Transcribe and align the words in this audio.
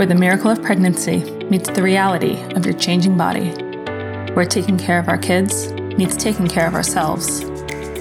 where 0.00 0.06
the 0.06 0.14
miracle 0.14 0.50
of 0.50 0.62
pregnancy 0.62 1.18
meets 1.50 1.68
the 1.68 1.82
reality 1.82 2.40
of 2.54 2.64
your 2.64 2.72
changing 2.72 3.18
body, 3.18 3.50
where 4.32 4.46
taking 4.46 4.78
care 4.78 4.98
of 4.98 5.08
our 5.08 5.18
kids 5.18 5.70
meets 5.98 6.16
taking 6.16 6.48
care 6.48 6.66
of 6.66 6.72
ourselves, 6.72 7.40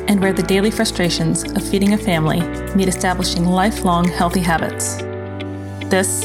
and 0.07 0.21
where 0.21 0.31
the 0.31 0.43
daily 0.43 0.71
frustrations 0.71 1.43
of 1.43 1.61
feeding 1.61 1.91
a 1.91 1.97
family 1.97 2.39
meet 2.73 2.87
establishing 2.87 3.43
lifelong 3.43 4.07
healthy 4.07 4.39
habits. 4.39 4.95
This 5.89 6.23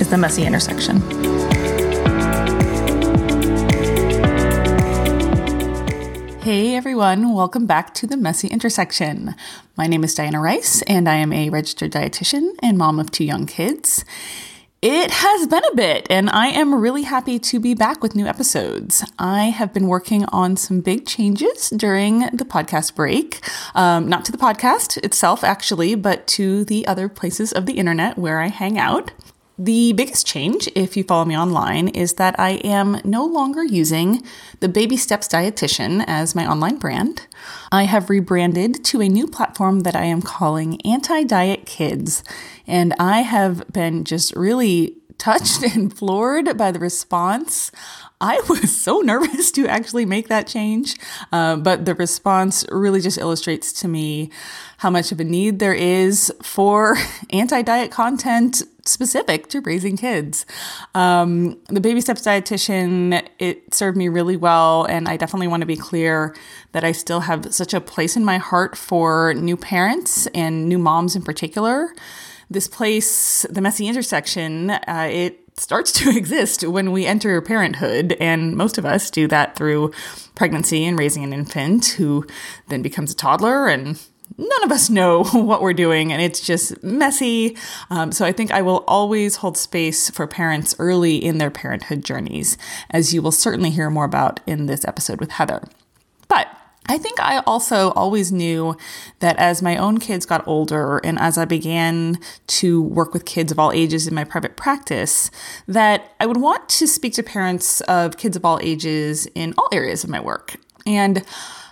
is 0.00 0.08
the 0.08 0.16
messy 0.16 0.44
intersection. 0.44 1.00
Hey 6.40 6.76
everyone, 6.76 7.34
welcome 7.34 7.66
back 7.66 7.94
to 7.94 8.06
the 8.06 8.16
Messy 8.16 8.46
Intersection. 8.46 9.34
My 9.76 9.88
name 9.88 10.04
is 10.04 10.14
Diana 10.14 10.40
Rice, 10.40 10.82
and 10.82 11.08
I 11.08 11.16
am 11.16 11.32
a 11.32 11.50
registered 11.50 11.90
dietitian 11.90 12.52
and 12.62 12.78
mom 12.78 13.00
of 13.00 13.10
two 13.10 13.24
young 13.24 13.46
kids. 13.46 14.04
It 14.82 15.10
has 15.10 15.46
been 15.46 15.62
a 15.70 15.74
bit, 15.74 16.06
and 16.08 16.30
I 16.30 16.46
am 16.46 16.74
really 16.74 17.02
happy 17.02 17.38
to 17.38 17.60
be 17.60 17.74
back 17.74 18.02
with 18.02 18.14
new 18.14 18.24
episodes. 18.24 19.04
I 19.18 19.50
have 19.50 19.74
been 19.74 19.88
working 19.88 20.24
on 20.32 20.56
some 20.56 20.80
big 20.80 21.04
changes 21.06 21.68
during 21.68 22.20
the 22.32 22.46
podcast 22.46 22.94
break. 22.94 23.46
Um, 23.74 24.08
not 24.08 24.24
to 24.24 24.32
the 24.32 24.38
podcast 24.38 24.96
itself, 25.04 25.44
actually, 25.44 25.96
but 25.96 26.26
to 26.28 26.64
the 26.64 26.86
other 26.86 27.10
places 27.10 27.52
of 27.52 27.66
the 27.66 27.74
internet 27.74 28.16
where 28.16 28.40
I 28.40 28.48
hang 28.48 28.78
out. 28.78 29.10
The 29.62 29.92
biggest 29.92 30.26
change, 30.26 30.70
if 30.74 30.96
you 30.96 31.04
follow 31.04 31.26
me 31.26 31.36
online, 31.36 31.88
is 31.88 32.14
that 32.14 32.34
I 32.40 32.52
am 32.64 32.98
no 33.04 33.26
longer 33.26 33.62
using 33.62 34.22
the 34.60 34.70
Baby 34.70 34.96
Steps 34.96 35.28
Dietitian 35.28 36.02
as 36.06 36.34
my 36.34 36.50
online 36.50 36.78
brand. 36.78 37.26
I 37.70 37.82
have 37.82 38.08
rebranded 38.08 38.82
to 38.86 39.02
a 39.02 39.08
new 39.08 39.26
platform 39.26 39.80
that 39.80 39.94
I 39.94 40.04
am 40.04 40.22
calling 40.22 40.80
Anti 40.80 41.24
Diet 41.24 41.66
Kids. 41.66 42.24
And 42.66 42.94
I 42.98 43.20
have 43.20 43.70
been 43.70 44.04
just 44.04 44.34
really 44.34 44.96
touched 45.18 45.62
and 45.76 45.94
floored 45.94 46.56
by 46.56 46.70
the 46.70 46.78
response. 46.78 47.70
I 48.20 48.40
was 48.48 48.76
so 48.76 49.00
nervous 49.00 49.50
to 49.52 49.66
actually 49.66 50.04
make 50.04 50.28
that 50.28 50.46
change, 50.46 50.96
uh, 51.32 51.56
but 51.56 51.86
the 51.86 51.94
response 51.94 52.64
really 52.70 53.00
just 53.00 53.18
illustrates 53.18 53.72
to 53.80 53.88
me 53.88 54.30
how 54.78 54.90
much 54.90 55.12
of 55.12 55.20
a 55.20 55.24
need 55.24 55.58
there 55.58 55.74
is 55.74 56.32
for 56.42 56.96
anti 57.30 57.62
diet 57.62 57.90
content 57.90 58.62
specific 58.84 59.48
to 59.48 59.60
raising 59.60 59.96
kids. 59.96 60.46
Um, 60.94 61.58
the 61.68 61.80
Baby 61.80 62.00
Steps 62.00 62.22
dietitian, 62.22 63.26
it 63.38 63.72
served 63.74 63.96
me 63.96 64.08
really 64.08 64.36
well, 64.36 64.84
and 64.84 65.08
I 65.08 65.16
definitely 65.16 65.48
want 65.48 65.62
to 65.62 65.66
be 65.66 65.76
clear 65.76 66.34
that 66.72 66.84
I 66.84 66.92
still 66.92 67.20
have 67.20 67.54
such 67.54 67.74
a 67.74 67.80
place 67.80 68.16
in 68.16 68.24
my 68.24 68.38
heart 68.38 68.76
for 68.76 69.34
new 69.34 69.56
parents 69.56 70.26
and 70.28 70.68
new 70.68 70.78
moms 70.78 71.14
in 71.16 71.22
particular. 71.22 71.94
This 72.48 72.66
place, 72.66 73.46
the 73.48 73.60
messy 73.60 73.86
intersection, 73.86 74.70
uh, 74.70 75.08
it 75.10 75.49
starts 75.56 75.92
to 75.92 76.10
exist 76.16 76.66
when 76.66 76.92
we 76.92 77.06
enter 77.06 77.40
parenthood, 77.40 78.16
and 78.20 78.56
most 78.56 78.78
of 78.78 78.86
us 78.86 79.10
do 79.10 79.26
that 79.28 79.56
through 79.56 79.92
pregnancy 80.34 80.84
and 80.84 80.98
raising 80.98 81.24
an 81.24 81.32
infant 81.32 81.86
who 81.98 82.26
then 82.68 82.82
becomes 82.82 83.12
a 83.12 83.16
toddler 83.16 83.66
and 83.66 84.00
none 84.38 84.64
of 84.64 84.72
us 84.72 84.88
know 84.88 85.24
what 85.32 85.62
we're 85.62 85.72
doing 85.72 86.12
and 86.12 86.22
it's 86.22 86.40
just 86.40 86.82
messy. 86.82 87.56
Um, 87.90 88.12
so 88.12 88.24
I 88.24 88.32
think 88.32 88.50
I 88.50 88.62
will 88.62 88.84
always 88.86 89.36
hold 89.36 89.56
space 89.56 90.10
for 90.10 90.26
parents 90.26 90.74
early 90.78 91.16
in 91.16 91.38
their 91.38 91.50
parenthood 91.50 92.04
journeys, 92.04 92.56
as 92.90 93.12
you 93.12 93.22
will 93.22 93.32
certainly 93.32 93.70
hear 93.70 93.90
more 93.90 94.04
about 94.04 94.40
in 94.46 94.66
this 94.66 94.84
episode 94.84 95.20
with 95.20 95.32
Heather. 95.32 95.62
But 96.28 96.48
I 96.90 96.98
think 96.98 97.20
I 97.20 97.38
also 97.46 97.92
always 97.92 98.32
knew 98.32 98.76
that 99.20 99.36
as 99.36 99.62
my 99.62 99.76
own 99.76 99.98
kids 99.98 100.26
got 100.26 100.44
older 100.48 100.98
and 100.98 101.20
as 101.20 101.38
I 101.38 101.44
began 101.44 102.18
to 102.48 102.82
work 102.82 103.14
with 103.14 103.24
kids 103.24 103.52
of 103.52 103.60
all 103.60 103.70
ages 103.70 104.08
in 104.08 104.14
my 104.14 104.24
private 104.24 104.56
practice, 104.56 105.30
that 105.68 106.16
I 106.18 106.26
would 106.26 106.38
want 106.38 106.68
to 106.70 106.88
speak 106.88 107.12
to 107.12 107.22
parents 107.22 107.80
of 107.82 108.16
kids 108.16 108.36
of 108.36 108.44
all 108.44 108.58
ages 108.60 109.26
in 109.36 109.54
all 109.56 109.68
areas 109.70 110.02
of 110.02 110.10
my 110.10 110.18
work. 110.18 110.56
And 110.84 111.22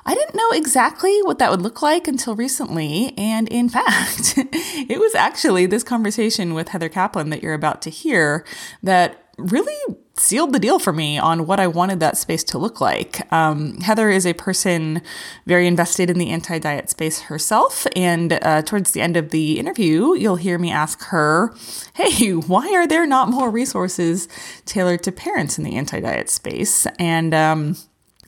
I 0.07 0.15
didn't 0.15 0.37
know 0.37 0.51
exactly 0.53 1.19
what 1.23 1.41
that 1.41 1.51
would 1.51 1.63
look 1.63 1.83
like 1.83 2.07
until 2.07 2.37
recently. 2.37 3.13
And 3.19 3.49
in 3.49 3.69
fact, 3.79 4.35
it 4.37 5.01
was 5.01 5.17
actually 5.17 5.67
this 5.67 5.83
conversation 5.83 6.55
with 6.55 6.69
Heather 6.69 6.89
Caplan 6.89 7.31
that 7.31 7.43
you're 7.43 7.55
about 7.55 7.83
to 7.83 7.91
hear 7.91 8.47
that 8.85 9.25
really 9.37 9.97
sealed 10.19 10.53
the 10.53 10.59
deal 10.59 10.79
for 10.79 10.93
me 10.93 11.19
on 11.19 11.47
what 11.47 11.61
I 11.61 11.67
wanted 11.67 12.01
that 12.01 12.17
space 12.17 12.45
to 12.45 12.59
look 12.59 12.81
like. 12.81 13.31
Um, 13.33 13.79
Heather 13.81 14.11
is 14.11 14.27
a 14.27 14.33
person 14.35 15.03
very 15.47 15.67
invested 15.67 16.11
in 16.11 16.19
the 16.19 16.31
anti 16.31 16.59
diet 16.59 16.91
space 16.91 17.23
herself. 17.23 17.87
And 17.95 18.33
uh, 18.33 18.63
towards 18.63 18.93
the 18.93 19.01
end 19.01 19.17
of 19.17 19.31
the 19.31 19.59
interview, 19.59 20.15
you'll 20.15 20.37
hear 20.37 20.59
me 20.59 20.71
ask 20.71 21.03
her, 21.05 21.55
Hey, 21.95 22.31
why 22.33 22.73
are 22.75 22.87
there 22.87 23.07
not 23.07 23.31
more 23.31 23.51
resources 23.51 24.29
tailored 24.65 25.03
to 25.05 25.13
parents 25.13 25.59
in 25.59 25.65
the 25.65 25.77
anti 25.77 26.01
diet 26.01 26.31
space? 26.31 26.87
And, 26.99 27.35
um, 27.35 27.77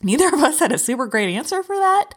Neither 0.03 0.29
of 0.29 0.41
us 0.41 0.59
had 0.59 0.71
a 0.71 0.79
super 0.79 1.05
great 1.05 1.31
answer 1.31 1.61
for 1.61 1.75
that. 1.75 2.13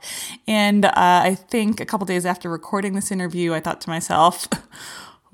And 0.49 0.87
uh, 0.87 0.93
I 0.95 1.35
think 1.35 1.81
a 1.81 1.85
couple 1.85 2.07
days 2.07 2.25
after 2.25 2.49
recording 2.49 2.95
this 2.95 3.11
interview, 3.11 3.53
I 3.53 3.61
thought 3.61 3.83
to 3.83 3.91
myself, 3.91 4.49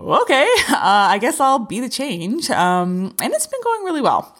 okay, 0.00 0.48
uh, 0.68 0.76
I 0.76 1.18
guess 1.18 1.40
I'll 1.40 1.58
be 1.58 1.80
the 1.80 1.88
change. 1.88 2.50
Um, 2.50 3.14
and 3.22 3.32
it's 3.32 3.46
been 3.46 3.60
going 3.62 3.84
really 3.84 4.02
well. 4.02 4.36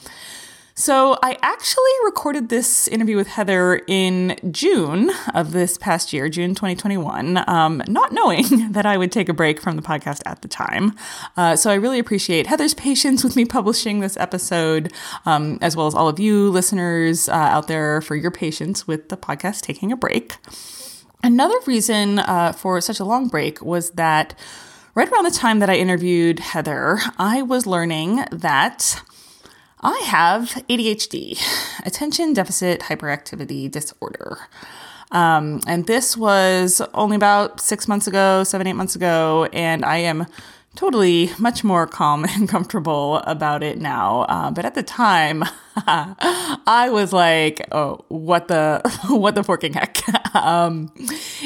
So, 0.77 1.19
I 1.23 1.37
actually 1.43 1.91
recorded 2.07 2.49
this 2.49 2.89
interview 2.89 3.15
with 3.15 3.27
Heather 3.27 3.83
in 3.87 4.37
June 4.51 5.11
of 5.35 5.53
this 5.53 5.77
past 5.77 6.15
year, 6.15 6.31
June 6.31 6.55
2021, 6.55 7.45
um, 7.47 7.83
not 7.87 8.13
knowing 8.13 8.47
that 8.73 8.87
I 8.87 8.97
would 8.97 9.13
take 9.13 9.29
a 9.29 9.35
break 9.35 9.61
from 9.61 9.77
the 9.77 9.83
podcast 9.83 10.23
at 10.25 10.41
the 10.41 10.49
time. 10.49 10.97
Uh, 11.37 11.55
so, 11.55 11.71
I 11.71 11.75
really 11.75 11.99
appreciate 11.99 12.47
Heather's 12.47 12.73
patience 12.73 13.23
with 13.23 13.37
me 13.37 13.45
publishing 13.45 14.01
this 14.01 14.17
episode, 14.17 14.91
um, 15.27 15.59
as 15.61 15.77
well 15.77 15.87
as 15.87 15.95
all 15.95 16.09
of 16.09 16.19
you 16.19 16.49
listeners 16.49 17.29
uh, 17.29 17.33
out 17.33 17.69
there 17.69 18.01
for 18.01 18.17
your 18.17 18.31
patience 18.31 18.87
with 18.87 19.11
the 19.11 19.19
podcast 19.19 19.61
taking 19.61 19.93
a 19.93 19.97
break. 19.97 20.37
Another 21.23 21.57
reason 21.67 22.21
uh, 22.21 22.53
for 22.53 22.81
such 22.81 23.01
a 23.01 23.05
long 23.05 23.29
break 23.29 23.61
was 23.61 23.91
that 23.91 24.35
right 24.95 25.09
around 25.11 25.25
the 25.25 25.31
time 25.31 25.59
that 25.61 25.71
I 25.71 25.77
interviewed 25.77 26.39
Heather, 26.39 26.99
I 27.19 27.43
was 27.43 27.67
learning 27.67 28.25
that 28.33 29.03
I 29.81 29.99
have 30.07 30.51
ADHD, 30.69 31.41
attention 31.87 32.33
deficit 32.33 32.81
hyperactivity 32.81 33.71
disorder. 33.71 34.39
Um, 35.13 35.61
and 35.67 35.87
this 35.87 36.17
was 36.17 36.81
only 36.95 37.17
about 37.17 37.61
six 37.61 37.89
months 37.89 38.07
ago, 38.07 38.45
seven, 38.45 38.67
eight 38.67 38.75
months 38.75 38.95
ago, 38.95 39.49
and 39.53 39.85
I 39.85 39.99
am 39.99 40.27
totally 40.77 41.31
much 41.39 41.65
more 41.65 41.87
calm 41.87 42.25
and 42.29 42.49
comfortable 42.49 43.17
about 43.19 43.63
it 43.63 43.79
now. 43.79 44.23
Uh, 44.23 44.51
but 44.51 44.65
at 44.65 44.75
the 44.75 44.83
time, 44.83 45.45
I 45.77 46.89
was 46.93 47.13
like, 47.13 47.67
"Oh, 47.73 48.05
what 48.09 48.49
the, 48.49 48.83
what 49.09 49.35
the 49.35 49.43
forking 49.43 49.73
heck?" 49.73 49.99
um, 50.35 50.93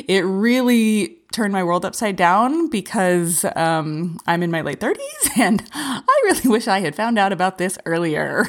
it 0.06 0.20
really 0.22 1.18
turned 1.34 1.52
my 1.52 1.64
world 1.64 1.84
upside 1.84 2.14
down 2.14 2.68
because 2.68 3.44
um, 3.56 4.18
I'm 4.26 4.42
in 4.42 4.50
my 4.52 4.60
late 4.60 4.78
30s 4.78 4.98
and 5.36 5.62
I 5.74 6.20
really 6.24 6.48
wish 6.48 6.68
I 6.68 6.80
had 6.80 6.94
found 6.94 7.18
out 7.18 7.32
about 7.32 7.58
this 7.58 7.76
earlier. 7.84 8.48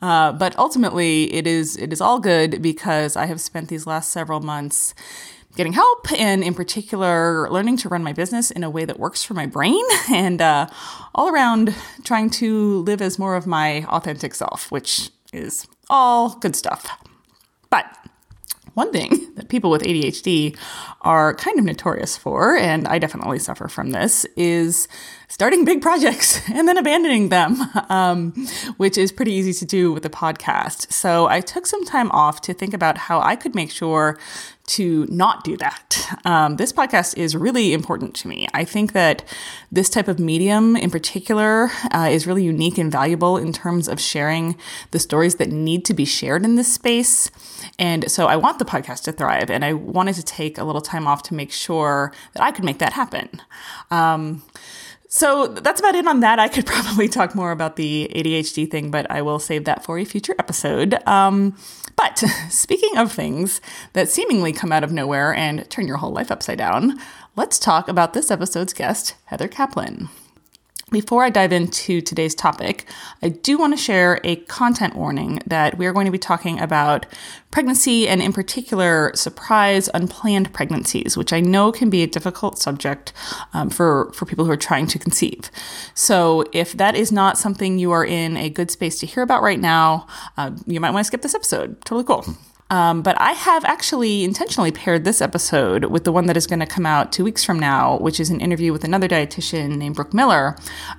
Uh, 0.00 0.32
but 0.32 0.58
ultimately, 0.58 1.32
it 1.32 1.46
is 1.46 1.76
it 1.76 1.92
is 1.92 2.00
all 2.00 2.18
good 2.18 2.60
because 2.62 3.14
I 3.16 3.26
have 3.26 3.40
spent 3.40 3.68
these 3.68 3.86
last 3.86 4.10
several 4.10 4.40
months 4.40 4.94
getting 5.56 5.72
help 5.72 6.10
and 6.12 6.42
in 6.42 6.54
particular 6.54 7.48
learning 7.50 7.76
to 7.76 7.88
run 7.88 8.02
my 8.02 8.12
business 8.12 8.50
in 8.50 8.64
a 8.64 8.70
way 8.70 8.84
that 8.84 8.98
works 8.98 9.22
for 9.22 9.34
my 9.34 9.46
brain 9.46 9.84
and 10.12 10.40
uh, 10.40 10.66
all 11.14 11.28
around 11.28 11.74
trying 12.02 12.28
to 12.28 12.78
live 12.80 13.00
as 13.00 13.18
more 13.18 13.36
of 13.36 13.46
my 13.46 13.84
authentic 13.84 14.34
self 14.34 14.72
which 14.72 15.10
is 15.32 15.66
all 15.88 16.36
good 16.40 16.56
stuff 16.56 16.90
but 17.70 17.86
one 18.74 18.92
thing 18.92 19.32
that 19.36 19.48
people 19.48 19.70
with 19.70 19.82
ADHD 19.82 20.56
are 21.00 21.34
kind 21.34 21.58
of 21.58 21.64
notorious 21.64 22.16
for, 22.16 22.56
and 22.56 22.86
I 22.86 22.98
definitely 22.98 23.38
suffer 23.38 23.68
from 23.68 23.90
this, 23.90 24.24
is 24.36 24.88
starting 25.28 25.64
big 25.64 25.82
projects 25.82 26.48
and 26.50 26.68
then 26.68 26.76
abandoning 26.76 27.28
them, 27.28 27.56
um, 27.88 28.32
which 28.76 28.98
is 28.98 29.12
pretty 29.12 29.32
easy 29.32 29.52
to 29.54 29.64
do 29.64 29.92
with 29.92 30.04
a 30.04 30.10
podcast. 30.10 30.92
So 30.92 31.26
I 31.26 31.40
took 31.40 31.66
some 31.66 31.84
time 31.84 32.10
off 32.10 32.40
to 32.42 32.54
think 32.54 32.74
about 32.74 32.98
how 32.98 33.20
I 33.20 33.36
could 33.36 33.54
make 33.54 33.70
sure 33.70 34.18
to 34.66 35.06
not 35.10 35.44
do 35.44 35.56
that. 35.58 35.98
Um, 36.24 36.56
this 36.56 36.72
podcast 36.72 37.18
is 37.18 37.36
really 37.36 37.72
important 37.72 38.14
to 38.16 38.28
me. 38.28 38.48
I 38.54 38.64
think 38.64 38.92
that 38.92 39.24
this 39.70 39.90
type 39.90 40.08
of 40.08 40.18
medium 40.18 40.74
in 40.76 40.90
particular 40.90 41.70
uh, 41.92 42.08
is 42.10 42.26
really 42.26 42.44
unique 42.44 42.78
and 42.78 42.90
valuable 42.90 43.36
in 43.36 43.52
terms 43.52 43.88
of 43.88 44.00
sharing 44.00 44.56
the 44.90 44.98
stories 44.98 45.34
that 45.36 45.50
need 45.50 45.84
to 45.84 45.94
be 45.94 46.04
shared 46.04 46.44
in 46.44 46.54
this 46.54 46.72
space. 46.72 47.30
And 47.78 48.10
so 48.10 48.26
I 48.26 48.36
want 48.36 48.58
the 48.58 48.64
podcast 48.64 49.02
to 49.04 49.12
thrive, 49.12 49.50
and 49.50 49.64
I 49.64 49.74
wanted 49.74 50.14
to 50.16 50.22
take 50.22 50.56
a 50.56 50.64
little 50.64 50.80
time 50.80 51.06
off 51.06 51.22
to 51.24 51.34
make 51.34 51.52
sure 51.52 52.12
that 52.32 52.42
I 52.42 52.50
could 52.50 52.64
make 52.64 52.78
that 52.78 52.94
happen. 52.94 53.42
Um, 53.90 54.42
so 55.08 55.46
that's 55.46 55.78
about 55.78 55.94
it 55.94 56.08
on 56.08 56.20
that. 56.20 56.40
I 56.40 56.48
could 56.48 56.66
probably 56.74 57.08
talk 57.08 57.34
more 57.34 57.52
about 57.52 57.76
the 57.76 58.10
ADHD 58.14 58.70
thing, 58.70 58.90
but 58.90 59.08
I 59.10 59.22
will 59.22 59.38
save 59.38 59.64
that 59.64 59.84
for 59.84 59.98
a 59.98 60.04
future 60.04 60.34
episode. 60.38 60.94
Um, 61.06 61.56
but 61.96 62.18
speaking 62.48 62.96
of 62.96 63.12
things 63.12 63.60
that 63.92 64.08
seemingly 64.08 64.52
come 64.52 64.72
out 64.72 64.84
of 64.84 64.92
nowhere 64.92 65.34
and 65.34 65.68
turn 65.70 65.86
your 65.86 65.98
whole 65.98 66.12
life 66.12 66.30
upside 66.30 66.58
down, 66.58 66.98
let's 67.36 67.58
talk 67.58 67.88
about 67.88 68.12
this 68.12 68.30
episode's 68.30 68.72
guest, 68.72 69.14
Heather 69.26 69.48
Caplan. 69.48 70.08
Before 70.94 71.24
I 71.24 71.30
dive 71.30 71.52
into 71.52 72.00
today's 72.00 72.36
topic, 72.36 72.84
I 73.20 73.28
do 73.28 73.58
want 73.58 73.72
to 73.72 73.76
share 73.76 74.20
a 74.22 74.36
content 74.36 74.94
warning 74.94 75.40
that 75.44 75.76
we 75.76 75.86
are 75.86 75.92
going 75.92 76.04
to 76.04 76.12
be 76.12 76.18
talking 76.18 76.60
about 76.60 77.04
pregnancy 77.50 78.06
and, 78.06 78.22
in 78.22 78.32
particular, 78.32 79.10
surprise 79.16 79.90
unplanned 79.92 80.52
pregnancies, 80.52 81.16
which 81.16 81.32
I 81.32 81.40
know 81.40 81.72
can 81.72 81.90
be 81.90 82.04
a 82.04 82.06
difficult 82.06 82.60
subject 82.60 83.12
um, 83.54 83.70
for, 83.70 84.12
for 84.12 84.24
people 84.24 84.44
who 84.44 84.52
are 84.52 84.56
trying 84.56 84.86
to 84.86 85.00
conceive. 85.00 85.50
So, 85.94 86.44
if 86.52 86.74
that 86.74 86.94
is 86.94 87.10
not 87.10 87.38
something 87.38 87.76
you 87.76 87.90
are 87.90 88.04
in 88.04 88.36
a 88.36 88.48
good 88.48 88.70
space 88.70 89.00
to 89.00 89.06
hear 89.06 89.24
about 89.24 89.42
right 89.42 89.58
now, 89.58 90.06
uh, 90.36 90.52
you 90.64 90.78
might 90.78 90.92
want 90.92 91.02
to 91.02 91.08
skip 91.08 91.22
this 91.22 91.34
episode. 91.34 91.84
Totally 91.84 92.04
cool. 92.04 92.24
Um, 92.74 93.02
but 93.02 93.16
I 93.20 93.34
have 93.34 93.64
actually 93.64 94.24
intentionally 94.24 94.72
paired 94.72 95.04
this 95.04 95.20
episode 95.20 95.84
with 95.84 96.02
the 96.02 96.10
one 96.10 96.26
that 96.26 96.36
is 96.36 96.48
going 96.48 96.58
to 96.58 96.66
come 96.66 96.84
out 96.84 97.12
two 97.12 97.22
weeks 97.22 97.44
from 97.44 97.56
now, 97.56 97.98
which 97.98 98.18
is 98.18 98.30
an 98.30 98.40
interview 98.40 98.72
with 98.72 98.82
another 98.82 99.06
dietitian 99.06 99.76
named 99.76 99.94
Brooke 99.94 100.12
Miller 100.12 100.56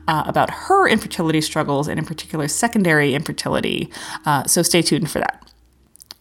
uh, 0.08 0.24
about 0.26 0.50
her 0.50 0.88
infertility 0.88 1.42
struggles 1.42 1.90
and, 1.90 2.00
in 2.00 2.06
particular, 2.06 2.48
secondary 2.48 3.14
infertility. 3.14 3.92
Uh, 4.26 4.46
so 4.46 4.62
stay 4.62 4.82
tuned 4.82 5.12
for 5.12 5.20
that. 5.20 5.46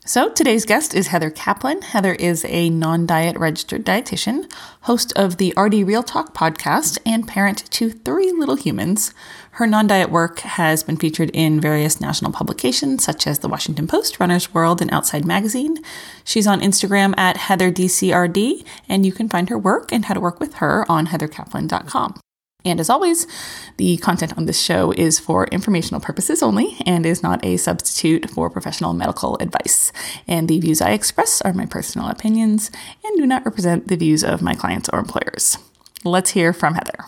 So, 0.07 0.29
today's 0.29 0.67
guest 0.67 0.93
is 0.93 1.07
Heather 1.07 1.31
Caplan. 1.31 1.83
Heather 1.83 2.15
is 2.15 2.45
a 2.47 2.69
non 2.69 3.07
diet 3.07 3.39
registered 3.39 3.87
dietitian, 3.87 4.53
host 4.83 5.15
of 5.17 5.39
the 5.39 5.55
RD 5.57 5.87
Real 5.87 6.03
Talk 6.03 6.35
podcast, 6.35 6.99
and 7.07 7.29
parent 7.29 7.71
to 7.71 7.91
three 7.91 8.31
little 8.31 8.57
humans. 8.57 9.15
Her 9.55 9.69
non 9.69 9.87
diet 9.87 10.11
work 10.11 10.41
has 10.41 10.83
been 10.83 10.97
featured 10.97 11.31
in 11.33 11.61
various 11.61 12.01
national 12.01 12.33
publications 12.33 13.05
such 13.05 13.25
as 13.25 13.39
the 13.39 13.49
Washington 13.49 13.87
Post, 13.87 14.19
Runner's 14.19 14.53
World, 14.53 14.83
and 14.83 14.93
Outside 14.93 15.25
Magazine. 15.25 15.79
She's 16.25 16.49
on 16.49 16.61
Instagram 16.61 17.17
at 17.17 17.37
HeatherDCRD, 17.37 18.67
and 18.89 19.07
you 19.07 19.13
can 19.13 19.29
find 19.29 19.49
her 19.51 19.57
work 19.57 19.93
and 19.93 20.07
how 20.07 20.15
to 20.15 20.21
work 20.21 20.41
with 20.41 20.55
her 20.55 20.85
on 20.91 21.07
heathercaplan.com. 21.07 22.19
And 22.65 22.81
as 22.81 22.91
always, 22.91 23.29
the 23.77 23.97
content 23.99 24.37
on 24.37 24.47
this 24.47 24.61
show 24.61 24.91
is 24.91 25.21
for 25.21 25.47
informational 25.47 26.01
purposes 26.01 26.43
only 26.43 26.77
and 26.85 27.07
is 27.07 27.23
not 27.23 27.45
a 27.45 27.57
substitute 27.57 28.29
for 28.31 28.51
professional 28.51 28.93
medical 28.93 29.37
advice. 29.37 29.93
And 30.27 30.49
the 30.49 30.59
views 30.59 30.81
I 30.81 30.91
express 30.91 31.41
are 31.43 31.53
my 31.53 31.67
personal 31.67 32.09
opinions 32.09 32.73
and 33.05 33.17
do 33.17 33.25
not 33.25 33.45
represent 33.45 33.87
the 33.87 33.97
views 33.97 34.25
of 34.25 34.43
my 34.43 34.57
clients 34.57 34.89
or 34.93 34.99
employers. 34.99 35.59
Let's 36.03 36.31
hear 36.31 36.53
from 36.53 36.75
Heather. 36.75 37.05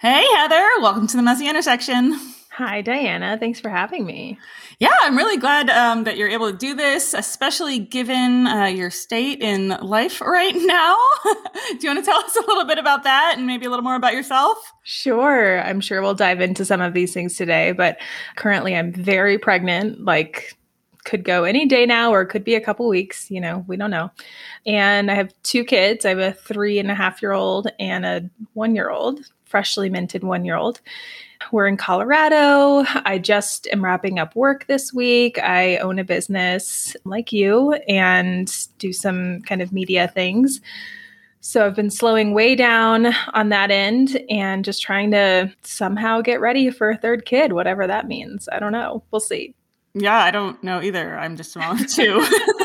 Hey, 0.00 0.26
Heather, 0.34 0.68
welcome 0.80 1.06
to 1.06 1.16
the 1.16 1.22
Messy 1.22 1.48
Intersection. 1.48 2.18
Hi, 2.50 2.82
Diana. 2.82 3.38
Thanks 3.38 3.60
for 3.60 3.68
having 3.68 4.04
me. 4.04 4.38
Yeah, 4.80 4.92
I'm 5.02 5.16
really 5.16 5.36
glad 5.36 5.70
um, 5.70 6.02
that 6.04 6.16
you're 6.16 6.28
able 6.28 6.50
to 6.50 6.56
do 6.56 6.74
this, 6.74 7.14
especially 7.14 7.78
given 7.78 8.46
uh, 8.48 8.66
your 8.66 8.90
state 8.90 9.40
in 9.40 9.68
life 9.68 10.20
right 10.20 10.54
now. 10.56 10.96
do 11.24 11.78
you 11.80 11.88
want 11.88 12.04
to 12.04 12.04
tell 12.04 12.18
us 12.18 12.36
a 12.36 12.46
little 12.46 12.64
bit 12.64 12.78
about 12.78 13.04
that 13.04 13.34
and 13.36 13.46
maybe 13.46 13.66
a 13.66 13.70
little 13.70 13.84
more 13.84 13.94
about 13.94 14.14
yourself? 14.14 14.58
Sure. 14.82 15.62
I'm 15.62 15.80
sure 15.80 16.02
we'll 16.02 16.14
dive 16.14 16.40
into 16.40 16.64
some 16.64 16.80
of 16.80 16.92
these 16.92 17.14
things 17.14 17.36
today, 17.36 17.70
but 17.70 17.98
currently 18.34 18.76
I'm 18.76 18.92
very 18.92 19.38
pregnant, 19.38 20.04
like 20.04 20.56
could 21.04 21.22
go 21.22 21.44
any 21.44 21.66
day 21.66 21.86
now 21.86 22.12
or 22.12 22.24
could 22.24 22.44
be 22.44 22.54
a 22.54 22.60
couple 22.62 22.88
weeks 22.88 23.30
you 23.30 23.38
know 23.38 23.62
we 23.68 23.76
don't 23.76 23.90
know 23.90 24.10
and 24.64 25.10
i 25.10 25.14
have 25.14 25.34
two 25.42 25.62
kids 25.62 26.06
i 26.06 26.08
have 26.08 26.18
a 26.18 26.32
three 26.32 26.78
and 26.78 26.90
a 26.90 26.94
half 26.94 27.20
year 27.20 27.32
old 27.32 27.68
and 27.78 28.06
a 28.06 28.22
one 28.54 28.74
year 28.74 28.88
old 28.88 29.20
freshly 29.44 29.90
minted 29.90 30.24
one 30.24 30.44
year 30.44 30.56
old 30.56 30.80
we're 31.52 31.66
in 31.66 31.76
Colorado. 31.76 32.84
I 33.04 33.18
just 33.18 33.66
am 33.68 33.84
wrapping 33.84 34.18
up 34.18 34.34
work 34.36 34.66
this 34.66 34.92
week. 34.92 35.38
I 35.38 35.76
own 35.78 35.98
a 35.98 36.04
business 36.04 36.96
like 37.04 37.32
you 37.32 37.74
and 37.88 38.52
do 38.78 38.92
some 38.92 39.42
kind 39.42 39.62
of 39.62 39.72
media 39.72 40.08
things. 40.08 40.60
So 41.40 41.66
I've 41.66 41.76
been 41.76 41.90
slowing 41.90 42.32
way 42.32 42.54
down 42.54 43.14
on 43.34 43.50
that 43.50 43.70
end 43.70 44.20
and 44.30 44.64
just 44.64 44.80
trying 44.80 45.10
to 45.10 45.52
somehow 45.62 46.22
get 46.22 46.40
ready 46.40 46.70
for 46.70 46.90
a 46.90 46.96
third 46.96 47.26
kid, 47.26 47.52
whatever 47.52 47.86
that 47.86 48.08
means. 48.08 48.48
I 48.50 48.58
don't 48.58 48.72
know. 48.72 49.02
We'll 49.10 49.20
see. 49.20 49.54
Yeah, 49.92 50.16
I 50.16 50.30
don't 50.30 50.62
know 50.64 50.80
either. 50.80 51.16
I'm 51.16 51.36
just 51.36 51.54
a 51.54 51.58
mom 51.58 51.84
two. 51.84 52.24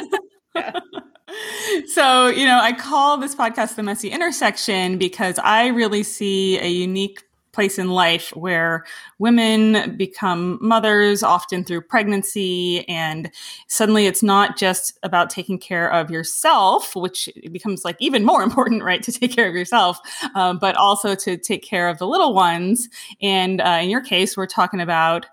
So, 1.88 2.28
you 2.28 2.46
know, 2.46 2.60
I 2.60 2.74
call 2.74 3.18
this 3.18 3.36
podcast 3.36 3.76
the 3.76 3.84
messy 3.84 4.10
intersection 4.10 4.98
because 4.98 5.40
I 5.40 5.68
really 5.68 6.04
see 6.04 6.60
a 6.60 6.68
unique 6.68 7.24
place 7.52 7.80
in 7.80 7.90
life 7.90 8.30
where 8.36 8.86
women 9.18 9.98
become 9.98 10.60
mothers 10.62 11.24
often 11.24 11.64
through 11.64 11.82
pregnancy 11.82 12.88
and 12.88 13.32
suddenly 13.68 14.06
it's 14.06 14.22
not 14.22 14.56
just 14.56 14.98
about 15.04 15.30
taking 15.30 15.58
care 15.58 15.92
of 15.92 16.12
yourself 16.12 16.96
which 16.96 17.28
becomes 17.52 17.84
like 17.84 17.98
even 18.00 18.24
more 18.24 18.44
important 18.50 18.84
right 18.84 19.02
to 19.02 19.12
take 19.12 19.36
care 19.36 19.50
of 19.50 19.56
yourself 19.56 20.00
um, 20.36 20.60
but 20.60 20.76
also 20.76 21.16
to 21.16 21.38
take 21.38 21.64
care 21.64 21.90
of 21.90 21.98
the 21.98 22.08
little 22.08 22.34
ones. 22.34 22.88
And 23.22 23.62
uh, 23.62 23.80
in 23.82 23.90
your 23.90 24.02
case 24.02 24.38
we're 24.38 24.46
talking 24.46 24.80
about 24.80 25.26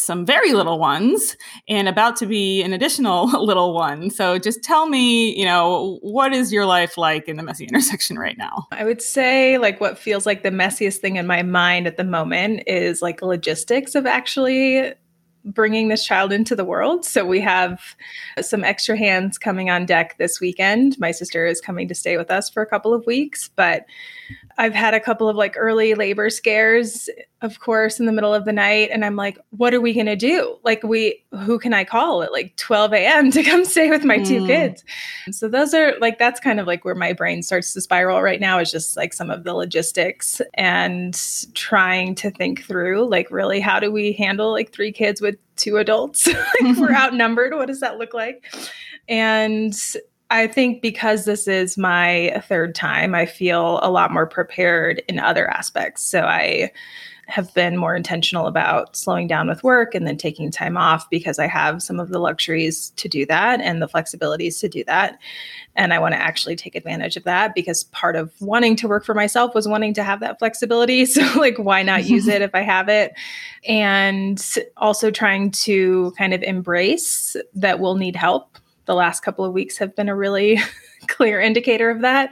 some 0.00 0.24
very 0.24 0.52
little 0.52 0.78
ones 0.78 1.36
and 1.68 1.88
about 1.88 2.16
to 2.16 2.26
be 2.26 2.62
an 2.62 2.72
additional 2.72 3.26
little 3.44 3.74
one. 3.74 4.10
So 4.10 4.38
just 4.38 4.62
tell 4.62 4.88
me, 4.88 5.36
you 5.38 5.44
know, 5.44 5.98
what 6.02 6.32
is 6.32 6.52
your 6.52 6.66
life 6.66 6.96
like 6.96 7.28
in 7.28 7.36
the 7.36 7.42
messy 7.42 7.64
intersection 7.68 8.18
right 8.18 8.38
now? 8.38 8.66
I 8.72 8.84
would 8.84 9.02
say 9.02 9.58
like 9.58 9.80
what 9.80 9.98
feels 9.98 10.26
like 10.26 10.42
the 10.42 10.50
messiest 10.50 10.98
thing 10.98 11.16
in 11.16 11.26
my 11.26 11.42
mind 11.42 11.86
at 11.86 11.96
the 11.96 12.04
moment 12.04 12.62
is 12.66 13.02
like 13.02 13.22
logistics 13.22 13.94
of 13.94 14.06
actually 14.06 14.94
bringing 15.44 15.88
this 15.88 16.04
child 16.04 16.32
into 16.32 16.54
the 16.54 16.64
world. 16.64 17.04
So 17.04 17.24
we 17.24 17.40
have 17.40 17.96
some 18.40 18.64
extra 18.64 18.96
hands 18.96 19.38
coming 19.38 19.70
on 19.70 19.86
deck 19.86 20.16
this 20.18 20.40
weekend. 20.40 20.98
My 20.98 21.10
sister 21.10 21.46
is 21.46 21.60
coming 21.60 21.88
to 21.88 21.94
stay 21.94 22.16
with 22.16 22.30
us 22.30 22.50
for 22.50 22.62
a 22.62 22.66
couple 22.66 22.92
of 22.92 23.06
weeks, 23.06 23.48
but 23.56 23.86
I've 24.60 24.74
had 24.74 24.92
a 24.92 24.98
couple 24.98 25.28
of 25.28 25.36
like 25.36 25.54
early 25.56 25.94
labor 25.94 26.30
scares, 26.30 27.08
of 27.42 27.60
course, 27.60 28.00
in 28.00 28.06
the 28.06 28.12
middle 28.12 28.34
of 28.34 28.44
the 28.44 28.52
night. 28.52 28.90
And 28.92 29.04
I'm 29.04 29.14
like, 29.14 29.38
what 29.50 29.72
are 29.72 29.80
we 29.80 29.94
going 29.94 30.06
to 30.06 30.16
do? 30.16 30.58
Like, 30.64 30.82
we, 30.82 31.24
who 31.30 31.60
can 31.60 31.72
I 31.72 31.84
call 31.84 32.24
at 32.24 32.32
like 32.32 32.56
12 32.56 32.92
a.m. 32.92 33.30
to 33.30 33.44
come 33.44 33.64
stay 33.64 33.88
with 33.88 34.04
my 34.04 34.18
mm. 34.18 34.26
two 34.26 34.46
kids? 34.48 34.84
So, 35.30 35.46
those 35.46 35.74
are 35.74 35.92
like, 36.00 36.18
that's 36.18 36.40
kind 36.40 36.58
of 36.58 36.66
like 36.66 36.84
where 36.84 36.96
my 36.96 37.12
brain 37.12 37.44
starts 37.44 37.72
to 37.74 37.80
spiral 37.80 38.20
right 38.20 38.40
now 38.40 38.58
is 38.58 38.72
just 38.72 38.96
like 38.96 39.12
some 39.12 39.30
of 39.30 39.44
the 39.44 39.54
logistics 39.54 40.42
and 40.54 41.16
trying 41.54 42.16
to 42.16 42.30
think 42.32 42.64
through, 42.64 43.08
like, 43.08 43.30
really, 43.30 43.60
how 43.60 43.78
do 43.78 43.92
we 43.92 44.12
handle 44.12 44.50
like 44.50 44.72
three 44.72 44.90
kids 44.90 45.20
with 45.20 45.36
two 45.54 45.76
adults? 45.76 46.26
like, 46.60 46.76
we're 46.76 46.92
outnumbered. 46.96 47.54
What 47.54 47.68
does 47.68 47.80
that 47.80 47.98
look 47.98 48.12
like? 48.12 48.44
And 49.08 49.72
I 50.30 50.46
think 50.46 50.82
because 50.82 51.24
this 51.24 51.48
is 51.48 51.78
my 51.78 52.42
third 52.46 52.74
time, 52.74 53.14
I 53.14 53.24
feel 53.24 53.80
a 53.82 53.90
lot 53.90 54.12
more 54.12 54.26
prepared 54.26 55.02
in 55.08 55.18
other 55.18 55.48
aspects. 55.48 56.02
So 56.02 56.22
I 56.22 56.70
have 57.28 57.52
been 57.52 57.76
more 57.76 57.94
intentional 57.94 58.46
about 58.46 58.96
slowing 58.96 59.26
down 59.26 59.48
with 59.48 59.62
work 59.62 59.94
and 59.94 60.06
then 60.06 60.16
taking 60.16 60.50
time 60.50 60.78
off 60.78 61.08
because 61.10 61.38
I 61.38 61.46
have 61.46 61.82
some 61.82 62.00
of 62.00 62.08
the 62.08 62.18
luxuries 62.18 62.90
to 62.96 63.06
do 63.06 63.26
that 63.26 63.60
and 63.60 63.82
the 63.82 63.88
flexibilities 63.88 64.58
to 64.60 64.68
do 64.68 64.82
that. 64.84 65.18
And 65.76 65.92
I 65.92 65.98
want 65.98 66.14
to 66.14 66.20
actually 66.20 66.56
take 66.56 66.74
advantage 66.74 67.18
of 67.18 67.24
that 67.24 67.54
because 67.54 67.84
part 67.84 68.16
of 68.16 68.32
wanting 68.40 68.76
to 68.76 68.88
work 68.88 69.04
for 69.04 69.14
myself 69.14 69.54
was 69.54 69.68
wanting 69.68 69.92
to 69.94 70.02
have 70.02 70.20
that 70.20 70.38
flexibility. 70.38 71.06
So, 71.18 71.22
like, 71.38 71.58
why 71.58 71.82
not 71.82 72.06
use 72.06 72.28
it 72.28 72.42
if 72.42 72.54
I 72.54 72.60
have 72.60 72.88
it? 72.88 73.12
And 73.66 74.42
also 74.76 75.10
trying 75.10 75.50
to 75.52 76.12
kind 76.16 76.32
of 76.32 76.42
embrace 76.42 77.36
that 77.54 77.78
we'll 77.80 77.96
need 77.96 78.16
help 78.16 78.58
the 78.88 78.94
last 78.94 79.20
couple 79.20 79.44
of 79.44 79.52
weeks 79.52 79.76
have 79.76 79.94
been 79.94 80.08
a 80.08 80.16
really 80.16 80.58
clear 81.08 81.40
indicator 81.40 81.90
of 81.90 82.00
that 82.00 82.30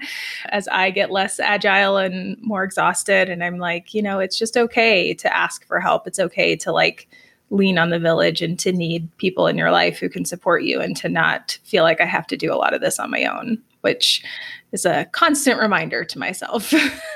as 0.48 0.66
I 0.68 0.90
get 0.90 1.12
less 1.12 1.38
agile 1.38 1.98
and 1.98 2.36
more 2.40 2.64
exhausted. 2.64 3.28
And 3.28 3.44
I'm 3.44 3.58
like, 3.58 3.92
you 3.94 4.02
know, 4.02 4.18
it's 4.18 4.38
just 4.38 4.56
okay 4.56 5.14
to 5.14 5.36
ask 5.36 5.66
for 5.66 5.78
help. 5.78 6.06
It's 6.06 6.18
okay 6.18 6.56
to 6.56 6.72
like 6.72 7.08
lean 7.50 7.78
on 7.78 7.90
the 7.90 7.98
village 7.98 8.40
and 8.40 8.58
to 8.58 8.72
need 8.72 9.14
people 9.18 9.46
in 9.46 9.58
your 9.58 9.70
life 9.70 9.98
who 9.98 10.08
can 10.08 10.24
support 10.24 10.62
you 10.62 10.80
and 10.80 10.96
to 10.96 11.10
not 11.10 11.58
feel 11.62 11.84
like 11.84 12.00
I 12.00 12.06
have 12.06 12.26
to 12.28 12.36
do 12.38 12.52
a 12.52 12.56
lot 12.56 12.72
of 12.72 12.80
this 12.80 12.98
on 12.98 13.10
my 13.10 13.24
own, 13.26 13.62
which 13.82 14.24
is 14.72 14.86
a 14.86 15.04
constant 15.12 15.60
reminder 15.60 16.04
to 16.04 16.18
myself. 16.18 16.72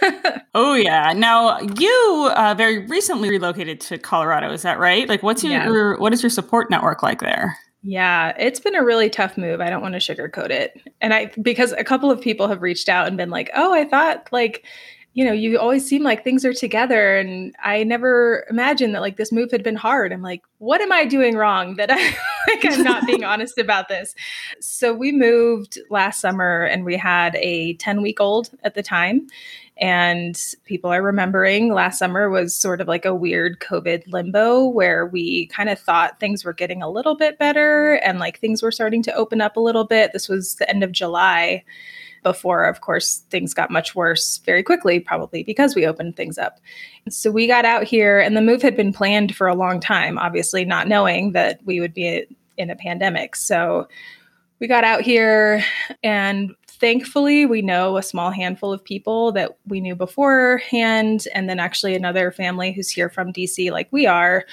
oh 0.54 0.74
yeah. 0.74 1.14
Now 1.14 1.58
you 1.60 2.30
uh, 2.36 2.54
very 2.56 2.86
recently 2.86 3.30
relocated 3.30 3.80
to 3.80 3.96
Colorado. 3.96 4.52
Is 4.52 4.62
that 4.62 4.78
right? 4.78 5.08
Like, 5.08 5.22
what's 5.22 5.42
your, 5.42 5.52
yeah. 5.52 5.64
your 5.64 5.98
what 5.98 6.12
is 6.12 6.22
your 6.22 6.30
support 6.30 6.70
network 6.70 7.02
like 7.02 7.20
there? 7.20 7.56
Yeah, 7.82 8.34
it's 8.38 8.60
been 8.60 8.74
a 8.74 8.84
really 8.84 9.08
tough 9.08 9.38
move. 9.38 9.60
I 9.60 9.70
don't 9.70 9.80
want 9.80 9.94
to 9.94 10.00
sugarcoat 10.00 10.50
it. 10.50 10.80
And 11.00 11.14
I 11.14 11.26
because 11.40 11.72
a 11.72 11.84
couple 11.84 12.10
of 12.10 12.20
people 12.20 12.46
have 12.48 12.60
reached 12.62 12.88
out 12.90 13.06
and 13.08 13.16
been 13.16 13.30
like, 13.30 13.50
"Oh, 13.54 13.72
I 13.72 13.84
thought 13.84 14.28
like 14.32 14.64
you 15.14 15.24
know, 15.24 15.32
you 15.32 15.58
always 15.58 15.84
seem 15.88 16.04
like 16.04 16.22
things 16.22 16.44
are 16.44 16.52
together 16.52 17.16
and 17.16 17.52
I 17.64 17.82
never 17.82 18.46
imagined 18.48 18.94
that 18.94 19.00
like 19.00 19.16
this 19.16 19.32
move 19.32 19.50
had 19.50 19.62
been 19.62 19.76
hard." 19.76 20.12
I'm 20.12 20.22
like, 20.22 20.42
what 20.58 20.80
am 20.82 20.92
I 20.92 21.04
doing 21.06 21.36
wrong 21.36 21.76
that 21.76 21.90
I 21.90 21.96
like 22.48 22.64
I'm 22.66 22.84
not 22.84 23.06
being 23.06 23.24
honest 23.32 23.56
about 23.58 23.88
this? 23.88 24.14
So 24.60 24.92
we 24.92 25.10
moved 25.10 25.78
last 25.88 26.20
summer 26.20 26.64
and 26.64 26.84
we 26.84 26.96
had 26.98 27.34
a 27.36 27.74
10 27.74 28.02
week 28.02 28.20
old 28.20 28.50
at 28.62 28.74
the 28.74 28.82
time. 28.82 29.26
And 29.80 30.38
people 30.64 30.92
are 30.92 31.02
remembering 31.02 31.72
last 31.72 31.98
summer 31.98 32.28
was 32.28 32.54
sort 32.54 32.82
of 32.82 32.88
like 32.88 33.06
a 33.06 33.14
weird 33.14 33.60
COVID 33.60 34.12
limbo 34.12 34.66
where 34.66 35.06
we 35.06 35.46
kind 35.46 35.70
of 35.70 35.78
thought 35.78 36.20
things 36.20 36.44
were 36.44 36.52
getting 36.52 36.82
a 36.82 36.90
little 36.90 37.16
bit 37.16 37.38
better 37.38 37.94
and 37.94 38.18
like 38.18 38.38
things 38.38 38.62
were 38.62 38.72
starting 38.72 39.02
to 39.04 39.14
open 39.14 39.40
up 39.40 39.56
a 39.56 39.60
little 39.60 39.84
bit. 39.84 40.12
This 40.12 40.28
was 40.28 40.56
the 40.56 40.68
end 40.68 40.82
of 40.82 40.92
July 40.92 41.64
before, 42.22 42.64
of 42.64 42.80
course, 42.82 43.24
things 43.30 43.54
got 43.54 43.70
much 43.70 43.94
worse 43.94 44.38
very 44.44 44.62
quickly, 44.62 45.00
probably 45.00 45.42
because 45.42 45.74
we 45.74 45.86
opened 45.86 46.16
things 46.16 46.36
up. 46.36 46.60
So 47.08 47.30
we 47.30 47.46
got 47.46 47.64
out 47.64 47.84
here, 47.84 48.20
and 48.20 48.36
the 48.36 48.42
move 48.42 48.60
had 48.62 48.76
been 48.76 48.92
planned 48.92 49.34
for 49.34 49.46
a 49.46 49.54
long 49.54 49.80
time, 49.80 50.18
obviously, 50.18 50.64
not 50.64 50.88
knowing 50.88 51.32
that 51.32 51.60
we 51.64 51.80
would 51.80 51.94
be 51.94 52.26
in 52.58 52.68
a 52.68 52.76
pandemic. 52.76 53.36
So 53.36 53.88
we 54.58 54.66
got 54.66 54.84
out 54.84 55.00
here, 55.00 55.64
and 56.02 56.54
thankfully, 56.80 57.46
we 57.46 57.62
know 57.62 57.96
a 57.96 58.02
small 58.02 58.30
handful 58.30 58.72
of 58.72 58.82
people 58.82 59.32
that 59.32 59.56
we 59.66 59.80
knew 59.80 59.94
beforehand, 59.94 61.26
and 61.34 61.48
then 61.48 61.60
actually 61.60 61.94
another 61.94 62.32
family 62.32 62.72
who's 62.72 62.90
here 62.90 63.08
from 63.08 63.32
DC, 63.32 63.70
like 63.70 63.88
we 63.92 64.06
are 64.06 64.44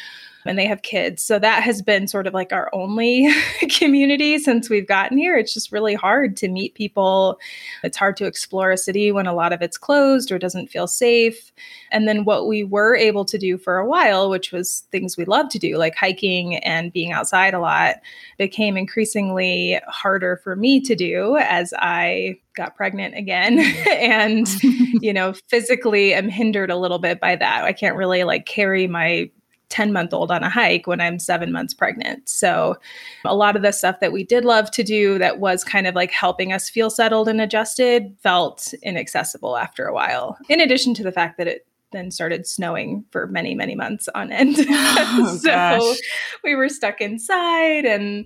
and 0.47 0.57
they 0.57 0.65
have 0.65 0.81
kids. 0.81 1.23
So 1.23 1.39
that 1.39 1.63
has 1.63 1.81
been 1.81 2.07
sort 2.07 2.27
of 2.27 2.33
like 2.33 2.51
our 2.51 2.69
only 2.73 3.29
community 3.69 4.39
since 4.39 4.69
we've 4.69 4.87
gotten 4.87 5.17
here. 5.17 5.37
It's 5.37 5.53
just 5.53 5.71
really 5.71 5.95
hard 5.95 6.37
to 6.37 6.47
meet 6.47 6.75
people. 6.75 7.39
It's 7.83 7.97
hard 7.97 8.17
to 8.17 8.25
explore 8.25 8.71
a 8.71 8.77
city 8.77 9.11
when 9.11 9.27
a 9.27 9.33
lot 9.33 9.53
of 9.53 9.61
it's 9.61 9.77
closed 9.77 10.31
or 10.31 10.39
doesn't 10.39 10.67
feel 10.67 10.87
safe. 10.87 11.51
And 11.91 12.07
then 12.07 12.25
what 12.25 12.47
we 12.47 12.63
were 12.63 12.95
able 12.95 13.25
to 13.25 13.37
do 13.37 13.57
for 13.57 13.77
a 13.77 13.87
while, 13.87 14.29
which 14.29 14.51
was 14.51 14.83
things 14.91 15.17
we 15.17 15.25
love 15.25 15.49
to 15.49 15.59
do, 15.59 15.77
like 15.77 15.95
hiking 15.95 16.55
and 16.57 16.91
being 16.91 17.11
outside 17.11 17.53
a 17.53 17.59
lot, 17.59 17.95
became 18.37 18.77
increasingly 18.77 19.79
harder 19.87 20.39
for 20.43 20.55
me 20.55 20.81
to 20.81 20.95
do 20.95 21.37
as 21.37 21.73
I 21.77 22.39
got 22.57 22.75
pregnant 22.75 23.15
again 23.15 23.59
and 23.87 24.47
you 25.01 25.13
know 25.13 25.33
physically 25.47 26.13
am 26.13 26.27
hindered 26.27 26.71
a 26.71 26.75
little 26.75 26.97
bit 26.97 27.19
by 27.19 27.35
that 27.35 27.63
i 27.63 27.71
can't 27.71 27.95
really 27.95 28.23
like 28.23 28.45
carry 28.45 28.87
my 28.87 29.29
10 29.69 29.91
month 29.91 30.13
old 30.13 30.31
on 30.31 30.43
a 30.43 30.49
hike 30.49 30.87
when 30.87 31.01
I'm 31.01 31.19
seven 31.19 31.51
months 31.51 31.73
pregnant. 31.73 32.27
So, 32.29 32.77
a 33.25 33.35
lot 33.35 33.55
of 33.55 33.61
the 33.61 33.71
stuff 33.71 33.99
that 33.99 34.11
we 34.11 34.23
did 34.23 34.45
love 34.45 34.71
to 34.71 34.83
do 34.83 35.17
that 35.19 35.39
was 35.39 35.63
kind 35.63 35.87
of 35.87 35.95
like 35.95 36.11
helping 36.11 36.53
us 36.53 36.69
feel 36.69 36.89
settled 36.89 37.27
and 37.27 37.41
adjusted 37.41 38.15
felt 38.21 38.73
inaccessible 38.83 39.57
after 39.57 39.85
a 39.85 39.93
while, 39.93 40.37
in 40.49 40.61
addition 40.61 40.93
to 40.95 41.03
the 41.03 41.11
fact 41.11 41.37
that 41.37 41.47
it 41.47 41.67
then 41.91 42.11
started 42.11 42.45
snowing 42.45 43.05
for 43.11 43.27
many, 43.27 43.55
many 43.55 43.75
months 43.75 44.09
on 44.13 44.31
end. 44.31 44.57
Oh, 45.09 45.37
so, 45.41 45.49
gosh. 45.49 45.97
we 46.43 46.55
were 46.55 46.69
stuck 46.69 47.01
inside 47.01 47.85
and 47.85 48.25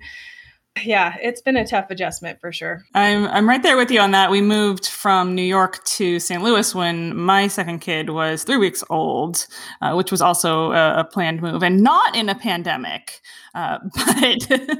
yeah, 0.79 1.15
it's 1.21 1.41
been 1.41 1.57
a 1.57 1.67
tough 1.67 1.89
adjustment 1.89 2.39
for 2.39 2.51
sure. 2.51 2.83
I'm 2.93 3.25
I'm 3.25 3.47
right 3.47 3.61
there 3.61 3.75
with 3.75 3.91
you 3.91 3.99
on 3.99 4.11
that. 4.11 4.31
We 4.31 4.41
moved 4.41 4.87
from 4.87 5.35
New 5.35 5.43
York 5.43 5.83
to 5.83 6.19
St. 6.19 6.41
Louis 6.41 6.73
when 6.73 7.15
my 7.15 7.47
second 7.47 7.79
kid 7.79 8.09
was 8.09 8.43
three 8.43 8.57
weeks 8.57 8.83
old, 8.89 9.45
uh, 9.81 9.93
which 9.93 10.11
was 10.11 10.21
also 10.21 10.71
a, 10.71 10.99
a, 10.99 11.03
planned 11.03 11.41
move 11.41 11.61
and 11.61 11.81
not 11.81 12.15
in 12.15 12.29
a 12.29 12.35
pandemic. 12.35 13.21
Uh, 13.53 13.79
but 13.95 14.79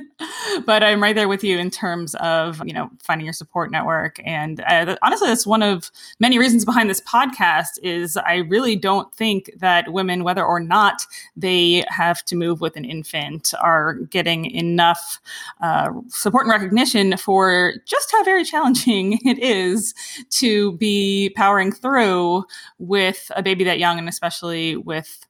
but 0.66 0.84
I'm 0.84 1.02
right 1.02 1.16
there 1.16 1.28
with 1.28 1.44
you 1.44 1.58
in 1.58 1.70
terms 1.70 2.16
of 2.16 2.62
you 2.66 2.74
know 2.74 2.90
finding 3.00 3.26
your 3.26 3.34
support 3.34 3.72
network. 3.72 4.20
And 4.24 4.62
uh, 4.62 4.96
honestly, 5.02 5.28
that's 5.28 5.48
one 5.48 5.64
of 5.64 5.92
many 6.20 6.40
reasons 6.40 6.66
behind 6.66 6.90
this 6.90 7.02
podcast. 7.02 7.80
Is 7.84 8.18
I 8.18 8.38
really 8.38 8.76
don't 8.76 9.14
think 9.14 9.52
that 9.58 9.92
women, 9.92 10.24
whether 10.24 10.46
or 10.46 10.60
not 10.60 11.06
they 11.36 11.84
have 11.90 12.24
to 12.26 12.36
move 12.36 12.62
with 12.62 12.76
an 12.76 12.86
infant, 12.86 13.54
are 13.62 13.96
getting 14.10 14.46
enough. 14.46 15.20
Uh, 15.62 15.90
support 16.10 16.46
and 16.46 16.52
recognition 16.52 17.18
for 17.18 17.74
just 17.86 18.12
how 18.12 18.24
very 18.24 18.44
challenging 18.44 19.20
it 19.26 19.40
is 19.40 19.94
to 20.30 20.74
be 20.74 21.32
powering 21.36 21.72
through 21.72 22.46
with 22.80 23.32
a 23.36 23.44
baby 23.44 23.64
that 23.64 23.80
young 23.80 23.98
and 23.98 24.10
especially 24.10 24.76
with 24.76 25.26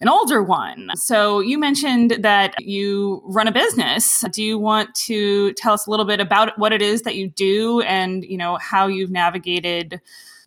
an 0.00 0.08
older 0.08 0.42
one. 0.42 0.90
So 0.94 1.40
you 1.40 1.58
mentioned 1.58 2.18
that 2.20 2.54
you 2.62 3.22
run 3.24 3.48
a 3.48 3.52
business. 3.52 4.24
Do 4.32 4.42
you 4.42 4.58
want 4.58 4.94
to 5.06 5.52
tell 5.54 5.74
us 5.74 5.86
a 5.86 5.90
little 5.90 6.06
bit 6.06 6.20
about 6.20 6.58
what 6.58 6.72
it 6.72 6.82
is 6.82 7.02
that 7.02 7.14
you 7.14 7.28
do 7.28 7.80
and, 7.82 8.24
you 8.24 8.36
know, 8.36 8.56
how 8.56 8.86
you've 8.86 9.10
navigated 9.10 10.00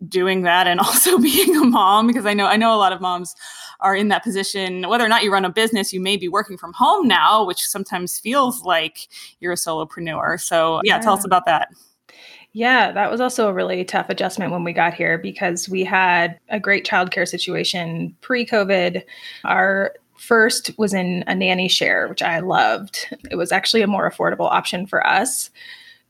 doing 0.06 0.42
that 0.42 0.66
and 0.66 0.80
also 0.80 1.18
being 1.18 1.56
a 1.56 1.64
mom 1.64 2.06
because 2.06 2.26
I 2.26 2.34
know 2.34 2.46
I 2.46 2.56
know 2.56 2.74
a 2.74 2.78
lot 2.78 2.92
of 2.92 3.00
moms 3.00 3.34
are 3.80 3.96
in 3.96 4.08
that 4.08 4.22
position 4.22 4.88
whether 4.88 5.04
or 5.04 5.08
not 5.08 5.24
you 5.24 5.32
run 5.32 5.44
a 5.44 5.50
business 5.50 5.92
you 5.92 6.00
may 6.00 6.16
be 6.16 6.28
working 6.28 6.56
from 6.56 6.72
home 6.72 7.08
now 7.08 7.44
which 7.44 7.66
sometimes 7.66 8.18
feels 8.18 8.62
like 8.62 9.08
you're 9.40 9.52
a 9.52 9.56
solopreneur 9.56 10.40
so 10.40 10.80
yeah, 10.84 10.96
yeah. 10.96 11.00
tell 11.00 11.14
us 11.14 11.24
about 11.24 11.46
that 11.46 11.68
yeah, 12.52 12.92
that 12.92 13.10
was 13.10 13.20
also 13.20 13.48
a 13.48 13.52
really 13.52 13.84
tough 13.84 14.08
adjustment 14.08 14.52
when 14.52 14.64
we 14.64 14.72
got 14.72 14.94
here 14.94 15.18
because 15.18 15.68
we 15.68 15.84
had 15.84 16.38
a 16.48 16.58
great 16.58 16.86
childcare 16.86 17.28
situation 17.28 18.16
pre 18.20 18.46
COVID. 18.46 19.02
Our 19.44 19.94
first 20.16 20.76
was 20.78 20.94
in 20.94 21.24
a 21.26 21.34
nanny 21.34 21.68
share, 21.68 22.08
which 22.08 22.22
I 22.22 22.40
loved. 22.40 23.14
It 23.30 23.36
was 23.36 23.52
actually 23.52 23.82
a 23.82 23.86
more 23.86 24.10
affordable 24.10 24.50
option 24.50 24.86
for 24.86 25.06
us 25.06 25.50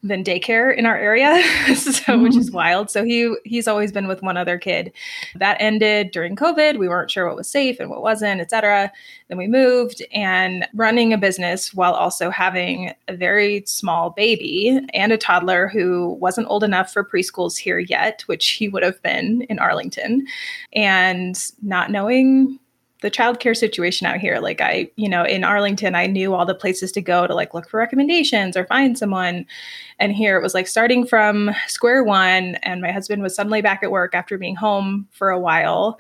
than 0.03 0.23
daycare 0.23 0.75
in 0.77 0.87
our 0.87 0.97
area 0.97 1.43
so 1.75 2.19
which 2.19 2.37
is 2.37 2.47
mm-hmm. 2.47 2.57
wild. 2.57 2.91
So 2.91 3.05
he 3.05 3.35
he's 3.45 3.67
always 3.67 3.91
been 3.91 4.07
with 4.07 4.23
one 4.23 4.37
other 4.37 4.59
kid. 4.59 4.93
That 5.35 5.57
ended 5.61 6.13
during 6.13 6.37
covid. 6.37 6.79
We 6.79 6.89
weren't 6.89 7.11
sure 7.11 7.27
what 7.27 7.37
was 7.37 7.49
safe 7.49 7.81
and 7.81 7.91
what 7.91 8.03
wasn't 8.03 8.41
etc 8.41 8.93
then 9.29 9.39
we 9.39 9.47
moved 9.47 10.03
and 10.13 10.67
running 10.75 11.13
a 11.13 11.19
business 11.19 11.75
while 11.75 11.93
also 11.93 12.31
having 12.31 12.93
a 13.09 13.17
very 13.17 13.63
small 13.67 14.11
baby 14.11 14.81
and 14.95 15.13
a 15.13 15.19
toddler 15.19 15.69
who 15.69 16.17
wasn't 16.21 16.49
old 16.49 16.65
enough 16.65 16.93
for 16.93 17.05
preschools 17.05 17.57
here 17.57 17.79
yet 17.79 18.23
which 18.27 18.51
he 18.51 18.69
would 18.69 18.83
have 18.83 19.01
been 19.03 19.43
in 19.43 19.59
arlington. 19.59 20.27
And 20.73 21.37
not 21.63 21.91
knowing 21.91 22.59
the 23.01 23.11
childcare 23.11 23.57
situation 23.57 24.07
out 24.07 24.19
here. 24.19 24.39
Like 24.39 24.61
I, 24.61 24.91
you 24.97 25.09
know, 25.09 25.25
in 25.25 25.45
Arlington, 25.45 25.95
I 25.95 26.07
knew 26.07 26.35
all 26.35 26.45
the 26.45 26.55
places 26.55 26.91
to 26.93 27.01
go 27.01 27.27
to 27.27 27.35
like 27.35 27.55
look 27.55 27.69
for 27.69 27.79
recommendations 27.79 28.57
or 28.57 28.67
find 28.67 28.99
someone. 28.99 29.47
And 29.99 30.13
here 30.13 30.37
it 30.37 30.43
was 30.43 30.55
like 30.55 30.67
starting 30.67 31.07
from 31.07 31.51
square 31.67 32.03
one. 32.03 32.57
And 32.57 32.83
my 32.83 32.91
husband 32.91 33.23
was 33.23 33.35
suddenly 33.35 33.63
back 33.63 33.83
at 33.83 33.91
work 33.91 34.15
after 34.15 34.37
being 34.37 34.57
home 34.57 35.07
for 35.13 35.31
a 35.31 35.39
while 35.39 35.99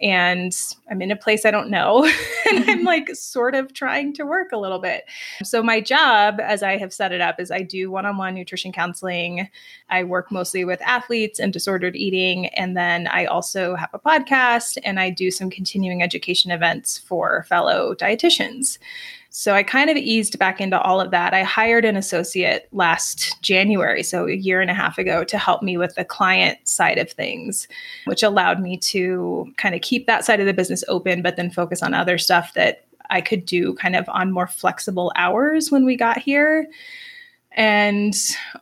and 0.00 0.56
I'm 0.90 1.02
in 1.02 1.10
a 1.10 1.16
place 1.16 1.44
I 1.44 1.50
don't 1.50 1.70
know. 1.70 2.04
and 2.50 2.58
I'm 2.58 2.78
mm-hmm. 2.78 2.86
like 2.86 3.14
sort 3.14 3.54
of 3.54 3.72
trying 3.72 4.12
to 4.14 4.24
work 4.24 4.52
a 4.52 4.58
little 4.58 4.78
bit. 4.78 5.04
So, 5.42 5.62
my 5.62 5.80
job, 5.80 6.40
as 6.40 6.62
I 6.62 6.76
have 6.76 6.92
set 6.92 7.12
it 7.12 7.20
up, 7.20 7.40
is 7.40 7.50
I 7.50 7.62
do 7.62 7.90
one 7.90 8.06
on 8.06 8.16
one 8.16 8.34
nutrition 8.34 8.72
counseling. 8.72 9.48
I 9.90 10.04
work 10.04 10.30
mostly 10.30 10.64
with 10.64 10.80
athletes 10.82 11.38
and 11.38 11.52
disordered 11.52 11.96
eating. 11.96 12.46
And 12.48 12.76
then 12.76 13.06
I 13.08 13.26
also 13.26 13.74
have 13.74 13.90
a 13.92 13.98
podcast 13.98 14.78
and 14.84 15.00
I 15.00 15.10
do 15.10 15.30
some 15.30 15.50
continuing 15.50 16.02
education 16.02 16.50
events 16.50 16.98
for 16.98 17.44
fellow 17.48 17.94
dietitians. 17.94 18.78
So 19.30 19.54
I 19.54 19.62
kind 19.62 19.90
of 19.90 19.96
eased 19.96 20.38
back 20.38 20.60
into 20.60 20.80
all 20.80 21.00
of 21.00 21.10
that. 21.10 21.34
I 21.34 21.42
hired 21.42 21.84
an 21.84 21.96
associate 21.96 22.66
last 22.72 23.40
January, 23.42 24.02
so 24.02 24.26
a 24.26 24.32
year 24.32 24.60
and 24.60 24.70
a 24.70 24.74
half 24.74 24.96
ago, 24.98 25.22
to 25.24 25.38
help 25.38 25.62
me 25.62 25.76
with 25.76 25.94
the 25.94 26.04
client 26.04 26.58
side 26.66 26.98
of 26.98 27.10
things, 27.10 27.68
which 28.06 28.22
allowed 28.22 28.60
me 28.60 28.78
to 28.78 29.52
kind 29.58 29.74
of 29.74 29.82
keep 29.82 30.06
that 30.06 30.24
side 30.24 30.40
of 30.40 30.46
the 30.46 30.54
business 30.54 30.82
open, 30.88 31.20
but 31.20 31.36
then 31.36 31.50
focus 31.50 31.82
on 31.82 31.92
other 31.92 32.16
stuff 32.16 32.54
that 32.54 32.84
I 33.10 33.20
could 33.20 33.44
do 33.44 33.74
kind 33.74 33.96
of 33.96 34.08
on 34.08 34.32
more 34.32 34.46
flexible 34.46 35.12
hours 35.16 35.70
when 35.70 35.84
we 35.84 35.96
got 35.96 36.18
here. 36.18 36.66
And 37.58 38.14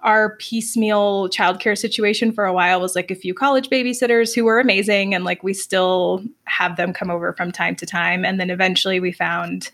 our 0.02 0.36
piecemeal 0.36 1.28
childcare 1.28 1.76
situation 1.76 2.32
for 2.32 2.46
a 2.46 2.52
while 2.54 2.80
was 2.80 2.96
like 2.96 3.10
a 3.10 3.14
few 3.14 3.34
college 3.34 3.68
babysitters 3.68 4.34
who 4.34 4.42
were 4.42 4.58
amazing. 4.58 5.14
And 5.14 5.22
like 5.22 5.42
we 5.42 5.52
still 5.52 6.24
have 6.44 6.76
them 6.76 6.94
come 6.94 7.10
over 7.10 7.34
from 7.34 7.52
time 7.52 7.76
to 7.76 7.84
time. 7.84 8.24
And 8.24 8.40
then 8.40 8.48
eventually 8.48 8.98
we 8.98 9.12
found 9.12 9.70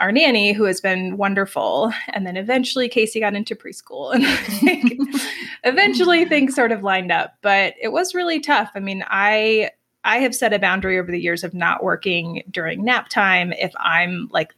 our 0.00 0.10
nanny 0.10 0.54
who 0.54 0.64
has 0.64 0.80
been 0.80 1.18
wonderful. 1.18 1.92
And 2.14 2.26
then 2.26 2.38
eventually 2.38 2.88
Casey 2.88 3.20
got 3.20 3.34
into 3.34 3.54
preschool. 3.54 4.14
And 4.62 4.98
like, 4.98 5.22
eventually 5.64 6.24
things 6.24 6.54
sort 6.54 6.72
of 6.72 6.82
lined 6.82 7.12
up. 7.12 7.34
But 7.42 7.74
it 7.78 7.92
was 7.92 8.14
really 8.14 8.40
tough. 8.40 8.70
I 8.74 8.80
mean, 8.80 9.04
I 9.06 9.70
I 10.02 10.18
have 10.20 10.34
set 10.34 10.54
a 10.54 10.58
boundary 10.58 10.98
over 10.98 11.12
the 11.12 11.20
years 11.20 11.44
of 11.44 11.52
not 11.52 11.84
working 11.84 12.42
during 12.50 12.84
nap 12.84 13.10
time 13.10 13.52
if 13.52 13.72
I'm 13.78 14.28
like 14.32 14.54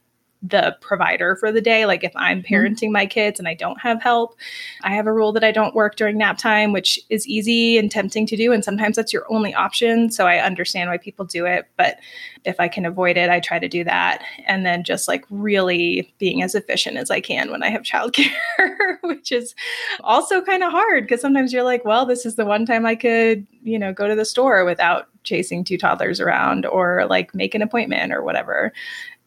the 0.49 0.77
provider 0.81 1.35
for 1.35 1.51
the 1.51 1.61
day. 1.61 1.85
Like 1.85 2.03
if 2.03 2.11
I'm 2.15 2.41
mm-hmm. 2.41 2.53
parenting 2.53 2.91
my 2.91 3.05
kids 3.05 3.39
and 3.39 3.47
I 3.47 3.53
don't 3.53 3.79
have 3.81 4.01
help, 4.01 4.35
I 4.83 4.93
have 4.93 5.07
a 5.07 5.13
rule 5.13 5.31
that 5.33 5.43
I 5.43 5.51
don't 5.51 5.75
work 5.75 5.95
during 5.95 6.17
nap 6.17 6.37
time, 6.37 6.71
which 6.71 6.99
is 7.09 7.27
easy 7.27 7.77
and 7.77 7.89
tempting 7.89 8.25
to 8.27 8.37
do. 8.37 8.51
And 8.51 8.63
sometimes 8.63 8.95
that's 8.95 9.13
your 9.13 9.25
only 9.31 9.53
option. 9.53 10.11
So 10.11 10.27
I 10.27 10.37
understand 10.39 10.89
why 10.89 10.97
people 10.97 11.25
do 11.25 11.45
it. 11.45 11.65
But 11.77 11.97
if 12.43 12.59
I 12.59 12.67
can 12.67 12.85
avoid 12.85 13.17
it, 13.17 13.29
I 13.29 13.39
try 13.39 13.59
to 13.59 13.67
do 13.67 13.83
that. 13.85 14.23
And 14.45 14.65
then 14.65 14.83
just 14.83 15.07
like 15.07 15.25
really 15.29 16.13
being 16.19 16.43
as 16.43 16.53
efficient 16.53 16.97
as 16.97 17.09
I 17.09 17.21
can 17.21 17.49
when 17.49 17.63
I 17.63 17.69
have 17.69 17.81
childcare, 17.81 18.29
which 19.01 19.31
is 19.31 19.55
also 20.03 20.41
kind 20.41 20.63
of 20.63 20.71
hard 20.71 21.05
because 21.05 21.21
sometimes 21.21 21.51
you're 21.51 21.63
like, 21.63 21.85
well, 21.85 22.05
this 22.05 22.25
is 22.25 22.35
the 22.35 22.45
one 22.45 22.65
time 22.65 22.85
I 22.85 22.95
could, 22.95 23.47
you 23.63 23.79
know, 23.79 23.93
go 23.93 24.07
to 24.07 24.15
the 24.15 24.25
store 24.25 24.63
without 24.63 25.07
chasing 25.23 25.63
two 25.63 25.77
toddlers 25.77 26.19
around 26.19 26.65
or 26.67 27.05
like 27.09 27.33
make 27.33 27.55
an 27.55 27.63
appointment 27.63 28.13
or 28.13 28.23
whatever. 28.23 28.71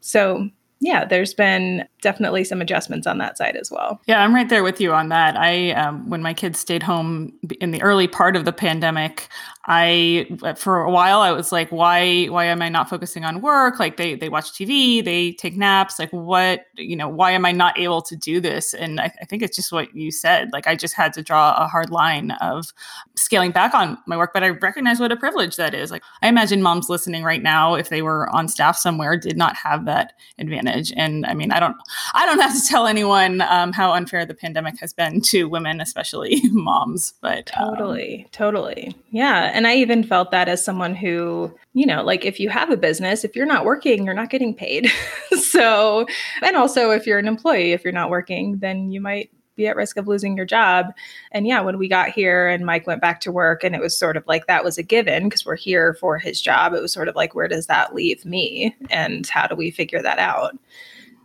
So 0.01 0.49
yeah, 0.89 1.05
there's 1.05 1.35
been 1.35 1.87
definitely 2.03 2.45
some 2.45 2.61
adjustments 2.61 3.07
on 3.07 3.19
that 3.19 3.39
side 3.39 3.57
as 3.57 3.71
well. 3.71 4.01
Yeah, 4.07 4.23
I'm 4.23 4.35
right 4.35 4.49
there 4.49 4.63
with 4.63 4.81
you 4.81 4.93
on 4.93 5.09
that. 5.09 5.37
I, 5.37 5.73
um, 5.73 6.09
when 6.09 6.23
my 6.23 6.35
kids 6.35 6.59
stayed 6.59 6.83
home 6.83 7.33
in 7.61 7.71
the 7.71 7.83
early 7.83 8.09
part 8.09 8.37
of 8.37 8.45
the 8.45 8.53
pandemic, 8.53 9.29
I 9.71 10.27
for 10.57 10.83
a 10.83 10.91
while 10.91 11.21
I 11.21 11.31
was 11.31 11.53
like, 11.53 11.71
why 11.71 12.25
why 12.27 12.47
am 12.47 12.63
I 12.63 12.71
not 12.71 12.89
focusing 12.89 13.27
on 13.27 13.43
work? 13.43 13.79
Like 13.79 13.99
they 13.99 14.15
they 14.15 14.31
watch 14.31 14.53
TV, 14.53 15.05
they 15.05 15.33
take 15.33 15.59
naps. 15.59 15.99
Like 15.99 16.11
what 16.11 16.63
you 16.79 16.97
know, 16.97 17.07
why 17.07 17.33
am 17.33 17.45
I 17.45 17.53
not 17.53 17.79
able 17.79 18.01
to 18.01 18.17
do 18.17 18.41
this? 18.41 18.73
And 18.73 18.99
I, 18.99 19.13
I 19.21 19.27
think 19.27 19.43
it's 19.43 19.55
just 19.55 19.71
what 19.71 19.95
you 19.95 20.11
said. 20.11 20.49
Like 20.55 20.67
I 20.67 20.75
just 20.75 20.95
had 20.95 21.13
to 21.13 21.23
draw 21.23 21.55
a 21.63 21.69
hard 21.69 21.91
line 21.91 22.31
of 22.41 22.73
scaling 23.15 23.51
back 23.51 23.75
on 23.75 23.99
my 24.07 24.17
work, 24.17 24.31
but 24.33 24.43
I 24.43 24.49
recognize 24.49 25.01
what 25.01 25.13
a 25.13 25.17
privilege 25.17 25.57
that 25.57 25.75
is. 25.75 25.91
Like 25.91 26.03
I 26.23 26.29
imagine 26.29 26.63
moms 26.63 26.89
listening 26.89 27.23
right 27.23 27.43
now, 27.43 27.75
if 27.75 27.91
they 27.91 28.01
were 28.01 28.27
on 28.31 28.49
staff 28.49 28.79
somewhere, 28.79 29.19
did 29.19 29.37
not 29.37 29.55
have 29.55 29.85
that 29.85 30.15
advantage. 30.39 30.95
And 30.97 31.27
I 31.27 31.35
mean, 31.35 31.53
I 31.53 31.61
don't 31.61 31.77
I 32.15 32.27
don't 32.27 32.41
have 32.41 32.55
to 32.55 32.67
tell 32.67 32.87
anyone 32.87 33.41
um, 33.43 33.73
how 33.73 33.93
unfair 33.93 34.25
the 34.25 34.35
pandemic 34.35 34.79
has 34.81 34.93
been 34.93 35.21
to 35.23 35.45
women, 35.45 35.81
especially 35.81 36.41
moms. 36.51 37.15
But 37.21 37.51
um, 37.57 37.75
totally, 37.75 38.27
totally, 38.33 38.95
yeah 39.11 39.49
and 39.59 39.67
I 39.67 39.75
even 39.77 40.05
felt 40.05 40.31
that 40.31 40.49
as 40.49 40.65
someone 40.65 40.95
who, 40.95 41.53
you 41.75 41.87
know, 41.87 42.03
like 42.03 42.25
if 42.25 42.39
you 42.39 42.49
have 42.49 42.71
a 42.71 42.77
business, 42.77 43.25
if 43.25 43.35
you're 43.35 43.47
not 43.47 43.65
working, 43.65 44.05
you're 44.05 44.15
not 44.15 44.31
getting 44.31 44.55
paid. 44.55 44.91
so, 45.41 46.07
and 46.43 46.57
also 46.57 46.91
if 46.91 47.07
you're 47.07 47.19
an 47.19 47.29
employee, 47.29 47.73
if 47.73 47.85
you're 47.85 47.93
not 47.93 48.11
working, 48.11 48.59
then 48.59 48.91
you 48.91 49.01
might 49.01 49.31
be 49.57 49.67
at 49.67 49.75
risk 49.75 49.97
of 49.97 50.07
losing 50.07 50.37
your 50.37 50.47
job. 50.47 50.95
And 51.33 51.47
yeah, 51.47 51.61
when 51.61 51.79
we 51.79 51.89
got 51.89 52.11
here 52.11 52.49
and 52.49 52.65
Mike 52.65 52.87
went 52.87 53.01
back 53.01 53.21
to 53.23 53.33
work, 53.33 53.65
and 53.65 53.75
it 53.75 53.81
was 53.81 53.99
sort 53.99 54.17
of 54.17 54.25
like 54.29 54.47
that 54.47 54.63
was 54.63 54.79
a 54.79 54.83
given 54.85 55.25
because 55.25 55.45
we're 55.45 55.57
here 55.57 55.95
for 55.95 56.17
his 56.17 56.41
job, 56.41 56.75
it 56.75 56.81
was 56.81 56.93
sort 56.93 57.09
of 57.09 57.17
like, 57.17 57.35
where 57.35 57.49
does 57.49 57.67
that 57.67 57.95
leave 57.95 58.25
me? 58.25 58.77
And 58.91 59.27
how 59.27 59.49
do 59.49 59.57
we 59.57 59.73
figure 59.73 60.03
that 60.03 60.21
out? 60.21 60.57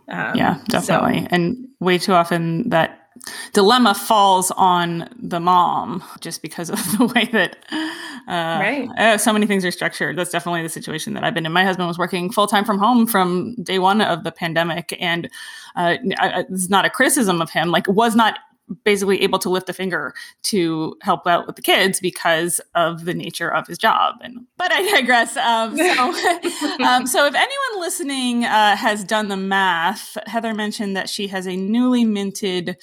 Um, 0.08 0.36
yeah, 0.36 0.60
definitely. 0.68 1.22
So, 1.22 1.28
and 1.30 1.68
way 1.80 1.98
too 1.98 2.12
often 2.12 2.68
that 2.70 3.00
dilemma 3.52 3.94
falls 3.94 4.50
on 4.52 5.08
the 5.18 5.40
mom 5.40 6.02
just 6.20 6.42
because 6.42 6.68
of 6.70 6.76
the 6.98 7.06
way 7.14 7.24
that 7.26 7.56
uh, 8.26 8.58
right. 8.60 8.88
Uh, 8.96 9.18
so 9.18 9.32
many 9.32 9.46
things 9.46 9.64
are 9.64 9.70
structured. 9.70 10.16
That's 10.16 10.30
definitely 10.30 10.62
the 10.62 10.68
situation 10.68 11.12
that 11.14 11.24
I've 11.24 11.34
been 11.34 11.44
in. 11.44 11.52
My 11.52 11.64
husband 11.64 11.88
was 11.88 11.98
working 11.98 12.30
full 12.30 12.46
time 12.46 12.64
from 12.64 12.78
home 12.78 13.06
from 13.06 13.54
day 13.62 13.78
one 13.78 14.00
of 14.00 14.24
the 14.24 14.32
pandemic, 14.32 14.96
and 14.98 15.28
uh, 15.76 15.96
it's 16.02 16.70
not 16.70 16.86
a 16.86 16.90
criticism 16.90 17.42
of 17.42 17.50
him. 17.50 17.70
Like, 17.70 17.86
was 17.86 18.16
not 18.16 18.38
basically 18.84 19.22
able 19.22 19.38
to 19.38 19.50
lift 19.50 19.68
a 19.68 19.72
finger 19.72 20.14
to 20.42 20.96
help 21.02 21.26
out 21.26 21.46
with 21.46 21.56
the 21.56 21.62
kids 21.62 22.00
because 22.00 22.60
of 22.74 23.04
the 23.04 23.14
nature 23.14 23.52
of 23.52 23.66
his 23.66 23.78
job. 23.78 24.16
And 24.20 24.46
but 24.56 24.72
I 24.72 24.90
digress. 24.90 25.36
Um, 25.36 25.76
so, 25.76 26.84
um, 26.84 27.06
so 27.06 27.26
if 27.26 27.34
anyone 27.34 27.80
listening 27.80 28.44
uh, 28.44 28.76
has 28.76 29.04
done 29.04 29.28
the 29.28 29.36
math, 29.36 30.16
Heather 30.26 30.54
mentioned 30.54 30.96
that 30.96 31.08
she 31.08 31.26
has 31.28 31.46
a 31.46 31.56
newly 31.56 32.04
minted 32.04 32.76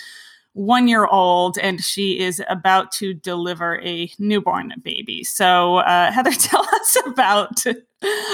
one 0.53 0.88
year 0.88 1.05
old 1.05 1.57
and 1.57 1.81
she 1.81 2.19
is 2.19 2.41
about 2.50 2.91
to 2.91 3.13
deliver 3.13 3.79
a 3.81 4.11
newborn 4.19 4.73
baby. 4.83 5.23
So, 5.23 5.77
uh, 5.77 6.11
Heather, 6.13 6.31
tell 6.31 6.65
us 6.75 6.97
about 7.05 7.63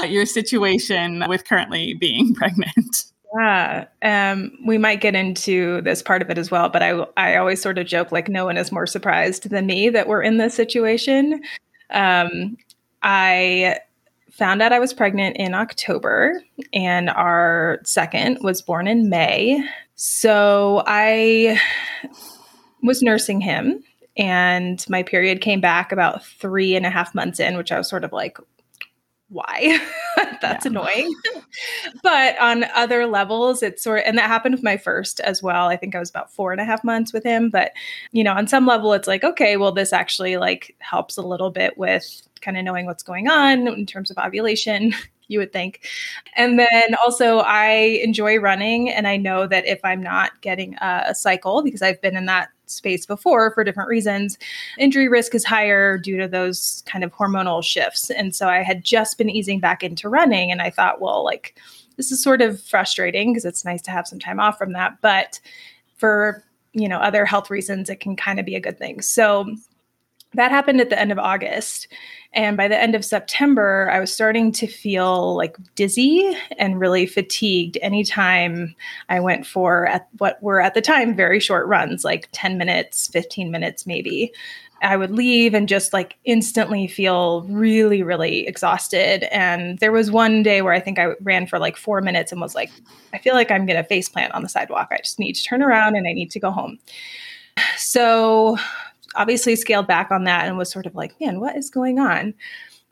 your 0.07 0.25
situation 0.25 1.23
with 1.27 1.45
currently 1.45 1.93
being 1.93 2.33
pregnant. 2.33 3.05
Yeah, 3.37 3.85
um, 4.01 4.57
we 4.65 4.77
might 4.77 5.01
get 5.01 5.15
into 5.15 5.81
this 5.81 6.01
part 6.01 6.21
of 6.21 6.29
it 6.29 6.37
as 6.37 6.49
well, 6.49 6.69
but 6.69 6.81
I 6.81 7.05
I 7.17 7.35
always 7.35 7.61
sort 7.61 7.77
of 7.77 7.85
joke 7.85 8.11
like 8.11 8.29
no 8.29 8.45
one 8.45 8.57
is 8.57 8.71
more 8.71 8.87
surprised 8.87 9.49
than 9.49 9.65
me 9.65 9.89
that 9.89 10.07
we're 10.07 10.21
in 10.21 10.37
this 10.37 10.53
situation. 10.53 11.41
Um, 11.91 12.57
I 13.03 13.79
found 14.31 14.61
out 14.61 14.73
I 14.73 14.79
was 14.79 14.93
pregnant 14.93 15.37
in 15.37 15.53
October, 15.53 16.41
and 16.73 17.09
our 17.09 17.79
second 17.83 18.39
was 18.41 18.61
born 18.61 18.87
in 18.87 19.09
May. 19.09 19.63
So 19.95 20.83
I 20.87 21.59
was 22.81 23.01
nursing 23.03 23.41
him, 23.41 23.83
and 24.15 24.83
my 24.89 25.03
period 25.03 25.41
came 25.41 25.59
back 25.61 25.91
about 25.91 26.25
three 26.25 26.75
and 26.75 26.85
a 26.85 26.89
half 26.89 27.13
months 27.13 27.39
in, 27.39 27.57
which 27.57 27.71
I 27.71 27.77
was 27.77 27.89
sort 27.89 28.03
of 28.03 28.13
like, 28.13 28.37
why? 29.29 29.79
That's 30.41 30.65
yeah. 30.65 30.71
annoying. 30.71 31.13
but 32.03 32.37
on 32.39 32.65
other 32.75 33.05
levels, 33.05 33.61
it's 33.61 33.83
sort 33.83 33.99
of, 33.99 34.05
and 34.05 34.17
that 34.17 34.27
happened 34.27 34.55
with 34.55 34.63
my 34.63 34.77
first 34.77 35.19
as 35.21 35.43
well. 35.43 35.67
I 35.67 35.75
think 35.75 35.95
I 35.95 35.99
was 35.99 36.09
about 36.09 36.31
four 36.31 36.51
and 36.51 36.61
a 36.61 36.65
half 36.65 36.83
months 36.83 37.13
with 37.13 37.23
him. 37.23 37.49
But, 37.49 37.71
you 38.11 38.23
know, 38.23 38.33
on 38.33 38.47
some 38.47 38.65
level, 38.65 38.93
it's 38.93 39.07
like, 39.07 39.23
okay, 39.23 39.57
well, 39.57 39.71
this 39.71 39.93
actually 39.93 40.37
like 40.37 40.75
helps 40.79 41.17
a 41.17 41.21
little 41.21 41.51
bit 41.51 41.77
with 41.77 42.27
kind 42.41 42.57
of 42.57 42.63
knowing 42.63 42.85
what's 42.85 43.03
going 43.03 43.27
on 43.27 43.67
in 43.67 43.85
terms 43.85 44.11
of 44.11 44.17
ovulation 44.17 44.93
you 45.27 45.39
would 45.39 45.53
think. 45.53 45.85
And 46.35 46.57
then 46.57 46.95
also, 47.03 47.39
I 47.39 47.99
enjoy 48.03 48.37
running, 48.37 48.89
and 48.89 49.07
I 49.07 49.17
know 49.17 49.47
that 49.47 49.65
if 49.65 49.79
I'm 49.83 50.01
not 50.01 50.39
getting 50.41 50.75
a, 50.75 51.13
cycle, 51.13 51.63
because 51.63 51.81
I've 51.81 52.01
been 52.01 52.15
in 52.15 52.25
that 52.25 52.49
space 52.69 53.05
before 53.05 53.51
for 53.51 53.63
different 53.63 53.89
reasons, 53.89 54.37
injury 54.77 55.07
risk 55.07 55.33
is 55.35 55.45
higher 55.45 55.97
due 55.97 56.17
to 56.17 56.27
those 56.27 56.83
kind 56.85 57.03
of 57.03 57.13
hormonal 57.13 57.63
shifts. 57.63 58.09
And 58.09 58.35
so 58.35 58.47
I 58.47 58.63
had 58.63 58.83
just 58.83 59.17
been 59.17 59.29
easing 59.29 59.59
back 59.59 59.83
into 59.83 60.09
running, 60.09 60.51
and 60.51 60.61
I 60.61 60.69
thought, 60.69 61.01
well, 61.01 61.23
like, 61.23 61.59
this 61.97 62.11
is 62.11 62.21
sort 62.21 62.41
of 62.41 62.61
frustrating 62.61 63.33
because 63.33 63.45
it's 63.45 63.65
nice 63.65 63.81
to 63.83 63.91
have 63.91 64.07
some 64.07 64.19
time 64.19 64.39
off 64.39 64.57
from 64.57 64.73
that. 64.73 64.97
But 65.01 65.39
for 65.97 66.43
you 66.73 66.87
know 66.87 66.97
other 66.97 67.25
health 67.25 67.49
reasons 67.49 67.89
it 67.89 67.99
can 67.99 68.15
kind 68.15 68.39
of 68.39 68.45
be 68.45 68.55
a 68.55 68.59
good 68.59 68.77
thing 68.77 69.01
so 69.01 69.45
that 70.37 70.51
happened 70.51 70.79
at 70.79 70.89
the 70.89 70.99
end 70.99 71.11
of 71.11 71.19
August. 71.19 71.87
And 72.33 72.55
by 72.55 72.67
the 72.67 72.77
end 72.77 72.93
of 72.93 73.03
September, 73.03 73.89
I 73.91 73.99
was 73.99 74.13
starting 74.13 74.51
to 74.53 74.67
feel 74.67 75.35
like 75.35 75.57
dizzy 75.75 76.37
and 76.57 76.79
really 76.79 77.05
fatigued 77.05 77.77
anytime 77.81 78.75
I 79.09 79.19
went 79.19 79.45
for 79.47 79.87
at 79.87 80.07
what 80.19 80.41
were 80.41 80.61
at 80.61 80.73
the 80.73 80.81
time 80.81 81.15
very 81.15 81.39
short 81.39 81.67
runs, 81.67 82.03
like 82.03 82.29
10 82.33 82.57
minutes, 82.57 83.07
15 83.07 83.49
minutes 83.49 83.87
maybe. 83.87 84.31
I 84.83 84.95
would 84.95 85.09
leave 85.09 85.55
and 85.55 85.67
just 85.67 85.91
like 85.91 86.17
instantly 86.23 86.85
feel 86.85 87.41
really, 87.43 88.03
really 88.03 88.45
exhausted. 88.45 89.23
And 89.33 89.79
there 89.79 89.91
was 89.91 90.11
one 90.11 90.43
day 90.43 90.61
where 90.61 90.73
I 90.73 90.79
think 90.79 90.99
I 90.99 91.13
ran 91.21 91.47
for 91.47 91.57
like 91.57 91.77
four 91.77 91.99
minutes 92.01 92.31
and 92.31 92.39
was 92.39 92.53
like, 92.53 92.69
I 93.11 93.17
feel 93.17 93.33
like 93.33 93.49
I'm 93.49 93.65
going 93.65 93.81
to 93.81 93.83
face 93.83 94.07
plant 94.07 94.35
on 94.35 94.43
the 94.43 94.49
sidewalk. 94.49 94.89
I 94.91 94.97
just 94.97 95.17
need 95.17 95.33
to 95.33 95.43
turn 95.43 95.63
around 95.63 95.95
and 95.95 96.07
I 96.07 96.13
need 96.13 96.29
to 96.29 96.39
go 96.39 96.51
home. 96.51 96.77
So 97.77 98.57
obviously 99.17 99.55
scaled 99.55 99.87
back 99.87 100.11
on 100.11 100.23
that 100.23 100.47
and 100.47 100.57
was 100.57 100.71
sort 100.71 100.85
of 100.85 100.95
like, 100.95 101.19
man, 101.19 101.39
what 101.39 101.57
is 101.57 101.69
going 101.69 101.99
on? 101.99 102.33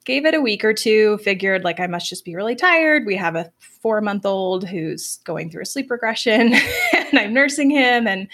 Gave 0.03 0.25
it 0.25 0.35
a 0.35 0.41
week 0.41 0.63
or 0.63 0.73
two, 0.73 1.17
figured 1.19 1.63
like 1.63 1.79
I 1.79 1.87
must 1.87 2.09
just 2.09 2.25
be 2.25 2.35
really 2.35 2.55
tired. 2.55 3.05
We 3.05 3.15
have 3.15 3.35
a 3.35 3.51
four 3.59 4.01
month 4.01 4.25
old 4.25 4.67
who's 4.67 5.17
going 5.23 5.49
through 5.49 5.63
a 5.63 5.65
sleep 5.65 5.89
regression 5.89 6.53
and 6.93 7.19
I'm 7.19 7.33
nursing 7.33 7.69
him 7.69 8.05
and 8.05 8.27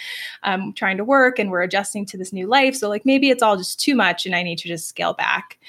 I'm 0.44 0.74
trying 0.74 0.98
to 0.98 1.06
work 1.06 1.40
and 1.40 1.52
we're 1.52 1.62
adjusting 1.62 2.06
to 2.08 2.18
this 2.18 2.34
new 2.34 2.48
life. 2.48 2.76
So, 2.76 2.90
like, 2.90 3.06
maybe 3.06 3.30
it's 3.30 3.44
all 3.44 3.56
just 3.56 3.80
too 3.80 3.96
much 3.96 4.26
and 4.26 4.36
I 4.36 4.44
need 4.44 4.58
to 4.60 4.68
just 4.68 4.88
scale 4.90 5.14
back. 5.14 5.60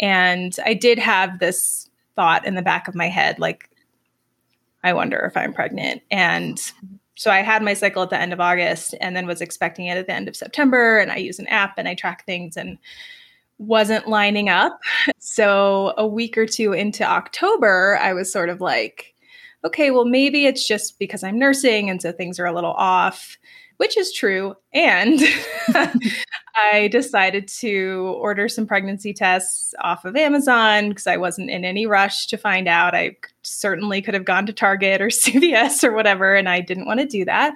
And 0.00 0.56
I 0.64 0.74
did 0.74 0.98
have 0.98 1.38
this 1.38 1.88
thought 2.16 2.46
in 2.46 2.54
the 2.54 2.62
back 2.62 2.88
of 2.88 2.94
my 2.94 3.08
head 3.08 3.38
like, 3.38 3.70
I 4.82 4.92
wonder 4.92 5.18
if 5.18 5.36
I'm 5.36 5.52
pregnant. 5.52 6.02
And 6.10 6.60
so 7.16 7.30
I 7.30 7.42
had 7.42 7.62
my 7.62 7.74
cycle 7.74 8.02
at 8.02 8.10
the 8.10 8.20
end 8.20 8.32
of 8.32 8.40
August 8.40 8.94
and 9.00 9.16
then 9.16 9.26
was 9.26 9.40
expecting 9.40 9.86
it 9.86 9.96
at 9.96 10.06
the 10.06 10.12
end 10.12 10.28
of 10.28 10.36
September. 10.36 10.98
And 10.98 11.12
I 11.12 11.16
use 11.16 11.38
an 11.38 11.46
app 11.46 11.78
and 11.78 11.86
I 11.88 11.94
track 11.94 12.26
things 12.26 12.56
and 12.56 12.78
wasn't 13.58 14.08
lining 14.08 14.48
up. 14.48 14.80
So 15.18 15.94
a 15.96 16.06
week 16.06 16.38
or 16.38 16.46
two 16.46 16.72
into 16.74 17.02
October, 17.02 17.98
I 18.00 18.12
was 18.12 18.30
sort 18.30 18.50
of 18.50 18.60
like, 18.60 19.14
okay, 19.64 19.90
well, 19.90 20.04
maybe 20.04 20.46
it's 20.46 20.68
just 20.68 20.98
because 20.98 21.24
I'm 21.24 21.38
nursing. 21.38 21.90
And 21.90 22.00
so 22.00 22.12
things 22.12 22.38
are 22.38 22.46
a 22.46 22.52
little 22.52 22.74
off, 22.74 23.36
which 23.76 23.96
is 23.96 24.12
true. 24.12 24.54
And 24.72 25.20
I 26.72 26.88
decided 26.88 27.48
to 27.60 28.16
order 28.18 28.48
some 28.48 28.66
pregnancy 28.66 29.12
tests 29.12 29.74
off 29.80 30.04
of 30.04 30.16
Amazon 30.16 30.90
because 30.90 31.06
I 31.06 31.16
wasn't 31.16 31.50
in 31.50 31.64
any 31.64 31.86
rush 31.86 32.26
to 32.28 32.36
find 32.36 32.68
out. 32.68 32.94
I 32.94 33.16
certainly 33.42 34.00
could 34.02 34.14
have 34.14 34.24
gone 34.24 34.46
to 34.46 34.52
Target 34.52 35.00
or 35.00 35.06
CVS 35.08 35.84
or 35.84 35.92
whatever, 35.92 36.34
and 36.34 36.48
I 36.48 36.60
didn't 36.60 36.86
want 36.86 37.00
to 37.00 37.06
do 37.06 37.24
that. 37.24 37.54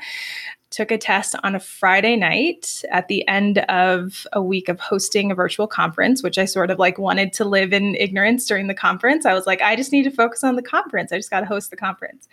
Took 0.71 0.91
a 0.91 0.99
test 0.99 1.35
on 1.43 1.55
a 1.55 1.61
Friday 1.61 2.15
night 2.15 2.83
at 2.91 3.09
the 3.09 3.27
end 3.27 3.59
of 3.71 4.27
a 4.35 4.43
week 4.43 4.69
of 4.69 4.79
hosting 4.79 5.31
a 5.31 5.35
virtual 5.35 5.67
conference, 5.67 6.23
which 6.23 6.37
I 6.37 6.45
sort 6.45 6.71
of 6.71 6.79
like 6.79 6.99
wanted 6.99 7.33
to 7.35 7.45
live 7.47 7.73
in 7.73 7.95
ignorance 7.95 8.45
during 8.47 8.67
the 8.67 8.75
conference. 8.75 9.25
I 9.25 9.33
was 9.33 9.47
like, 9.47 9.63
I 9.63 9.77
just 9.77 9.93
need 9.93 10.03
to 10.03 10.11
focus 10.11 10.45
on 10.45 10.57
the 10.57 10.63
conference. 10.63 11.11
I 11.11 11.17
just 11.17 11.31
got 11.31 11.41
to 11.41 11.47
host 11.47 11.71
the 11.71 11.77
conference. 11.77 12.29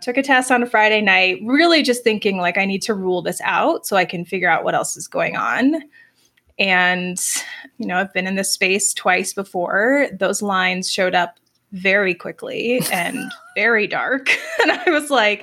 Took 0.00 0.16
a 0.16 0.22
test 0.22 0.50
on 0.50 0.62
a 0.62 0.66
Friday 0.66 1.00
night, 1.00 1.38
really 1.44 1.82
just 1.82 2.02
thinking 2.02 2.38
like 2.38 2.58
I 2.58 2.64
need 2.64 2.82
to 2.82 2.94
rule 2.94 3.22
this 3.22 3.40
out 3.44 3.86
so 3.86 3.96
I 3.96 4.04
can 4.04 4.24
figure 4.24 4.50
out 4.50 4.64
what 4.64 4.74
else 4.74 4.96
is 4.96 5.06
going 5.06 5.36
on. 5.36 5.82
And, 6.58 7.20
you 7.78 7.86
know, 7.86 7.98
I've 7.98 8.12
been 8.12 8.26
in 8.26 8.36
this 8.36 8.52
space 8.52 8.92
twice 8.92 9.32
before. 9.32 10.08
Those 10.12 10.42
lines 10.42 10.90
showed 10.90 11.14
up 11.14 11.38
very 11.72 12.14
quickly 12.14 12.80
and 12.92 13.18
very 13.56 13.86
dark. 13.86 14.30
and 14.62 14.72
I 14.72 14.90
was 14.90 15.10
like, 15.10 15.42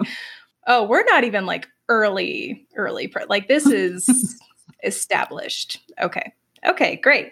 oh, 0.67 0.83
we're 0.83 1.03
not 1.05 1.23
even 1.23 1.45
like 1.45 1.67
early, 1.89 2.65
early, 2.75 3.07
pre- 3.07 3.25
like 3.27 3.47
this 3.47 3.65
is 3.65 4.39
established. 4.83 5.81
Okay. 6.01 6.33
Okay, 6.65 6.97
great. 6.97 7.31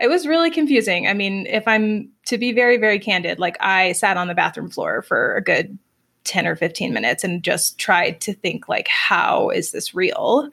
It 0.00 0.08
was 0.08 0.26
really 0.26 0.50
confusing. 0.50 1.06
I 1.06 1.14
mean, 1.14 1.46
if 1.46 1.66
I'm 1.66 2.10
to 2.26 2.36
be 2.36 2.52
very, 2.52 2.76
very 2.76 2.98
candid, 2.98 3.38
like 3.38 3.56
I 3.60 3.92
sat 3.92 4.16
on 4.16 4.28
the 4.28 4.34
bathroom 4.34 4.70
floor 4.70 5.02
for 5.02 5.36
a 5.36 5.42
good 5.42 5.78
10 6.24 6.46
or 6.46 6.56
15 6.56 6.92
minutes 6.92 7.24
and 7.24 7.42
just 7.42 7.78
tried 7.78 8.20
to 8.20 8.32
think 8.32 8.68
like 8.68 8.88
how 8.88 9.50
is 9.50 9.72
this 9.72 9.94
real 9.94 10.48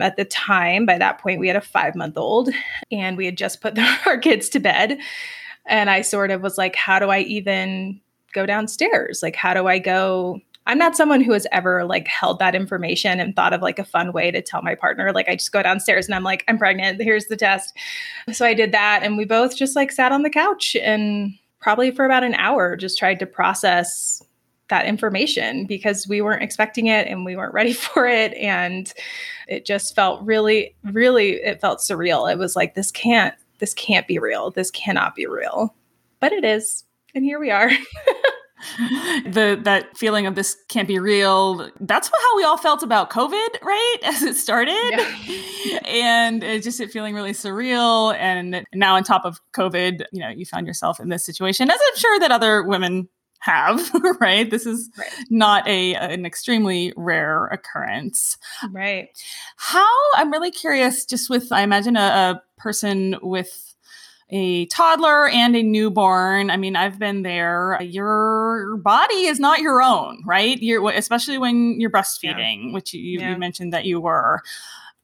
at 0.00 0.16
the 0.16 0.24
time 0.24 0.84
by 0.84 0.98
that 0.98 1.18
point 1.18 1.40
we 1.40 1.48
had 1.48 1.56
a 1.56 1.62
five 1.62 1.94
month 1.94 2.16
old 2.18 2.50
and 2.92 3.16
we 3.16 3.24
had 3.24 3.36
just 3.36 3.60
put 3.60 3.78
our 4.06 4.18
kids 4.18 4.48
to 4.48 4.60
bed 4.60 4.98
and 5.66 5.88
i 5.88 6.02
sort 6.02 6.30
of 6.30 6.42
was 6.42 6.58
like 6.58 6.76
how 6.76 6.98
do 6.98 7.08
i 7.08 7.20
even 7.20 7.98
go 8.32 8.44
downstairs 8.44 9.22
like 9.22 9.36
how 9.36 9.54
do 9.54 9.66
i 9.66 9.78
go 9.78 10.40
i'm 10.66 10.78
not 10.78 10.96
someone 10.96 11.20
who 11.20 11.32
has 11.32 11.46
ever 11.52 11.84
like 11.84 12.06
held 12.08 12.38
that 12.38 12.54
information 12.54 13.20
and 13.20 13.34
thought 13.34 13.52
of 13.52 13.62
like 13.62 13.78
a 13.78 13.84
fun 13.84 14.12
way 14.12 14.30
to 14.30 14.42
tell 14.42 14.62
my 14.62 14.74
partner 14.74 15.12
like 15.12 15.28
i 15.28 15.34
just 15.36 15.52
go 15.52 15.62
downstairs 15.62 16.06
and 16.06 16.14
i'm 16.14 16.24
like 16.24 16.44
i'm 16.48 16.58
pregnant 16.58 17.00
here's 17.00 17.26
the 17.26 17.36
test. 17.36 17.76
So 18.32 18.46
i 18.46 18.54
did 18.54 18.72
that 18.72 19.02
and 19.02 19.16
we 19.16 19.24
both 19.24 19.56
just 19.56 19.76
like 19.76 19.92
sat 19.92 20.12
on 20.12 20.22
the 20.22 20.30
couch 20.30 20.76
and 20.76 21.34
probably 21.60 21.90
for 21.90 22.04
about 22.04 22.24
an 22.24 22.34
hour 22.34 22.76
just 22.76 22.98
tried 22.98 23.18
to 23.20 23.26
process 23.26 24.22
that 24.68 24.86
information 24.86 25.66
because 25.66 26.08
we 26.08 26.22
weren't 26.22 26.42
expecting 26.42 26.86
it 26.86 27.06
and 27.06 27.24
we 27.24 27.36
weren't 27.36 27.54
ready 27.54 27.72
for 27.84 28.06
it 28.06 28.34
and 28.34 28.92
it 29.48 29.64
just 29.64 29.94
felt 29.94 30.22
really 30.22 30.74
really 30.84 31.32
it 31.32 31.60
felt 31.60 31.80
surreal. 31.80 32.30
It 32.30 32.38
was 32.38 32.56
like 32.56 32.74
this 32.74 32.90
can't 32.90 33.34
this 33.58 33.74
can't 33.74 34.06
be 34.06 34.18
real. 34.18 34.50
This 34.50 34.70
cannot 34.70 35.14
be 35.14 35.26
real. 35.26 35.74
But 36.20 36.32
it 36.32 36.44
is 36.44 36.84
and 37.14 37.24
here 37.24 37.38
we 37.38 37.50
are 37.50 37.70
the 39.24 39.58
that 39.62 39.96
feeling 39.96 40.26
of 40.26 40.34
this 40.34 40.56
can't 40.68 40.88
be 40.88 40.98
real 40.98 41.70
that's 41.80 42.08
how 42.08 42.36
we 42.36 42.44
all 42.44 42.56
felt 42.56 42.82
about 42.82 43.10
covid 43.10 43.48
right 43.62 43.96
as 44.04 44.22
it 44.22 44.36
started 44.36 44.74
yeah. 44.90 45.78
and 45.84 46.42
it 46.42 46.62
just 46.62 46.80
it 46.80 46.90
feeling 46.90 47.14
really 47.14 47.32
surreal 47.32 48.14
and 48.16 48.64
now 48.74 48.96
on 48.96 49.04
top 49.04 49.24
of 49.24 49.40
covid 49.52 50.04
you 50.12 50.20
know 50.20 50.28
you 50.28 50.44
found 50.44 50.66
yourself 50.66 51.00
in 51.00 51.08
this 51.08 51.24
situation 51.24 51.70
as 51.70 51.78
i'm 51.90 51.98
sure 51.98 52.18
that 52.20 52.30
other 52.30 52.62
women 52.62 53.08
have, 53.44 53.90
right? 54.20 54.50
This 54.50 54.66
is 54.66 54.90
right. 54.98 55.08
not 55.30 55.68
a 55.68 55.94
an 55.94 56.24
extremely 56.24 56.92
rare 56.96 57.46
occurrence. 57.46 58.38
Right. 58.70 59.08
How 59.56 59.86
I'm 60.14 60.32
really 60.32 60.50
curious 60.50 61.04
just 61.04 61.28
with 61.28 61.52
I 61.52 61.62
imagine 61.62 61.96
a, 61.96 62.00
a 62.00 62.42
person 62.56 63.16
with 63.22 63.73
a 64.30 64.66
toddler 64.66 65.28
and 65.28 65.54
a 65.54 65.62
newborn. 65.62 66.50
I 66.50 66.56
mean, 66.56 66.76
I've 66.76 66.98
been 66.98 67.22
there. 67.22 67.78
Your 67.82 68.76
body 68.78 69.26
is 69.26 69.38
not 69.38 69.60
your 69.60 69.82
own, 69.82 70.22
right? 70.24 70.60
You're 70.60 70.90
especially 70.90 71.38
when 71.38 71.80
you're 71.80 71.90
breastfeeding, 71.90 72.68
yeah. 72.68 72.72
which 72.72 72.94
you, 72.94 73.18
yeah. 73.20 73.30
you 73.30 73.38
mentioned 73.38 73.72
that 73.72 73.84
you 73.84 74.00
were 74.00 74.42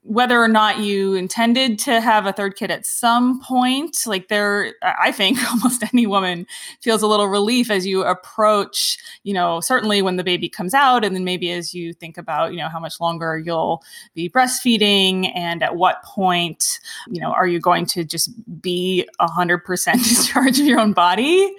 whether 0.03 0.43
or 0.43 0.49
not 0.49 0.79
you 0.79 1.15
intended 1.15 1.79
to 1.79 2.01
have 2.01 2.25
a 2.25 2.33
third 2.33 2.57
kid 2.57 2.71
at 2.71 2.87
some 2.87 3.41
point 3.43 3.97
like 4.07 4.29
there 4.29 4.73
i 4.83 5.13
think 5.13 5.39
almost 5.51 5.83
any 5.93 6.07
woman 6.07 6.47
feels 6.81 7.03
a 7.03 7.07
little 7.07 7.27
relief 7.27 7.71
as 7.71 7.87
you 7.87 8.03
approach 8.03 8.97
you 9.25 9.35
know 9.35 9.61
certainly 9.61 10.01
when 10.01 10.17
the 10.17 10.25
baby 10.25 10.49
comes 10.49 10.73
out 10.73 11.05
and 11.05 11.15
then 11.15 11.23
maybe 11.23 11.51
as 11.51 11.75
you 11.75 11.93
think 11.93 12.17
about 12.17 12.53
you 12.53 12.59
know 12.59 12.69
how 12.69 12.81
much 12.81 12.99
longer 12.99 13.37
you'll 13.39 13.83
be 14.15 14.29
breastfeeding 14.29 15.31
and 15.35 15.63
at 15.63 15.77
what 15.77 16.03
point 16.03 16.81
you 17.09 17.21
know 17.21 17.33
are 17.33 17.47
you 17.47 17.61
going 17.61 17.85
to 17.85 18.03
just 18.03 18.31
be 18.61 19.07
100% 19.21 19.95
in 19.95 20.25
charge 20.25 20.59
of 20.59 20.67
your 20.67 20.81
own 20.81 20.93
body 20.93 21.55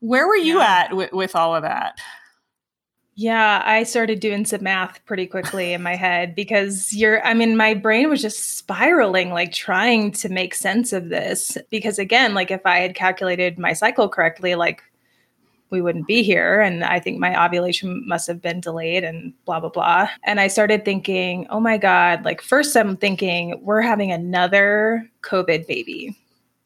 where 0.00 0.26
were 0.26 0.36
you 0.36 0.58
yeah. 0.58 0.86
at 0.86 0.96
with, 0.96 1.12
with 1.12 1.36
all 1.36 1.54
of 1.54 1.62
that 1.62 1.98
yeah, 3.18 3.62
I 3.64 3.84
started 3.84 4.20
doing 4.20 4.44
some 4.44 4.62
math 4.62 5.02
pretty 5.06 5.26
quickly 5.26 5.72
in 5.72 5.82
my 5.82 5.96
head 5.96 6.34
because 6.34 6.92
you're, 6.92 7.24
I 7.24 7.32
mean, 7.32 7.56
my 7.56 7.72
brain 7.72 8.10
was 8.10 8.20
just 8.20 8.58
spiraling, 8.58 9.30
like 9.30 9.52
trying 9.52 10.12
to 10.12 10.28
make 10.28 10.54
sense 10.54 10.92
of 10.92 11.08
this. 11.08 11.56
Because 11.70 11.98
again, 11.98 12.34
like 12.34 12.50
if 12.50 12.60
I 12.66 12.80
had 12.80 12.94
calculated 12.94 13.58
my 13.58 13.72
cycle 13.72 14.10
correctly, 14.10 14.54
like 14.54 14.82
we 15.70 15.80
wouldn't 15.80 16.06
be 16.06 16.22
here. 16.22 16.60
And 16.60 16.84
I 16.84 17.00
think 17.00 17.18
my 17.18 17.42
ovulation 17.42 18.06
must 18.06 18.26
have 18.26 18.42
been 18.42 18.60
delayed 18.60 19.02
and 19.02 19.32
blah, 19.46 19.60
blah, 19.60 19.70
blah. 19.70 20.10
And 20.24 20.38
I 20.38 20.48
started 20.48 20.84
thinking, 20.84 21.46
oh 21.48 21.58
my 21.58 21.78
God, 21.78 22.22
like 22.22 22.42
first 22.42 22.76
I'm 22.76 22.98
thinking 22.98 23.58
we're 23.62 23.80
having 23.80 24.12
another 24.12 25.10
COVID 25.22 25.66
baby 25.66 26.14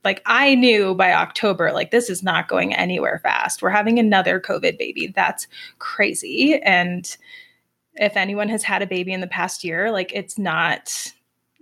like 0.05 0.23
I 0.27 0.55
knew 0.55 0.95
by 0.95 1.13
October, 1.13 1.73
like 1.73 1.91
this 1.91 2.09
is 2.09 2.23
not 2.23 2.49
going 2.49 2.75
anywhere 2.75 3.21
fast. 3.23 3.63
We're 3.63 3.71
having 3.71 3.99
another 3.99 4.41
COVID 4.41 4.79
baby. 4.79 5.13
That's 5.15 5.47
crazy. 5.79 6.61
And 6.63 7.17
if 7.95 8.17
anyone 8.17 8.49
has 8.49 8.63
had 8.63 8.83
a 8.83 8.87
baby 8.87 9.13
in 9.13 9.21
the 9.21 9.27
past 9.27 9.63
year, 9.65 9.91
like 9.91 10.13
it's 10.15 10.39
not 10.39 11.13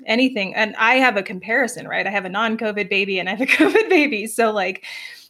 anything. 0.06 0.54
And 0.54 0.76
I 0.76 0.96
have 0.96 1.16
a 1.16 1.22
comparison, 1.22 1.88
right? 1.88 2.06
I 2.06 2.10
have 2.10 2.24
a 2.24 2.30
non 2.30 2.56
COVID 2.56 2.88
baby 2.88 3.18
and 3.18 3.28
I 3.28 3.34
have 3.34 3.40
a 3.40 3.46
COVID 3.46 3.88
baby. 3.88 4.26
So, 4.26 4.52
like, 4.52 4.84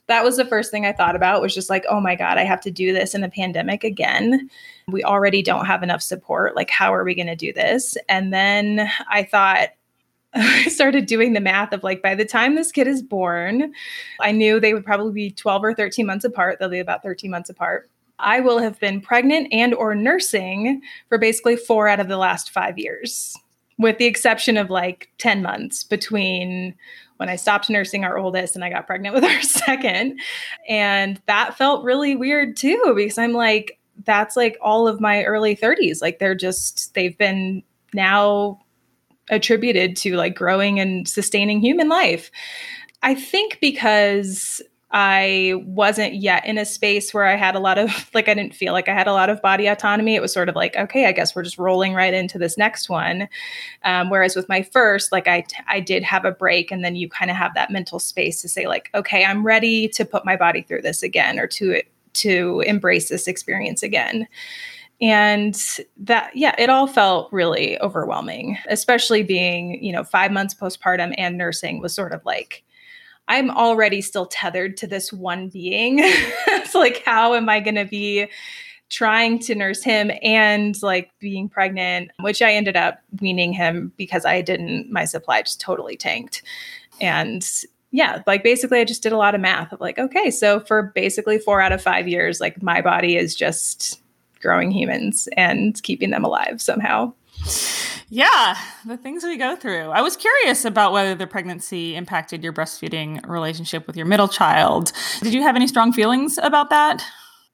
that 0.09 0.25
was 0.25 0.39
the 0.39 0.47
first 0.47 0.71
thing 0.71 0.87
I 0.87 0.93
thought 0.93 1.17
about 1.17 1.43
was 1.43 1.55
just 1.55 1.69
like, 1.69 1.85
oh 1.89 2.01
my 2.01 2.15
God, 2.15 2.39
I 2.39 2.45
have 2.45 2.63
to 2.63 2.71
do 2.71 2.95
this 2.95 3.15
in 3.15 3.23
a 3.23 3.29
pandemic 3.29 3.85
again. 3.85 4.49
We 4.89 5.05
already 5.05 5.43
don't 5.43 5.67
have 5.67 5.83
enough 5.83 6.01
support. 6.01 6.57
Like, 6.57 6.71
how 6.71 6.95
are 6.95 7.05
we 7.05 7.15
going 7.15 7.27
to 7.27 7.37
do 7.37 7.53
this? 7.53 7.97
And 8.09 8.33
then 8.33 8.91
I 9.11 9.23
thought, 9.23 9.69
I 10.35 10.69
started 10.69 11.07
doing 11.07 11.33
the 11.33 11.41
math 11.41 11.73
of 11.73 11.83
like 11.83 12.03
by 12.03 12.15
the 12.15 12.25
time 12.25 12.55
this 12.55 12.73
kid 12.73 12.87
is 12.87 13.03
born, 13.03 13.73
I 14.21 14.33
knew 14.33 14.61
they 14.61 14.75
would 14.75 14.85
probably 14.85 15.13
be 15.13 15.31
12 15.31 15.65
or 15.65 15.75
13 15.75 16.07
months 16.07 16.25
apart. 16.25 16.59
They'll 16.59 16.69
be 16.69 16.79
about 16.79 17.03
13 17.03 17.31
months 17.31 17.51
apart. 17.51 17.89
I 18.19 18.41
will 18.41 18.59
have 18.59 18.79
been 18.81 19.01
pregnant 19.01 19.49
and 19.53 19.73
or 19.75 19.95
nursing 19.95 20.83
for 21.09 21.19
basically 21.19 21.57
4 21.57 21.89
out 21.89 22.01
of 22.01 22.09
the 22.09 22.17
last 22.17 22.51
5 22.51 22.79
years, 22.79 23.37
with 23.79 23.99
the 23.99 24.07
exception 24.07 24.57
of 24.57 24.71
like 24.71 25.09
10 25.19 25.41
months 25.41 25.85
between 25.85 26.75
when 27.17 27.29
I 27.29 27.37
stopped 27.37 27.71
nursing 27.71 28.05
our 28.05 28.19
oldest 28.19 28.55
and 28.55 28.65
I 28.65 28.71
got 28.71 28.87
pregnant 28.87 29.15
with 29.15 29.25
our 29.25 29.43
second. 29.43 30.21
And 30.69 31.21
that 31.27 31.57
felt 31.57 31.85
really 31.85 32.17
weird 32.17 32.57
too 32.57 32.93
because 32.95 33.19
I'm 33.19 33.33
like 33.33 33.79
that's 34.05 34.37
like 34.37 34.57
all 34.61 34.87
of 34.87 35.01
my 35.01 35.25
early 35.25 35.57
30s. 35.57 36.01
Like 36.01 36.19
they're 36.19 36.35
just 36.35 36.95
they've 36.95 37.17
been 37.17 37.63
now 37.95 38.61
attributed 39.31 39.97
to 39.97 40.17
like 40.17 40.35
growing 40.35 40.81
and 40.81 41.09
sustaining 41.09 41.61
human 41.61 41.89
life. 41.89 42.31
I 43.03 43.15
think 43.15 43.59
because 43.61 44.61
I 44.91 45.53
wasn't 45.67 46.15
yet 46.15 46.47
in 46.47 46.57
a 46.57 46.65
space 46.65 47.13
where 47.13 47.27
I 47.27 47.37
had 47.37 47.55
a 47.55 47.61
lot 47.61 47.77
of, 47.77 47.91
like, 48.15 48.29
I 48.29 48.35
didn't 48.35 48.55
feel 48.55 48.73
like 48.73 48.89
I 48.89 48.95
had 48.95 49.07
a 49.07 49.13
lot 49.13 49.29
of 49.29 49.43
body 49.43 49.67
autonomy. 49.67 50.15
It 50.15 50.23
was 50.23 50.33
sort 50.33 50.49
of 50.49 50.57
like, 50.57 50.77
okay, 50.77 51.07
I 51.07 51.13
guess 51.13 51.37
we're 51.37 51.43
just 51.43 51.59
rolling 51.59 51.93
right 51.93 52.15
into 52.15 52.39
this 52.39 52.57
next 52.57 52.89
one. 52.89 53.29
Um, 53.85 54.09
whereas 54.09 54.35
with 54.35 54.49
my 54.49 54.63
first, 54.63 55.13
like, 55.13 55.29
I, 55.29 55.45
I 55.67 55.81
did 55.81 56.03
have 56.05 56.25
a 56.25 56.33
break, 56.33 56.71
and 56.71 56.85
then 56.85 56.97
you 56.97 57.09
kind 57.09 57.31
of 57.31 57.37
have 57.37 57.55
that 57.55 57.71
mental 57.71 57.99
space 57.99 58.41
to 58.43 58.49
say, 58.49 58.67
like, 58.67 58.91
okay, 58.95 59.25
I'm 59.25 59.45
ready 59.45 59.89
to 59.89 60.05
put 60.05 60.25
my 60.25 60.37
body 60.37 60.63
through 60.63 60.83
this 60.83 61.03
again 61.03 61.39
or 61.39 61.47
to, 61.49 61.83
to 62.15 62.63
embrace 62.67 63.11
this 63.11 63.29
experience 63.29 63.83
again. 63.83 64.27
And 65.01 65.57
that, 65.99 66.35
yeah, 66.35 66.55
it 66.59 66.71
all 66.71 66.89
felt 66.89 67.33
really 67.33 67.81
overwhelming, 67.81 68.59
especially 68.69 69.23
being, 69.23 69.83
you 69.83 69.93
know, 69.93 70.03
five 70.03 70.33
months 70.33 70.55
postpartum 70.55 71.15
and 71.17 71.39
nursing 71.39 71.81
was 71.81 71.95
sort 71.95 72.13
of 72.13 72.25
like, 72.25 72.65
I'm 73.29 73.51
already 73.51 74.01
still 74.01 74.27
tethered 74.27 74.77
to 74.79 74.87
this 74.87 75.13
one 75.13 75.49
being. 75.49 75.99
it's 76.03 76.75
like, 76.75 77.03
how 77.05 77.35
am 77.35 77.49
I 77.49 77.61
going 77.61 77.77
to 77.77 77.85
be 77.85 78.29
trying 78.89 79.39
to 79.39 79.55
nurse 79.55 79.83
him 79.83 80.11
and 80.23 80.83
like 80.83 81.11
being 81.21 81.49
pregnant, 81.49 82.11
which 82.21 82.41
I 82.41 82.53
ended 82.53 82.77
up 82.77 83.01
weaning 83.21 83.53
him 83.53 83.93
because 83.97 84.25
I 84.25 84.41
didn't, 84.41 84.91
my 84.91 85.05
supply 85.05 85.43
just 85.43 85.61
totally 85.61 85.97
tanked. 85.97 86.43
And 87.01 87.47
yeah, 87.91 88.23
like 88.27 88.43
basically, 88.43 88.81
I 88.81 88.85
just 88.85 89.03
did 89.03 89.13
a 89.13 89.19
lot 89.19 89.35
of 89.35 89.41
math 89.41 89.73
of 89.73 89.81
like, 89.81 89.99
okay, 89.99 90.31
so 90.31 90.61
for 90.61 90.85
basically 90.95 91.39
four 91.39 91.61
out 91.61 91.73
of 91.73 91.83
five 91.83 92.09
years, 92.09 92.41
like 92.41 92.63
my 92.63 92.81
body 92.81 93.17
is 93.17 93.35
just 93.35 94.01
growing 94.41 94.71
humans 94.71 95.29
and 95.37 95.81
keeping 95.83 96.11
them 96.11 96.25
alive 96.25 96.61
somehow. 96.61 97.13
Yeah, 98.11 98.57
the 98.87 98.97
things 98.97 99.23
we 99.23 99.37
go 99.37 99.55
through. 99.55 99.91
I 99.91 100.01
was 100.01 100.17
curious 100.17 100.65
about 100.65 100.93
whether 100.93 101.15
the 101.15 101.27
pregnancy 101.27 101.95
impacted 101.95 102.43
your 102.43 102.53
breastfeeding 102.53 103.27
relationship 103.29 103.87
with 103.87 103.97
your 103.97 104.07
middle 104.07 104.29
child. 104.29 104.93
Did 105.21 105.35
you 105.35 105.43
have 105.43 105.57
any 105.57 105.67
strong 105.67 105.93
feelings 105.93 106.39
about 106.39 106.71
that? 106.71 107.05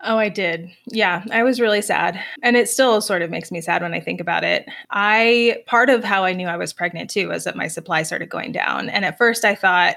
Oh, 0.06 0.18
I 0.18 0.28
did. 0.28 0.70
Yeah, 0.86 1.24
I 1.32 1.42
was 1.42 1.60
really 1.60 1.80
sad. 1.80 2.22
And 2.42 2.56
it 2.56 2.68
still 2.68 3.00
sort 3.00 3.22
of 3.22 3.30
makes 3.30 3.50
me 3.50 3.60
sad 3.60 3.82
when 3.82 3.94
I 3.94 4.00
think 4.00 4.20
about 4.20 4.44
it. 4.44 4.66
I, 4.90 5.62
part 5.66 5.88
of 5.88 6.04
how 6.04 6.24
I 6.24 6.34
knew 6.34 6.46
I 6.46 6.56
was 6.56 6.72
pregnant 6.72 7.10
too 7.10 7.28
was 7.28 7.44
that 7.44 7.56
my 7.56 7.68
supply 7.68 8.02
started 8.02 8.28
going 8.28 8.52
down. 8.52 8.90
And 8.90 9.04
at 9.04 9.18
first 9.18 9.44
I 9.44 9.54
thought, 9.54 9.96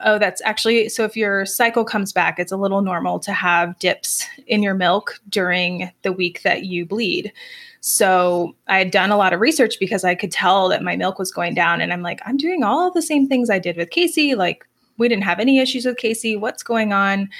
oh, 0.00 0.18
that's 0.18 0.40
actually 0.44 0.88
so 0.88 1.04
if 1.04 1.16
your 1.16 1.44
cycle 1.46 1.84
comes 1.84 2.12
back, 2.12 2.38
it's 2.38 2.52
a 2.52 2.56
little 2.56 2.82
normal 2.82 3.18
to 3.20 3.32
have 3.32 3.78
dips 3.78 4.26
in 4.46 4.62
your 4.62 4.74
milk 4.74 5.20
during 5.28 5.90
the 6.02 6.12
week 6.12 6.42
that 6.42 6.64
you 6.64 6.86
bleed. 6.86 7.32
So 7.80 8.54
I 8.66 8.78
had 8.78 8.90
done 8.90 9.10
a 9.10 9.16
lot 9.16 9.32
of 9.32 9.40
research 9.40 9.76
because 9.78 10.04
I 10.04 10.14
could 10.14 10.32
tell 10.32 10.68
that 10.68 10.82
my 10.82 10.96
milk 10.96 11.18
was 11.18 11.32
going 11.32 11.54
down. 11.54 11.80
And 11.80 11.92
I'm 11.92 12.02
like, 12.02 12.20
I'm 12.26 12.36
doing 12.36 12.62
all 12.62 12.90
the 12.90 13.02
same 13.02 13.28
things 13.28 13.50
I 13.50 13.58
did 13.58 13.76
with 13.76 13.90
Casey. 13.90 14.34
Like, 14.34 14.66
we 14.98 15.08
didn't 15.08 15.24
have 15.24 15.38
any 15.38 15.58
issues 15.58 15.86
with 15.86 15.96
Casey. 15.96 16.36
What's 16.36 16.62
going 16.62 16.92
on? 16.92 17.30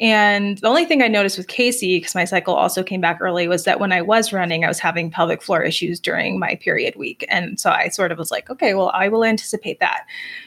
And 0.00 0.56
the 0.58 0.66
only 0.66 0.86
thing 0.86 1.02
I 1.02 1.08
noticed 1.08 1.36
with 1.36 1.48
Casey, 1.48 1.98
because 1.98 2.14
my 2.14 2.24
cycle 2.24 2.54
also 2.54 2.82
came 2.82 3.02
back 3.02 3.18
early, 3.20 3.46
was 3.46 3.64
that 3.64 3.80
when 3.80 3.92
I 3.92 4.00
was 4.00 4.32
running, 4.32 4.64
I 4.64 4.68
was 4.68 4.78
having 4.78 5.10
pelvic 5.10 5.42
floor 5.42 5.62
issues 5.62 6.00
during 6.00 6.38
my 6.38 6.54
period 6.54 6.96
week. 6.96 7.26
And 7.28 7.60
so 7.60 7.70
I 7.70 7.88
sort 7.88 8.10
of 8.10 8.16
was 8.16 8.30
like, 8.30 8.48
okay, 8.48 8.72
well, 8.72 8.90
I 8.94 9.08
will 9.08 9.24
anticipate 9.24 9.78
that. 9.80 10.06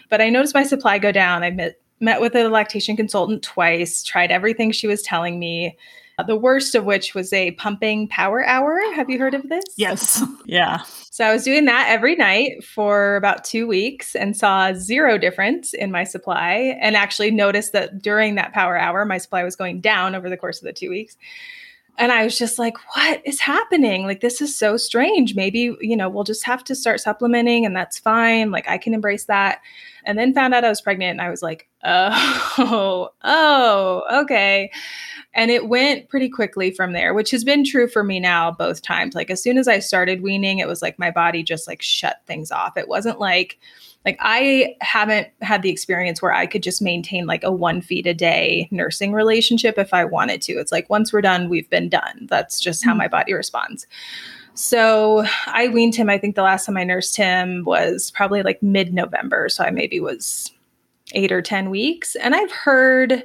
But 0.10 0.22
I 0.22 0.30
noticed 0.30 0.56
my 0.56 0.64
supply 0.64 0.98
go 0.98 1.12
down. 1.12 1.44
I 1.44 1.52
met, 1.52 1.80
met 2.00 2.20
with 2.20 2.36
a 2.36 2.50
lactation 2.50 2.98
consultant 2.98 3.44
twice, 3.44 4.02
tried 4.04 4.32
everything 4.32 4.72
she 4.72 4.88
was 4.88 5.04
telling 5.04 5.38
me. 5.38 5.78
Uh, 6.18 6.24
the 6.24 6.36
worst 6.36 6.76
of 6.76 6.86
which 6.86 7.16
was 7.16 7.34
a 7.34 7.52
pumping 7.52 8.08
power 8.08 8.46
hour. 8.46 8.80
Have 8.94 9.10
you 9.10 9.18
heard 9.18 9.34
of 9.34 9.50
this? 9.50 9.66
Yes. 9.78 10.24
Yeah. 10.46 10.80
So 11.10 11.24
I 11.24 11.32
was 11.32 11.46
doing 11.46 11.66
that 11.66 11.88
every 11.90 12.16
night 12.16 12.66
for 12.66 13.16
about 13.16 13.46
two 13.46 13.66
weeks 13.66 14.14
and 14.14 14.36
saw 14.36 14.74
zero 14.74 15.18
difference 15.18 15.74
in 15.74 15.90
my 15.90 16.04
supply 16.04 16.78
and 16.82 16.98
actually 16.98 17.32
noticed 17.32 17.72
that 17.72 18.02
during 18.02 18.36
that 18.36 18.52
power 18.52 18.78
hour, 18.78 19.06
my 19.06 19.18
supply 19.20 19.44
was 19.44 19.56
going 19.56 19.80
down 19.80 20.16
over 20.16 20.30
the 20.30 20.36
course 20.36 20.60
of 20.60 20.66
the 20.66 20.74
two 20.74 20.90
weeks. 20.90 21.16
And 21.98 22.12
I 22.12 22.24
was 22.24 22.38
just 22.38 22.58
like, 22.60 22.76
what 22.96 23.22
is 23.26 23.40
happening? 23.40 24.04
Like, 24.06 24.22
this 24.22 24.42
is 24.42 24.58
so 24.58 24.78
strange. 24.78 25.36
Maybe, 25.36 25.76
you 25.80 25.96
know, 25.96 26.10
we'll 26.10 26.24
just 26.24 26.46
have 26.46 26.64
to 26.66 26.76
start 26.76 27.00
supplementing 27.00 27.66
and 27.66 27.76
that's 27.76 28.00
fine. 28.00 28.52
Like, 28.52 28.68
I 28.68 28.78
can 28.78 28.94
embrace 28.94 29.26
that. 29.26 29.62
And 30.04 30.18
then 30.18 30.34
found 30.34 30.54
out 30.54 30.66
I 30.66 30.70
was 30.70 30.82
pregnant 30.82 31.12
and 31.12 31.22
I 31.22 31.30
was 31.30 31.42
like, 31.42 31.70
oh, 31.84 33.10
oh, 33.24 34.22
okay. 34.24 34.72
And 35.36 35.50
it 35.50 35.68
went 35.68 36.10
pretty 36.10 36.30
quickly 36.30 36.70
from 36.72 36.94
there, 36.94 37.14
which 37.14 37.32
has 37.32 37.44
been 37.44 37.64
true 37.64 37.88
for 37.88 38.04
me 38.04 38.20
now 38.20 38.52
both 38.52 38.82
times. 38.84 39.16
Like, 39.16 39.32
as 39.32 39.42
soon 39.42 39.58
as 39.58 39.68
I 39.68 39.80
started 39.80 40.22
weaning, 40.22 40.60
it 40.60 40.68
was 40.68 40.82
like 40.82 41.00
my 41.00 41.10
body 41.10 41.42
just 41.42 41.68
like 41.68 41.82
shut 41.82 42.18
things 42.28 42.52
off. 42.52 42.78
It 42.78 42.88
wasn't 42.88 43.20
like, 43.20 43.58
like 44.06 44.18
I 44.20 44.76
haven't 44.82 45.30
had 45.42 45.62
the 45.62 45.70
experience 45.70 46.22
where 46.22 46.34
I 46.34 46.46
could 46.46 46.62
just 46.62 46.82
maintain 46.82 47.26
like 47.26 47.44
a 47.44 47.52
one 47.52 47.82
feed 47.82 48.06
a 48.06 48.14
day 48.14 48.68
nursing 48.70 49.14
relationship 49.14 49.78
if 49.78 49.94
I 49.94 50.06
wanted 50.06 50.42
to. 50.44 50.54
It's 50.54 50.72
like 50.72 50.90
once 50.90 51.12
we're 51.12 51.22
done, 51.22 51.50
we've 51.50 51.70
been 51.70 51.90
done. 51.90 52.28
That's 52.30 52.60
just 52.60 52.84
how 52.84 52.92
mm-hmm. 52.92 53.00
my 53.00 53.08
body 53.08 53.34
responds. 53.34 53.88
So 54.56 55.26
I 55.48 55.70
weaned 55.70 55.96
him. 55.96 56.10
I 56.10 56.20
think 56.20 56.36
the 56.36 56.44
last 56.44 56.66
time 56.66 56.78
I 56.78 56.84
nursed 56.84 57.18
him 57.18 57.64
was 57.66 58.12
probably 58.12 58.44
like 58.44 58.62
mid 58.62 58.94
November. 58.94 59.50
So 59.50 59.64
I 59.64 59.72
maybe 59.72 60.00
was 60.00 60.52
eight 61.14 61.32
or 61.32 61.42
10 61.42 61.70
weeks. 61.70 62.16
And 62.16 62.36
I've 62.36 62.52
heard 62.52 63.24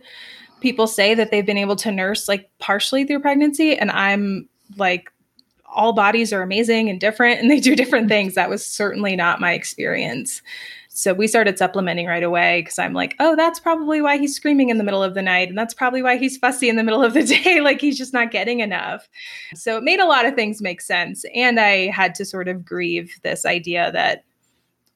people 0.61 0.87
say 0.87 1.15
that 1.15 1.31
they've 1.31 1.47
been 1.47 1.59
able 1.59 1.77
to 1.77 1.93
nurse 1.93 2.29
like 2.29 2.51
partially 2.59 3.05
through 3.05 3.21
pregnancy. 3.21 3.77
And 3.77 3.91
I'm 3.91 4.49
like, 4.77 5.11
all 5.67 5.93
bodies 5.93 6.33
are 6.33 6.43
amazing 6.43 6.89
and 6.89 7.01
different 7.01 7.41
and 7.41 7.51
they 7.51 7.61
do 7.61 7.77
different 7.77 8.05
mm-hmm. 8.05 8.11
things. 8.11 8.35
That 8.35 8.51
was 8.51 8.65
certainly 8.65 9.17
not 9.17 9.41
my 9.41 9.53
experience. 9.53 10.43
So 10.99 11.15
we 11.15 11.29
started 11.29 11.59
supplementing 11.59 12.07
right 12.07 12.25
away 12.25 12.61
because 12.61 12.77
I'm 12.77 12.93
like, 12.93 13.15
oh, 13.21 13.37
that's 13.37 13.61
probably 13.61 14.03
why 14.03 14.19
he's 14.19 14.35
screaming 14.35 14.69
in 14.69 14.79
the 14.79 14.85
middle 14.85 15.05
of 15.05 15.15
the 15.15 15.23
night. 15.23 15.49
And 15.49 15.57
that's 15.57 15.73
probably 15.73 16.03
why 16.03 16.17
he's 16.17 16.37
fussy 16.37 16.69
in 16.69 16.75
the 16.75 16.83
middle 16.83 17.05
of 17.05 17.15
the 17.15 17.23
day. 17.45 17.61
like 17.61 17.81
he's 17.81 17.97
just 17.97 18.13
not 18.13 18.33
getting 18.33 18.59
enough. 18.59 19.09
So 19.55 19.77
it 19.77 19.85
made 19.85 20.01
a 20.01 20.07
lot 20.07 20.27
of 20.27 20.35
things 20.35 20.61
make 20.61 20.81
sense. 20.81 21.25
And 21.37 21.61
I 21.61 21.93
had 21.93 22.17
to 22.17 22.25
sort 22.25 22.49
of 22.49 22.65
grieve 22.65 23.15
this 23.23 23.47
idea 23.47 23.93
that 23.93 24.25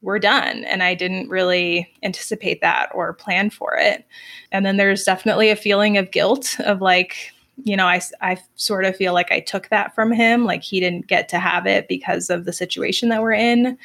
we're 0.02 0.18
done. 0.18 0.64
And 0.64 0.82
I 0.82 0.94
didn't 0.94 1.28
really 1.28 1.90
anticipate 2.02 2.60
that 2.60 2.90
or 2.92 3.12
plan 3.14 3.50
for 3.50 3.76
it. 3.76 4.04
And 4.50 4.66
then 4.66 4.76
there's 4.76 5.04
definitely 5.04 5.48
a 5.48 5.56
feeling 5.56 5.96
of 5.96 6.10
guilt 6.10 6.56
of 6.60 6.80
like, 6.80 7.32
you 7.64 7.76
know, 7.76 7.86
I, 7.86 8.00
I 8.20 8.38
sort 8.56 8.84
of 8.84 8.96
feel 8.96 9.12
like 9.12 9.30
I 9.30 9.40
took 9.40 9.68
that 9.68 9.94
from 9.94 10.10
him. 10.10 10.44
Like 10.44 10.62
he 10.62 10.80
didn't 10.80 11.06
get 11.06 11.28
to 11.30 11.38
have 11.38 11.66
it 11.66 11.86
because 11.88 12.30
of 12.30 12.44
the 12.44 12.52
situation 12.52 13.08
that 13.10 13.22
we're 13.22 13.32
in. 13.32 13.78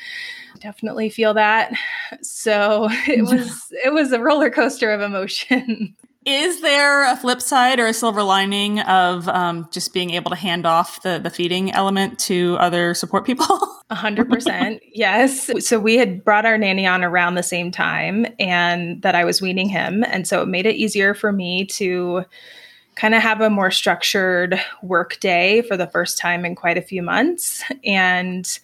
Definitely 0.60 1.10
feel 1.10 1.34
that. 1.36 1.72
So 2.24 2.88
it 3.08 3.24
was 3.24 3.72
it 3.84 3.94
was 3.94 4.12
a 4.12 4.20
roller 4.20 4.50
coaster 4.50 4.92
of 4.92 5.02
emotion. 5.02 5.96
Is 6.28 6.60
there 6.60 7.10
a 7.10 7.16
flip 7.16 7.42
side 7.42 7.80
or 7.80 7.88
a 7.88 7.94
silver 7.94 8.22
lining 8.22 8.82
of 8.82 9.30
um, 9.30 9.66
just 9.72 9.94
being 9.94 10.10
able 10.10 10.30
to 10.30 10.36
hand 10.36 10.66
off 10.66 11.02
the, 11.02 11.20
the 11.20 11.30
feeding 11.30 11.72
element 11.72 12.20
to 12.20 12.58
other 12.60 12.94
support 12.94 13.26
people? 13.26 13.46
A 13.90 13.96
hundred 13.96 14.30
percent, 14.30 14.82
yes. 14.92 15.50
So 15.66 15.80
we 15.80 15.96
had 15.96 16.26
brought 16.26 16.46
our 16.46 16.58
nanny 16.58 16.86
on 16.86 17.06
around 17.06 17.36
the 17.36 17.44
same 17.44 17.72
time, 17.72 18.26
and 18.38 19.02
that 19.04 19.16
I 19.16 19.24
was 19.24 19.42
weaning 19.42 19.70
him, 19.70 20.04
and 20.04 20.28
so 20.28 20.42
it 20.42 20.48
made 20.50 20.66
it 20.66 20.76
easier 20.76 21.14
for 21.14 21.32
me 21.32 21.66
to 21.68 22.26
kind 22.96 23.16
of 23.16 23.22
have 23.22 23.40
a 23.40 23.50
more 23.50 23.72
structured 23.72 24.60
work 24.84 25.18
day 25.22 25.62
for 25.62 25.78
the 25.78 25.88
first 25.88 26.18
time 26.18 26.44
in 26.44 26.56
quite 26.56 26.78
a 26.78 26.82
few 26.82 27.02
months. 27.02 27.64
And 27.86 28.60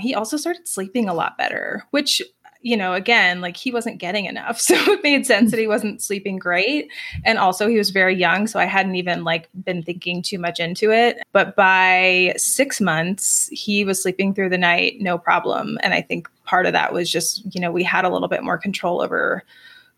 he 0.00 0.14
also 0.14 0.38
started 0.38 0.66
sleeping 0.66 1.06
a 1.06 1.14
lot 1.14 1.36
better, 1.36 1.84
which 1.90 2.22
you 2.64 2.78
know, 2.78 2.94
again, 2.94 3.42
like 3.42 3.58
he 3.58 3.70
wasn't 3.70 3.98
getting 3.98 4.24
enough. 4.24 4.60
So 4.64 4.74
it 4.92 5.02
made 5.02 5.26
sense 5.26 5.50
that 5.50 5.60
he 5.60 5.66
wasn't 5.66 6.02
sleeping 6.02 6.38
great. 6.38 6.90
And 7.22 7.38
also 7.38 7.68
he 7.68 7.76
was 7.76 7.90
very 7.90 8.16
young. 8.16 8.46
So 8.46 8.58
I 8.58 8.64
hadn't 8.64 8.94
even 8.94 9.22
like 9.22 9.50
been 9.62 9.82
thinking 9.82 10.22
too 10.22 10.38
much 10.38 10.58
into 10.58 10.90
it. 10.90 11.22
But 11.32 11.54
by 11.54 12.32
six 12.38 12.80
months, 12.80 13.50
he 13.52 13.84
was 13.84 14.02
sleeping 14.02 14.32
through 14.32 14.48
the 14.48 14.58
night, 14.58 14.96
no 15.00 15.18
problem. 15.18 15.78
And 15.82 15.92
I 15.92 16.00
think 16.00 16.28
part 16.44 16.64
of 16.64 16.72
that 16.72 16.94
was 16.94 17.10
just, 17.10 17.54
you 17.54 17.60
know, 17.60 17.70
we 17.70 17.84
had 17.84 18.06
a 18.06 18.08
little 18.08 18.28
bit 18.28 18.42
more 18.42 18.56
control 18.56 19.02
over 19.02 19.42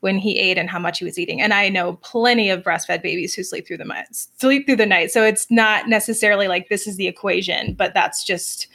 when 0.00 0.18
he 0.18 0.38
ate 0.38 0.58
and 0.58 0.68
how 0.68 0.80
much 0.80 0.98
he 0.98 1.04
was 1.04 1.18
eating. 1.18 1.40
And 1.40 1.54
I 1.54 1.68
know 1.68 1.94
plenty 2.02 2.50
of 2.50 2.64
breastfed 2.64 3.02
babies 3.02 3.34
who 3.34 3.44
sleep 3.44 3.68
through 3.68 3.78
the 3.78 3.84
night, 3.84 4.08
sleep 4.10 4.66
through 4.66 4.76
the 4.76 4.86
night. 4.86 5.12
So 5.12 5.22
it's 5.22 5.48
not 5.50 5.88
necessarily 5.88 6.48
like 6.48 6.68
this 6.68 6.88
is 6.88 6.96
the 6.96 7.06
equation, 7.06 7.74
but 7.74 7.94
that's 7.94 8.24
just 8.24 8.66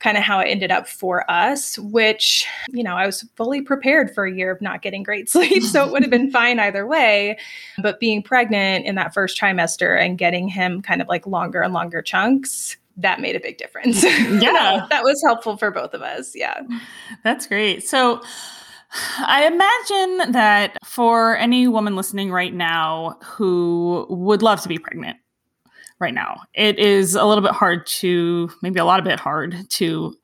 kind 0.00 0.16
of 0.16 0.22
how 0.22 0.40
it 0.40 0.46
ended 0.46 0.70
up 0.70 0.86
for 0.86 1.28
us, 1.30 1.78
which, 1.78 2.46
you 2.70 2.82
know, 2.82 2.94
I 2.94 3.06
was 3.06 3.22
fully 3.36 3.62
prepared 3.62 4.14
for 4.14 4.26
a 4.26 4.32
year 4.32 4.50
of 4.50 4.60
not 4.60 4.82
getting 4.82 5.02
great 5.02 5.28
sleep. 5.30 5.62
So 5.62 5.84
it 5.86 5.92
would 5.92 6.02
have 6.02 6.10
been 6.10 6.30
fine 6.30 6.58
either 6.58 6.86
way. 6.86 7.38
But 7.82 8.00
being 8.00 8.22
pregnant 8.22 8.84
in 8.86 8.96
that 8.96 9.14
first 9.14 9.40
trimester 9.40 9.98
and 9.98 10.18
getting 10.18 10.48
him 10.48 10.82
kind 10.82 11.00
of 11.00 11.08
like 11.08 11.26
longer 11.26 11.62
and 11.62 11.72
longer 11.72 12.02
chunks, 12.02 12.76
that 12.96 13.20
made 13.20 13.34
a 13.34 13.40
big 13.40 13.58
difference. 13.58 14.04
Yeah. 14.44 14.86
that 14.90 15.02
was 15.02 15.22
helpful 15.24 15.56
for 15.56 15.70
both 15.70 15.94
of 15.94 16.02
us. 16.02 16.34
Yeah. 16.34 16.60
That's 17.22 17.46
great. 17.46 17.86
So, 17.86 18.20
I 19.18 19.46
imagine 19.46 20.32
that 20.32 20.78
for 20.84 21.36
any 21.38 21.66
woman 21.66 21.96
listening 21.96 22.30
right 22.30 22.54
now 22.54 23.18
who 23.24 24.06
would 24.08 24.40
love 24.40 24.60
to 24.60 24.68
be 24.68 24.78
pregnant 24.78 25.16
right 26.04 26.14
now, 26.14 26.42
it 26.52 26.78
is 26.78 27.14
a 27.14 27.24
little 27.24 27.42
bit 27.42 27.52
hard 27.52 27.86
to, 27.86 28.50
maybe 28.62 28.78
a 28.78 28.84
lot 28.84 28.98
of 28.98 29.04
bit 29.04 29.18
hard 29.18 29.56
to 29.70 30.14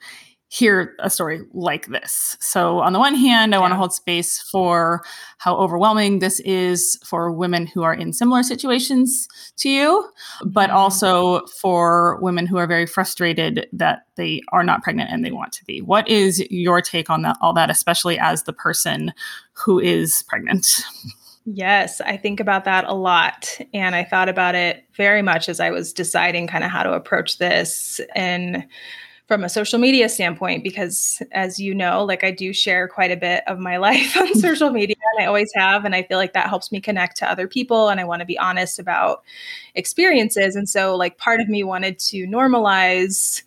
hear 0.48 0.96
a 0.98 1.08
story 1.08 1.40
like 1.52 1.86
this. 1.86 2.36
So, 2.40 2.80
on 2.80 2.92
the 2.92 2.98
one 2.98 3.14
hand, 3.14 3.54
I 3.54 3.58
yeah. 3.58 3.60
want 3.60 3.70
to 3.70 3.76
hold 3.76 3.94
space 3.94 4.42
for 4.42 5.02
how 5.38 5.56
overwhelming 5.56 6.18
this 6.18 6.40
is 6.40 6.98
for 7.04 7.32
women 7.32 7.66
who 7.66 7.82
are 7.82 7.94
in 7.94 8.12
similar 8.12 8.42
situations 8.42 9.28
to 9.58 9.70
you, 9.70 10.10
but 10.44 10.68
mm-hmm. 10.68 10.76
also 10.76 11.46
for 11.46 12.18
women 12.20 12.46
who 12.46 12.58
are 12.58 12.66
very 12.66 12.86
frustrated 12.86 13.68
that 13.72 14.00
they 14.16 14.42
are 14.52 14.64
not 14.64 14.82
pregnant 14.82 15.10
and 15.10 15.24
they 15.24 15.30
want 15.30 15.52
to 15.52 15.64
be. 15.64 15.80
What 15.80 16.08
is 16.08 16.40
your 16.50 16.82
take 16.82 17.08
on 17.08 17.22
that 17.22 17.38
all 17.40 17.54
that 17.54 17.70
especially 17.70 18.18
as 18.18 18.42
the 18.42 18.52
person 18.52 19.14
who 19.52 19.78
is 19.78 20.24
pregnant? 20.28 20.82
Yes, 21.46 22.00
I 22.02 22.16
think 22.16 22.38
about 22.38 22.64
that 22.64 22.84
a 22.84 22.94
lot. 22.94 23.58
And 23.72 23.94
I 23.94 24.04
thought 24.04 24.28
about 24.28 24.54
it 24.54 24.84
very 24.94 25.22
much 25.22 25.48
as 25.48 25.58
I 25.58 25.70
was 25.70 25.92
deciding 25.92 26.46
kind 26.46 26.64
of 26.64 26.70
how 26.70 26.82
to 26.82 26.92
approach 26.92 27.38
this. 27.38 28.00
And 28.14 28.66
from 29.30 29.44
a 29.44 29.48
social 29.48 29.78
media 29.78 30.08
standpoint 30.08 30.64
because 30.64 31.22
as 31.30 31.60
you 31.60 31.72
know 31.72 32.04
like 32.04 32.24
i 32.24 32.32
do 32.32 32.52
share 32.52 32.88
quite 32.88 33.12
a 33.12 33.16
bit 33.16 33.44
of 33.46 33.60
my 33.60 33.76
life 33.86 34.16
on 34.16 34.26
mm. 34.26 34.40
social 34.40 34.70
media 34.70 34.96
and 35.14 35.22
i 35.22 35.26
always 35.28 35.48
have 35.54 35.84
and 35.84 35.94
i 35.94 36.02
feel 36.02 36.18
like 36.18 36.32
that 36.32 36.48
helps 36.48 36.72
me 36.72 36.80
connect 36.80 37.16
to 37.16 37.30
other 37.30 37.46
people 37.46 37.90
and 37.90 38.00
i 38.00 38.04
want 38.04 38.18
to 38.18 38.26
be 38.26 38.36
honest 38.40 38.80
about 38.80 39.22
experiences 39.76 40.56
and 40.56 40.68
so 40.68 40.96
like 40.96 41.16
part 41.16 41.40
of 41.40 41.48
me 41.48 41.62
wanted 41.62 41.96
to 41.96 42.26
normalize 42.26 43.44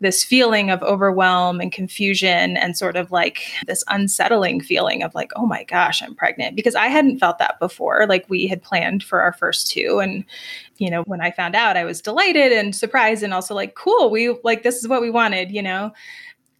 this 0.00 0.24
feeling 0.24 0.70
of 0.70 0.82
overwhelm 0.82 1.60
and 1.60 1.72
confusion 1.72 2.56
and 2.56 2.76
sort 2.76 2.96
of 2.96 3.12
like 3.12 3.42
this 3.66 3.84
unsettling 3.88 4.60
feeling 4.60 5.02
of 5.02 5.14
like 5.14 5.30
oh 5.36 5.46
my 5.46 5.64
gosh 5.64 6.02
i'm 6.02 6.14
pregnant. 6.14 6.56
Because 6.56 6.74
i 6.74 6.86
hadn't 6.86 7.18
felt 7.18 7.38
that 7.38 7.58
before. 7.60 8.06
Like 8.08 8.28
we 8.28 8.46
had 8.46 8.62
planned 8.62 9.02
for 9.02 9.20
our 9.20 9.32
first 9.32 9.70
two 9.70 10.00
and 10.00 10.24
you 10.78 10.90
know 10.90 11.02
when 11.02 11.20
i 11.20 11.30
found 11.30 11.54
out 11.54 11.76
i 11.76 11.84
was 11.84 12.00
delighted 12.00 12.52
and 12.52 12.74
surprised 12.74 13.22
and 13.22 13.32
also 13.32 13.54
like 13.54 13.74
cool 13.74 14.10
we 14.10 14.36
like 14.42 14.62
this 14.62 14.76
is 14.76 14.88
what 14.88 15.00
we 15.00 15.10
wanted 15.10 15.50
you 15.52 15.62
know 15.62 15.92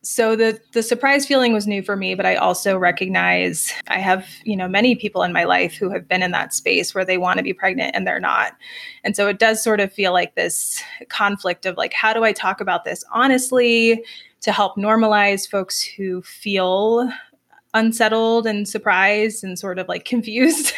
so 0.04 0.36
the 0.36 0.60
the 0.72 0.82
surprise 0.82 1.26
feeling 1.26 1.52
was 1.52 1.66
new 1.66 1.82
for 1.82 1.96
me 1.96 2.14
but 2.14 2.26
i 2.26 2.34
also 2.36 2.76
recognize 2.76 3.72
i 3.88 3.98
have 3.98 4.26
you 4.44 4.56
know 4.56 4.68
many 4.68 4.94
people 4.94 5.22
in 5.22 5.32
my 5.32 5.44
life 5.44 5.74
who 5.74 5.90
have 5.90 6.06
been 6.06 6.22
in 6.22 6.30
that 6.30 6.52
space 6.52 6.94
where 6.94 7.04
they 7.04 7.18
want 7.18 7.38
to 7.38 7.42
be 7.42 7.52
pregnant 7.52 7.94
and 7.94 8.06
they're 8.06 8.20
not. 8.20 8.52
And 9.02 9.16
so 9.16 9.28
it 9.28 9.38
does 9.38 9.62
sort 9.62 9.80
of 9.80 9.92
feel 9.92 10.12
like 10.12 10.34
this 10.34 10.82
conflict 11.08 11.66
of 11.66 11.76
like 11.76 11.92
how 11.92 12.12
do 12.12 12.24
i 12.24 12.32
talk 12.32 12.60
about 12.60 12.84
this 12.84 13.04
honestly 13.12 14.04
to 14.40 14.52
help 14.52 14.76
normalize 14.76 15.48
folks 15.48 15.82
who 15.82 16.22
feel 16.22 17.10
unsettled 17.72 18.46
and 18.46 18.68
surprised 18.68 19.42
and 19.42 19.58
sort 19.58 19.78
of 19.78 19.88
like 19.88 20.04
confused? 20.14 20.74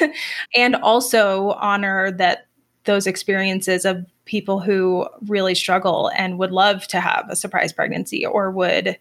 And 0.55 0.77
also 0.77 1.51
honor 1.53 2.11
that 2.13 2.47
those 2.85 3.07
experiences 3.07 3.85
of 3.85 4.07
people 4.27 4.61
who 4.61 5.09
really 5.27 5.55
struggle 5.55 6.11
and 6.17 6.39
would 6.39 6.53
love 6.53 6.87
to 6.89 7.01
have 7.01 7.27
a 7.31 7.37
surprise 7.37 7.73
pregnancy 7.73 8.27
or 8.27 8.51
would 8.51 8.99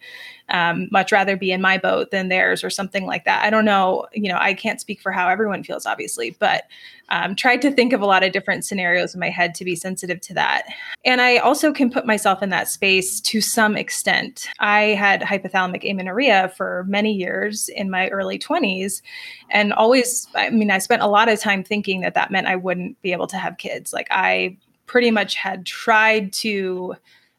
um, 0.49 0.87
much 0.91 1.11
rather 1.11 1.35
be 1.35 1.51
in 1.51 1.61
my 1.61 1.77
boat 1.77 2.11
than 2.11 2.29
theirs 2.29 2.63
or 2.63 2.69
something 2.69 3.05
like 3.05 3.25
that. 3.25 3.43
I 3.43 3.49
don't 3.49 3.65
know. 3.65 4.05
You 4.13 4.29
know, 4.29 4.37
I 4.39 4.53
can't 4.53 4.79
speak 4.79 5.01
for 5.01 5.11
how 5.11 5.27
everyone 5.27 5.63
feels, 5.63 5.87
obviously, 5.87 6.35
but 6.39 6.65
um, 7.09 7.35
tried 7.35 7.61
to 7.63 7.71
think 7.71 7.93
of 7.93 8.01
a 8.01 8.05
lot 8.05 8.23
of 8.23 8.31
different 8.31 8.65
scenarios 8.65 9.13
in 9.13 9.19
my 9.19 9.29
head 9.29 9.55
to 9.55 9.65
be 9.65 9.75
sensitive 9.75 10.21
to 10.21 10.33
that. 10.35 10.65
And 11.03 11.21
I 11.21 11.37
also 11.37 11.73
can 11.73 11.89
put 11.89 12.05
myself 12.05 12.43
in 12.43 12.49
that 12.49 12.67
space 12.67 13.19
to 13.21 13.41
some 13.41 13.75
extent. 13.75 14.47
I 14.59 14.81
had 14.81 15.21
hypothalamic 15.21 15.89
amenorrhea 15.89 16.53
for 16.55 16.85
many 16.87 17.13
years 17.13 17.69
in 17.69 17.89
my 17.89 18.09
early 18.09 18.37
20s 18.37 19.01
and 19.49 19.73
always, 19.73 20.27
I 20.35 20.49
mean, 20.51 20.71
I 20.71 20.77
spent 20.77 21.01
a 21.01 21.07
lot 21.07 21.29
of 21.29 21.39
time 21.39 21.63
thinking 21.63 22.01
that 22.01 22.13
that 22.13 22.31
meant 22.31 22.47
I 22.47 22.55
wouldn't 22.55 23.01
be 23.01 23.11
able 23.11 23.27
to 23.27 23.37
have 23.37 23.57
kids. 23.57 23.93
Like, 23.93 24.07
I 24.11 24.57
pretty 24.85 25.11
much 25.11 25.35
had 25.35 25.65
tried 25.65 26.31
to 26.33 26.95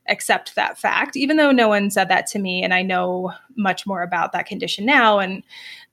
accept 0.08 0.54
that 0.54 0.78
fact, 0.78 1.16
even 1.16 1.36
though 1.36 1.50
no 1.50 1.68
one 1.68 1.90
said 1.90 2.08
that 2.08 2.26
to 2.28 2.38
me. 2.38 2.62
And 2.62 2.72
I 2.72 2.82
know 2.82 3.32
much 3.56 3.86
more 3.86 4.02
about 4.02 4.32
that 4.32 4.46
condition 4.46 4.86
now 4.86 5.18
and 5.18 5.42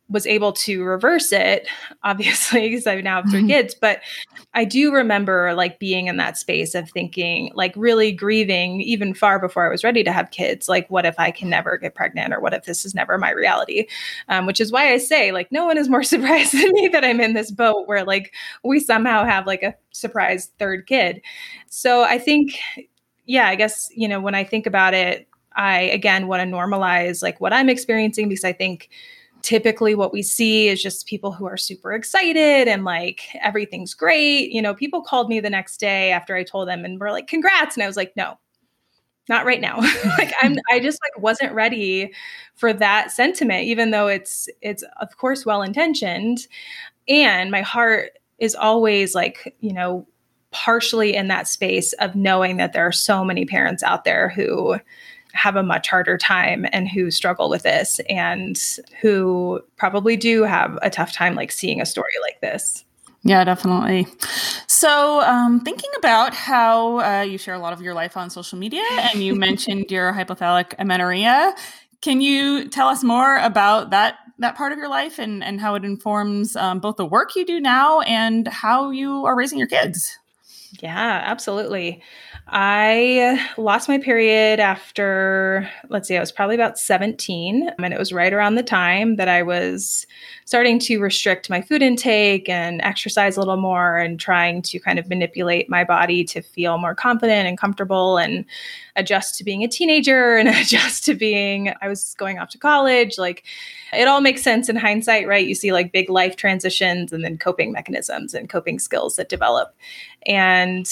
was 0.10 0.28
able 0.28 0.52
to 0.52 0.84
reverse 0.84 1.32
it, 1.32 1.68
obviously, 2.04 2.62
because 2.70 2.86
I 2.86 3.02
now 3.02 3.22
have 3.22 3.32
3 3.32 3.40
mm-hmm. 3.40 3.48
kids. 3.48 3.74
But 3.74 4.02
I 4.54 4.66
do 4.66 4.94
remember 4.94 5.54
like 5.54 5.80
being 5.80 6.08
in 6.08 6.18
that 6.18 6.38
space 6.38 6.76
of 6.76 6.90
thinking, 6.90 7.52
like 7.56 7.74
really 7.76 8.12
grieving, 8.12 8.82
even 8.82 9.14
far 9.14 9.40
before 9.40 9.66
I 9.66 9.70
was 9.70 9.84
ready 9.84 10.04
to 10.04 10.12
have 10.12 10.32
kids. 10.32 10.70
Like, 10.70 10.90
what 10.90 11.06
if 11.06 11.20
I 11.20 11.32
can 11.32 11.50
never 11.50 11.78
get 11.78 11.96
pregnant, 11.96 12.34
or 12.34 12.40
what 12.40 12.54
if 12.54 12.66
this 12.66 12.86
is 12.86 12.94
never 12.94 13.18
my 13.18 13.32
reality? 13.32 13.88
Um, 14.30 14.46
which 14.46 14.62
is 14.62 14.72
why 14.72 14.92
I 14.92 14.98
say, 14.98 15.32
like, 15.32 15.52
no 15.52 15.66
one 15.66 15.78
is 15.78 15.90
more 15.90 16.04
surprised 16.04 16.54
than 16.54 16.72
me 16.74 16.90
that 16.90 17.06
I'm 17.06 17.22
in 17.22 17.34
this 17.34 17.52
boat 17.52 17.88
where 17.88 18.04
like 18.04 18.34
we 18.64 18.80
somehow 18.80 19.26
have 19.26 19.48
like 19.48 19.64
a 19.64 19.76
surprise 19.92 20.52
third 20.60 20.86
kid. 20.86 21.22
So 21.70 22.04
I 22.04 22.18
think 22.20 22.60
yeah, 23.26 23.48
I 23.48 23.56
guess, 23.56 23.90
you 23.96 24.08
know, 24.08 24.20
when 24.20 24.36
I 24.36 24.44
think 24.44 24.66
about 24.66 24.94
it, 24.94 25.28
I 25.56 25.82
again 25.82 26.28
want 26.28 26.42
to 26.42 26.56
normalize 26.56 27.22
like 27.22 27.40
what 27.40 27.54
I'm 27.54 27.70
experiencing 27.70 28.28
because 28.28 28.44
I 28.44 28.54
think 28.54 28.90
typically 29.44 29.94
what 29.94 30.14
we 30.14 30.24
see 30.24 30.70
is 30.70 30.82
just 30.82 31.06
people 31.06 31.34
who 31.34 31.46
are 31.46 31.58
super 31.58 31.94
excited 31.94 32.68
and 32.68 32.86
like 32.86 33.22
everything's 33.42 33.94
great. 33.94 34.52
You 34.52 34.62
know, 34.62 34.74
people 34.74 35.02
called 35.02 35.30
me 35.30 35.40
the 35.40 35.50
next 35.50 35.78
day 35.78 36.12
after 36.12 36.36
I 36.36 36.44
told 36.44 36.68
them 36.68 36.84
and 36.86 37.00
were 37.00 37.12
like, 37.12 37.28
congrats. 37.28 37.76
And 37.76 37.84
I 37.84 37.88
was 37.88 37.98
like, 37.98 38.14
no, 38.16 38.40
not 39.28 39.46
right 39.46 39.62
now. 39.62 39.78
like 40.18 40.34
I'm 40.42 40.56
I 40.72 40.80
just 40.80 41.00
like 41.04 41.22
wasn't 41.22 41.54
ready 41.54 42.12
for 42.56 42.74
that 42.74 43.12
sentiment, 43.12 43.66
even 43.66 43.92
though 43.92 44.08
it's 44.08 44.48
it's 44.62 44.84
of 45.00 45.18
course 45.18 45.46
well 45.46 45.62
intentioned. 45.62 46.48
And 47.08 47.52
my 47.52 47.62
heart 47.62 48.18
is 48.40 48.56
always 48.56 49.14
like, 49.14 49.56
you 49.60 49.74
know, 49.74 50.08
partially 50.52 51.16
in 51.16 51.28
that 51.28 51.48
space 51.48 51.94
of 51.94 52.16
knowing 52.16 52.58
that 52.58 52.72
there 52.72 52.88
are 52.88 52.92
so 52.94 53.26
many 53.26 53.46
parents 53.46 53.84
out 53.84 54.06
there 54.06 54.30
who 54.30 54.78
have 55.34 55.56
a 55.56 55.64
much 55.64 55.90
harder 55.90 56.18
time 56.18 56.66
and 56.72 56.88
who 56.88 57.12
struggle 57.12 57.50
with 57.50 57.64
this 57.64 58.00
and 58.10 58.62
who 59.02 59.60
probably 59.78 60.16
do 60.16 60.44
have 60.44 60.78
a 60.82 60.90
tough 60.90 61.12
time 61.14 61.36
like 61.36 61.52
seeing 61.52 61.82
a 61.82 61.86
story 61.86 62.14
like 62.22 62.40
this. 62.42 62.86
Yeah, 63.24 63.44
definitely. 63.46 64.06
So, 64.68 65.22
um, 65.22 65.62
thinking 65.62 65.90
about 65.98 66.34
how 66.34 67.00
uh, 67.00 67.22
you 67.22 67.38
share 67.38 67.54
a 67.54 67.60
lot 67.60 67.72
of 67.72 67.82
your 67.82 67.94
life 67.94 68.18
on 68.18 68.30
social 68.30 68.60
media, 68.60 68.84
and 68.92 69.24
you 69.24 69.34
mentioned 69.34 69.90
your 69.90 70.12
hypothalamic 70.12 70.76
amenorrhea, 70.78 71.56
can 72.02 72.20
you 72.20 72.68
tell 72.68 72.90
us 72.90 73.04
more 73.04 73.38
about 73.38 73.92
that 73.92 74.18
that 74.40 74.56
part 74.56 74.74
of 74.74 74.78
your 74.78 74.90
life 74.90 75.20
and 75.20 75.42
and 75.42 75.62
how 75.62 75.76
it 75.76 75.86
informs 75.86 76.58
um, 76.58 76.80
both 76.80 76.98
the 76.98 77.06
work 77.06 77.36
you 77.36 77.46
do 77.46 77.62
now 77.62 78.02
and 78.02 78.46
how 78.50 78.92
you 78.92 79.26
are 79.26 79.38
raising 79.38 79.58
your 79.58 79.70
kids? 79.70 80.20
Yeah, 80.82 81.22
absolutely. 81.24 82.04
I 82.48 83.42
lost 83.58 83.88
my 83.88 83.98
period 83.98 84.60
after, 84.60 85.70
let's 85.90 86.10
see, 86.10 86.18
I 86.18 86.20
was 86.20 86.32
probably 86.32 86.56
about 86.56 86.78
17. 86.78 87.72
And 87.80 87.94
it 87.94 87.98
was 87.98 88.12
right 88.12 88.34
around 88.34 88.56
the 88.56 88.64
time 88.64 89.16
that 89.16 89.30
I 89.30 89.44
was 89.44 90.06
starting 90.44 90.78
to 90.80 91.00
restrict 91.00 91.50
my 91.50 91.62
food 91.62 91.82
intake 91.82 92.50
and 92.50 92.82
exercise 92.82 93.38
a 93.38 93.40
little 93.40 93.58
more 93.58 93.98
and 93.98 94.20
trying 94.20 94.62
to 94.64 94.80
kind 94.80 95.00
of 95.00 95.08
manipulate 95.08 95.70
my 95.70 95.86
body 95.86 96.26
to 96.26 96.42
feel 96.42 96.78
more 96.78 96.94
confident 96.94 97.48
and 97.48 97.58
comfortable 97.58 98.18
and 98.18 98.44
adjust 98.98 99.38
to 99.38 99.46
being 99.46 99.64
a 99.64 99.68
teenager 99.70 100.36
and 100.36 100.50
adjust 100.50 101.06
to 101.06 101.16
being, 101.16 101.74
I 101.82 101.88
was 101.88 102.14
going 102.18 102.40
off 102.40 102.50
to 102.50 102.58
college. 102.58 103.18
Like 103.18 103.46
it 103.94 104.08
all 104.08 104.20
makes 104.20 104.44
sense 104.44 104.68
in 104.68 104.76
hindsight, 104.76 105.28
right? 105.28 105.48
You 105.48 105.56
see 105.56 105.72
like 105.72 105.94
big 105.94 106.10
life 106.10 106.36
transitions 106.36 107.14
and 107.14 107.24
then 107.24 107.38
coping 107.38 107.72
mechanisms 107.72 108.34
and 108.34 108.50
coping 108.50 108.80
skills 108.80 109.16
that 109.16 109.30
develop. 109.30 109.74
And 110.26 110.92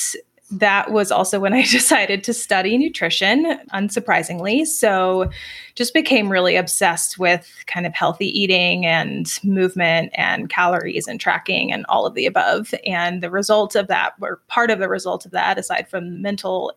that 0.51 0.91
was 0.91 1.11
also 1.11 1.39
when 1.39 1.53
I 1.53 1.61
decided 1.71 2.23
to 2.25 2.33
study 2.33 2.77
nutrition, 2.77 3.59
unsurprisingly. 3.73 4.65
So, 4.65 5.29
just 5.75 5.93
became 5.93 6.29
really 6.29 6.55
obsessed 6.55 7.17
with 7.17 7.63
kind 7.65 7.85
of 7.85 7.93
healthy 7.93 8.27
eating 8.27 8.85
and 8.85 9.39
movement 9.43 10.11
and 10.15 10.49
calories 10.49 11.07
and 11.07 11.19
tracking 11.19 11.71
and 11.71 11.85
all 11.87 12.05
of 12.05 12.13
the 12.13 12.25
above. 12.25 12.73
And 12.85 13.23
the 13.23 13.31
result 13.31 13.75
of 13.75 13.87
that, 13.87 14.13
or 14.21 14.41
part 14.47 14.69
of 14.69 14.79
the 14.79 14.89
result 14.89 15.25
of 15.25 15.31
that, 15.31 15.57
aside 15.57 15.87
from 15.87 16.21
mental 16.21 16.73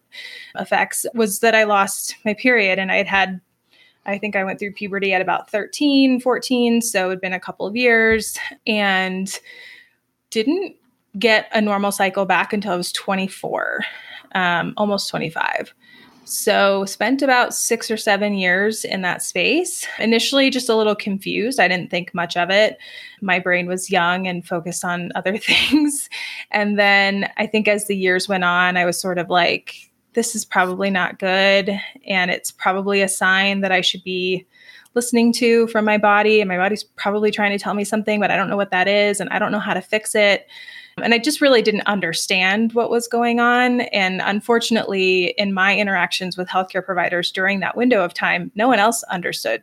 effects, 0.58 1.04
was 1.14 1.40
that 1.40 1.54
I 1.54 1.64
lost 1.64 2.16
my 2.24 2.34
period 2.34 2.78
and 2.78 2.92
I 2.92 2.96
had 2.96 3.08
had. 3.08 3.40
I 4.06 4.18
think 4.18 4.36
I 4.36 4.44
went 4.44 4.58
through 4.58 4.74
puberty 4.74 5.14
at 5.14 5.22
about 5.22 5.50
13, 5.50 6.20
14. 6.20 6.82
So 6.82 7.06
it 7.06 7.10
had 7.10 7.20
been 7.22 7.32
a 7.32 7.40
couple 7.40 7.66
of 7.66 7.74
years 7.74 8.36
and 8.66 9.34
didn't 10.28 10.76
get 11.18 11.48
a 11.52 11.60
normal 11.60 11.92
cycle 11.92 12.24
back 12.24 12.52
until 12.52 12.72
I 12.72 12.76
was 12.76 12.92
24, 12.92 13.80
um, 14.34 14.74
almost 14.76 15.08
25. 15.10 15.74
So, 16.26 16.86
spent 16.86 17.20
about 17.20 17.52
six 17.52 17.90
or 17.90 17.98
seven 17.98 18.32
years 18.32 18.84
in 18.84 19.02
that 19.02 19.20
space. 19.20 19.86
Initially, 19.98 20.48
just 20.48 20.70
a 20.70 20.74
little 20.74 20.94
confused. 20.94 21.60
I 21.60 21.68
didn't 21.68 21.90
think 21.90 22.14
much 22.14 22.34
of 22.34 22.48
it. 22.48 22.78
My 23.20 23.38
brain 23.38 23.66
was 23.66 23.90
young 23.90 24.26
and 24.26 24.46
focused 24.46 24.84
on 24.86 25.12
other 25.14 25.36
things. 25.36 26.08
And 26.50 26.78
then 26.78 27.30
I 27.36 27.46
think 27.46 27.68
as 27.68 27.86
the 27.86 27.96
years 27.96 28.26
went 28.26 28.44
on, 28.44 28.78
I 28.78 28.86
was 28.86 28.98
sort 28.98 29.18
of 29.18 29.28
like, 29.28 29.90
this 30.14 30.34
is 30.34 30.46
probably 30.46 30.88
not 30.88 31.18
good. 31.18 31.78
And 32.06 32.30
it's 32.30 32.50
probably 32.50 33.02
a 33.02 33.08
sign 33.08 33.60
that 33.60 33.72
I 33.72 33.82
should 33.82 34.02
be 34.02 34.46
listening 34.94 35.32
to 35.34 35.66
from 35.66 35.84
my 35.84 35.98
body. 35.98 36.40
And 36.40 36.48
my 36.48 36.56
body's 36.56 36.84
probably 36.84 37.32
trying 37.32 37.50
to 37.50 37.62
tell 37.62 37.74
me 37.74 37.84
something, 37.84 38.18
but 38.18 38.30
I 38.30 38.36
don't 38.36 38.48
know 38.48 38.56
what 38.56 38.70
that 38.70 38.88
is. 38.88 39.20
And 39.20 39.28
I 39.30 39.38
don't 39.38 39.52
know 39.52 39.58
how 39.58 39.74
to 39.74 39.82
fix 39.82 40.14
it. 40.14 40.46
And 41.02 41.12
I 41.12 41.18
just 41.18 41.40
really 41.40 41.62
didn't 41.62 41.86
understand 41.86 42.72
what 42.72 42.90
was 42.90 43.08
going 43.08 43.40
on. 43.40 43.82
And 43.82 44.20
unfortunately, 44.24 45.34
in 45.38 45.52
my 45.52 45.76
interactions 45.76 46.36
with 46.36 46.48
healthcare 46.48 46.84
providers 46.84 47.32
during 47.32 47.60
that 47.60 47.76
window 47.76 48.04
of 48.04 48.14
time, 48.14 48.52
no 48.54 48.68
one 48.68 48.78
else 48.78 49.02
understood 49.04 49.62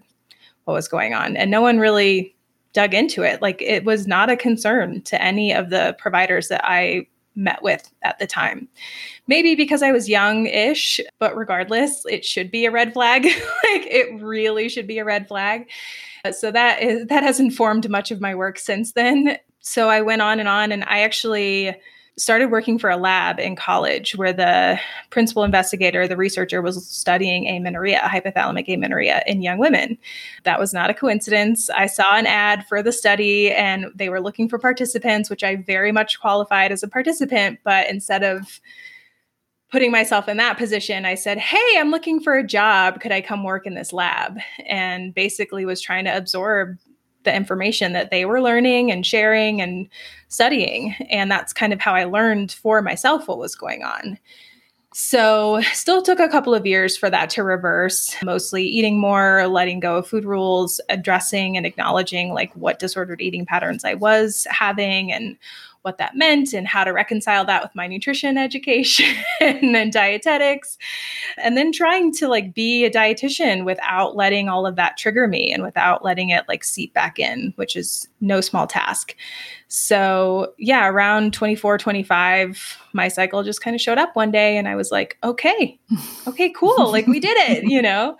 what 0.66 0.74
was 0.74 0.88
going 0.88 1.14
on. 1.14 1.38
And 1.38 1.50
no 1.50 1.62
one 1.62 1.80
really 1.80 2.36
dug 2.74 2.94
into 2.94 3.24
it. 3.24 3.42
Like 3.42 3.62
it 3.62 3.86
was 3.86 4.08
not 4.08 4.30
a 4.30 4.38
concern 4.38 5.02
to 5.04 5.22
any 5.22 5.54
of 5.54 5.70
the 5.70 5.96
providers 5.98 6.48
that 6.50 6.62
I 6.64 7.08
met 7.36 7.64
with 7.64 7.90
at 8.02 8.20
the 8.20 8.28
time. 8.28 8.68
Maybe 9.28 9.56
because 9.56 9.82
I 9.82 9.92
was 9.92 10.10
young 10.10 10.48
ish, 10.48 11.00
but 11.18 11.36
regardless, 11.36 12.04
it 12.10 12.26
should 12.26 12.52
be 12.52 12.66
a 12.66 12.72
red 12.72 12.94
flag. 12.94 13.24
like 13.26 13.88
it 13.88 14.22
really 14.22 14.68
should 14.68 14.88
be 14.88 15.00
a 15.00 15.06
red 15.06 15.28
flag. 15.28 15.70
So 16.32 16.52
that 16.52 16.84
is 16.84 17.08
that 17.08 17.24
has 17.24 17.40
informed 17.40 17.90
much 17.90 18.12
of 18.12 18.22
my 18.22 18.36
work 18.36 18.60
since 18.60 18.92
then 18.92 19.38
so 19.62 19.90
I 19.90 20.02
went 20.02 20.22
on 20.22 20.40
and 20.40 20.50
on, 20.50 20.72
and 20.72 20.84
I 20.84 21.02
actually 21.02 21.76
started 22.18 22.52
working 22.52 22.78
for 22.78 22.90
a 22.90 22.98
lab 22.98 23.40
in 23.40 23.56
college 23.56 24.16
where 24.16 24.34
the 24.34 24.80
principal 25.10 25.44
investigator, 25.44 26.08
the 26.08 26.18
researcher, 26.18 26.62
was 26.62 26.86
studying 26.88 27.48
amenorrhea, 27.48 28.00
hypothalamic 28.00 28.68
amenorrhea 28.68 29.24
in 29.26 29.42
young 29.42 29.58
women. 29.58 29.98
That 30.44 30.60
was 30.60 30.74
not 30.74 30.90
a 30.90 30.94
coincidence. 30.94 31.70
I 31.70 31.86
saw 31.86 32.16
an 32.16 32.28
ad 32.28 32.66
for 32.68 32.84
the 32.84 32.92
study 32.92 33.52
and 33.52 33.88
they 33.96 34.10
were 34.10 34.22
looking 34.22 34.50
for 34.50 34.60
participants, 34.60 35.30
which 35.30 35.44
I 35.44 35.56
very 35.56 35.92
much 35.92 36.20
qualified 36.20 36.72
as 36.72 36.84
a 36.84 36.88
participant. 36.88 37.60
But 37.64 37.90
instead 37.90 38.24
of 38.24 38.60
putting 39.72 39.92
myself 39.92 40.28
in 40.28 40.38
that 40.38 40.58
position, 40.58 41.06
I 41.06 41.16
said, 41.16 41.38
Hey, 41.38 41.78
I'm 41.78 41.92
looking 41.92 42.20
for 42.20 42.38
a 42.38 42.46
job. 42.46 43.00
Could 43.00 43.14
I 43.14 43.22
come 43.22 43.44
work 43.44 43.66
in 43.66 43.74
this 43.74 43.94
lab? 43.94 44.38
And 44.68 45.14
basically 45.16 45.66
was 45.66 45.82
trying 45.82 46.06
to 46.06 46.16
absorb 46.16 46.78
the 47.24 47.36
information 47.36 47.94
that 47.94 48.12
they 48.12 48.26
were 48.26 48.42
learning 48.42 48.92
and 48.92 49.06
sharing 49.06 49.62
and 49.62 49.88
studying. 50.28 50.96
And 51.10 51.30
that's 51.32 51.54
kind 51.54 51.74
of 51.74 51.80
how 51.80 51.94
I 51.94 52.06
learned 52.06 52.52
for 52.52 52.82
myself 52.82 53.28
what 53.28 53.38
was 53.38 53.56
going 53.56 53.84
on. 53.84 54.18
So, 54.94 55.62
still 55.72 56.02
took 56.02 56.20
a 56.20 56.28
couple 56.28 56.54
of 56.54 56.66
years 56.66 56.98
for 56.98 57.10
that 57.10 57.30
to 57.32 57.44
reverse, 57.44 58.14
mostly 58.26 58.66
eating 58.66 59.00
more, 59.00 59.48
letting 59.48 59.80
go 59.80 59.96
of 59.98 60.08
food 60.08 60.26
rules, 60.26 60.82
addressing 60.90 61.56
and 61.56 61.66
acknowledging 61.66 62.34
like 62.34 62.54
what 62.56 62.78
disordered 62.78 63.22
eating 63.22 63.46
patterns 63.46 63.86
I 63.86 63.94
was 63.94 64.46
having 64.50 65.14
and 65.14 65.38
what 65.84 65.98
that 65.98 66.16
meant 66.16 66.54
and 66.54 66.68
how 66.68 66.84
to 66.84 66.92
reconcile 66.92 67.46
that 67.46 67.64
with 67.64 67.74
my 67.76 67.88
nutrition 67.88 68.38
education 68.38 69.16
and 69.40 69.92
dietetics. 69.92 70.78
And 71.38 71.58
then 71.58 71.72
trying 71.72 72.14
to 72.14 72.28
like 72.28 72.54
be 72.54 72.86
a 72.86 72.92
dietitian 72.92 73.66
without 73.66 74.16
letting 74.16 74.50
all 74.50 74.66
of 74.66 74.76
that 74.76 74.98
trigger 74.98 75.28
me 75.28 75.52
and 75.52 75.64
without 75.64 76.04
letting 76.04 76.30
it 76.30 76.46
like 76.48 76.64
seep 76.64 76.94
back 76.94 77.20
in, 77.20 77.54
which 77.56 77.76
is 77.76 78.08
no 78.20 78.42
small 78.42 78.68
task. 78.68 79.16
So, 79.68 80.54
yeah, 80.58 80.88
around 80.88 81.34
24, 81.34 81.78
25, 81.78 82.78
my 82.92 83.08
cycle 83.08 83.42
just 83.42 83.62
kind 83.62 83.74
of 83.74 83.82
showed 83.82 83.98
up 83.98 84.16
one 84.18 84.30
day 84.30 84.58
and 84.58 84.68
I 84.68 84.76
was 84.76 84.92
like, 84.92 85.18
okay, 85.24 85.80
okay, 86.28 86.50
cool. 86.50 86.92
like 86.92 87.08
we 87.08 87.22
did 87.22 87.38
it, 87.50 87.64
you 87.64 87.82
know? 87.82 88.18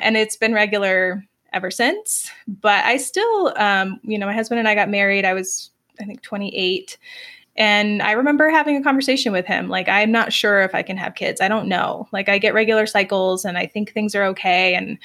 And 0.00 0.16
it's 0.16 0.36
been 0.36 0.52
regular 0.52 1.24
ever 1.52 1.70
since. 1.70 2.30
But 2.46 2.84
I 2.84 2.96
still, 2.98 3.54
um, 3.56 3.98
you 4.02 4.18
know, 4.18 4.26
my 4.26 4.34
husband 4.34 4.58
and 4.58 4.68
I 4.68 4.74
got 4.74 4.90
married. 4.90 5.24
I 5.24 5.32
was, 5.32 5.70
I 6.00 6.04
think, 6.04 6.22
28. 6.22 6.98
And 7.56 8.00
I 8.00 8.12
remember 8.12 8.48
having 8.48 8.76
a 8.76 8.82
conversation 8.82 9.32
with 9.32 9.46
him. 9.46 9.68
Like, 9.68 9.88
I'm 9.88 10.12
not 10.12 10.32
sure 10.32 10.62
if 10.62 10.74
I 10.74 10.82
can 10.82 10.96
have 10.96 11.14
kids. 11.14 11.40
I 11.40 11.48
don't 11.48 11.68
know. 11.68 12.08
Like, 12.12 12.28
I 12.28 12.38
get 12.38 12.54
regular 12.54 12.86
cycles 12.86 13.44
and 13.44 13.58
I 13.58 13.66
think 13.66 13.92
things 13.92 14.14
are 14.14 14.24
okay. 14.24 14.74
And 14.74 14.98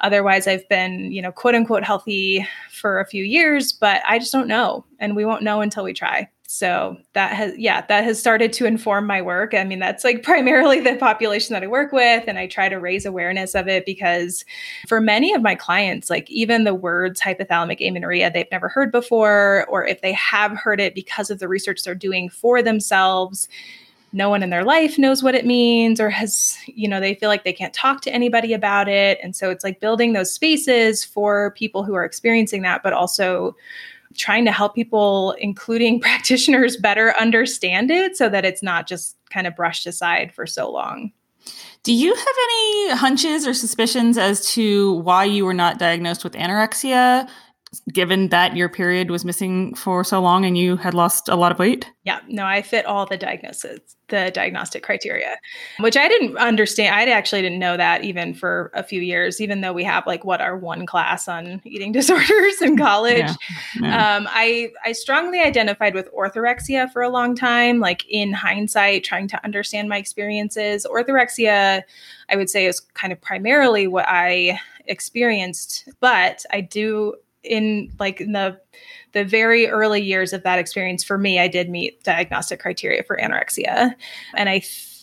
Otherwise, 0.00 0.46
I've 0.46 0.68
been, 0.68 1.10
you 1.10 1.20
know, 1.20 1.32
quote 1.32 1.54
unquote 1.54 1.82
healthy 1.82 2.46
for 2.70 3.00
a 3.00 3.06
few 3.06 3.24
years, 3.24 3.72
but 3.72 4.00
I 4.06 4.18
just 4.18 4.32
don't 4.32 4.46
know. 4.46 4.84
And 5.00 5.16
we 5.16 5.24
won't 5.24 5.42
know 5.42 5.60
until 5.60 5.84
we 5.84 5.92
try. 5.92 6.28
So 6.50 6.96
that 7.12 7.34
has, 7.34 7.58
yeah, 7.58 7.84
that 7.88 8.04
has 8.04 8.18
started 8.18 8.54
to 8.54 8.64
inform 8.64 9.04
my 9.04 9.20
work. 9.20 9.52
I 9.52 9.64
mean, 9.64 9.80
that's 9.80 10.02
like 10.02 10.22
primarily 10.24 10.80
the 10.80 10.96
population 10.96 11.52
that 11.52 11.62
I 11.62 11.66
work 11.66 11.92
with. 11.92 12.24
And 12.26 12.38
I 12.38 12.46
try 12.46 12.70
to 12.70 12.76
raise 12.76 13.04
awareness 13.04 13.54
of 13.54 13.68
it 13.68 13.84
because 13.84 14.46
for 14.88 14.98
many 14.98 15.34
of 15.34 15.42
my 15.42 15.54
clients, 15.54 16.08
like 16.08 16.28
even 16.30 16.64
the 16.64 16.74
words 16.74 17.20
hypothalamic 17.20 17.86
amenorrhea, 17.86 18.30
they've 18.30 18.50
never 18.50 18.68
heard 18.70 18.90
before, 18.90 19.66
or 19.68 19.84
if 19.84 20.00
they 20.00 20.14
have 20.14 20.52
heard 20.52 20.80
it 20.80 20.94
because 20.94 21.30
of 21.30 21.38
the 21.38 21.48
research 21.48 21.82
they're 21.82 21.94
doing 21.94 22.30
for 22.30 22.62
themselves, 22.62 23.46
no 24.14 24.30
one 24.30 24.42
in 24.42 24.48
their 24.48 24.64
life 24.64 24.98
knows 24.98 25.22
what 25.22 25.34
it 25.34 25.44
means 25.44 26.00
or 26.00 26.08
has, 26.08 26.56
you 26.66 26.88
know, 26.88 26.98
they 26.98 27.14
feel 27.14 27.28
like 27.28 27.44
they 27.44 27.52
can't 27.52 27.74
talk 27.74 28.00
to 28.00 28.10
anybody 28.10 28.54
about 28.54 28.88
it. 28.88 29.18
And 29.22 29.36
so 29.36 29.50
it's 29.50 29.64
like 29.64 29.80
building 29.80 30.14
those 30.14 30.32
spaces 30.32 31.04
for 31.04 31.50
people 31.50 31.84
who 31.84 31.92
are 31.92 32.06
experiencing 32.06 32.62
that, 32.62 32.82
but 32.82 32.94
also 32.94 33.54
trying 34.18 34.44
to 34.44 34.52
help 34.52 34.74
people, 34.74 35.34
including 35.38 36.00
practitioners, 36.08 36.76
better 36.76 37.14
understand 37.18 37.90
it 37.90 38.16
so 38.16 38.28
that 38.28 38.44
it's 38.44 38.62
not 38.62 38.86
just 38.86 39.16
kind 39.30 39.46
of 39.46 39.56
brushed 39.56 39.86
aside 39.86 40.32
for 40.34 40.46
so 40.46 40.70
long. 40.70 41.12
Do 41.84 41.94
you 41.94 42.14
have 42.14 42.34
any 42.44 42.90
hunches 42.90 43.46
or 43.46 43.54
suspicions 43.54 44.18
as 44.18 44.44
to 44.52 44.94
why 44.94 45.24
you 45.24 45.44
were 45.44 45.54
not 45.54 45.78
diagnosed 45.78 46.24
with 46.24 46.34
anorexia? 46.34 47.28
Given 47.92 48.28
that 48.28 48.56
your 48.56 48.68
period 48.68 49.10
was 49.10 49.24
missing 49.24 49.74
for 49.74 50.02
so 50.04 50.20
long 50.20 50.44
and 50.44 50.56
you 50.56 50.76
had 50.76 50.94
lost 50.94 51.28
a 51.28 51.36
lot 51.36 51.52
of 51.52 51.58
weight? 51.58 51.90
Yeah, 52.04 52.20
no, 52.26 52.44
I 52.44 52.62
fit 52.62 52.86
all 52.86 53.04
the 53.04 53.18
diagnosis, 53.18 53.80
the 54.08 54.30
diagnostic 54.32 54.82
criteria, 54.82 55.36
which 55.80 55.96
I 55.96 56.08
didn't 56.08 56.38
understand. 56.38 56.94
I 56.94 57.04
actually 57.10 57.42
didn't 57.42 57.58
know 57.58 57.76
that 57.76 58.04
even 58.04 58.32
for 58.32 58.70
a 58.74 58.82
few 58.82 59.02
years, 59.02 59.40
even 59.40 59.60
though 59.60 59.74
we 59.74 59.84
have 59.84 60.06
like 60.06 60.24
what 60.24 60.40
our 60.40 60.56
one 60.56 60.86
class 60.86 61.28
on 61.28 61.60
eating 61.64 61.92
disorders 61.98 62.62
in 62.62 62.76
college. 62.78 63.18
Yeah, 63.18 63.36
yeah. 63.80 64.16
Um, 64.16 64.28
I 64.30 64.70
I 64.84 64.92
strongly 64.92 65.40
identified 65.40 65.94
with 65.94 66.08
orthorexia 66.12 66.90
for 66.90 67.02
a 67.02 67.10
long 67.10 67.34
time. 67.34 67.78
Like 67.80 68.06
in 68.08 68.32
hindsight, 68.32 69.04
trying 69.04 69.28
to 69.28 69.44
understand 69.44 69.88
my 69.88 69.98
experiences, 69.98 70.86
orthorexia, 70.90 71.82
I 72.30 72.36
would 72.36 72.48
say, 72.48 72.66
is 72.66 72.80
kind 72.80 73.12
of 73.12 73.20
primarily 73.20 73.86
what 73.86 74.06
I 74.08 74.58
experienced, 74.86 75.88
but 76.00 76.44
I 76.50 76.60
do 76.60 77.14
in 77.48 77.92
like 77.98 78.20
in 78.20 78.32
the 78.32 78.58
the 79.12 79.24
very 79.24 79.66
early 79.68 80.02
years 80.02 80.32
of 80.32 80.42
that 80.42 80.58
experience 80.58 81.02
for 81.02 81.18
me 81.18 81.38
i 81.38 81.48
did 81.48 81.68
meet 81.68 82.02
diagnostic 82.04 82.60
criteria 82.60 83.02
for 83.02 83.16
anorexia. 83.16 83.94
And 84.34 84.48
i 84.48 84.58
th- 84.58 84.94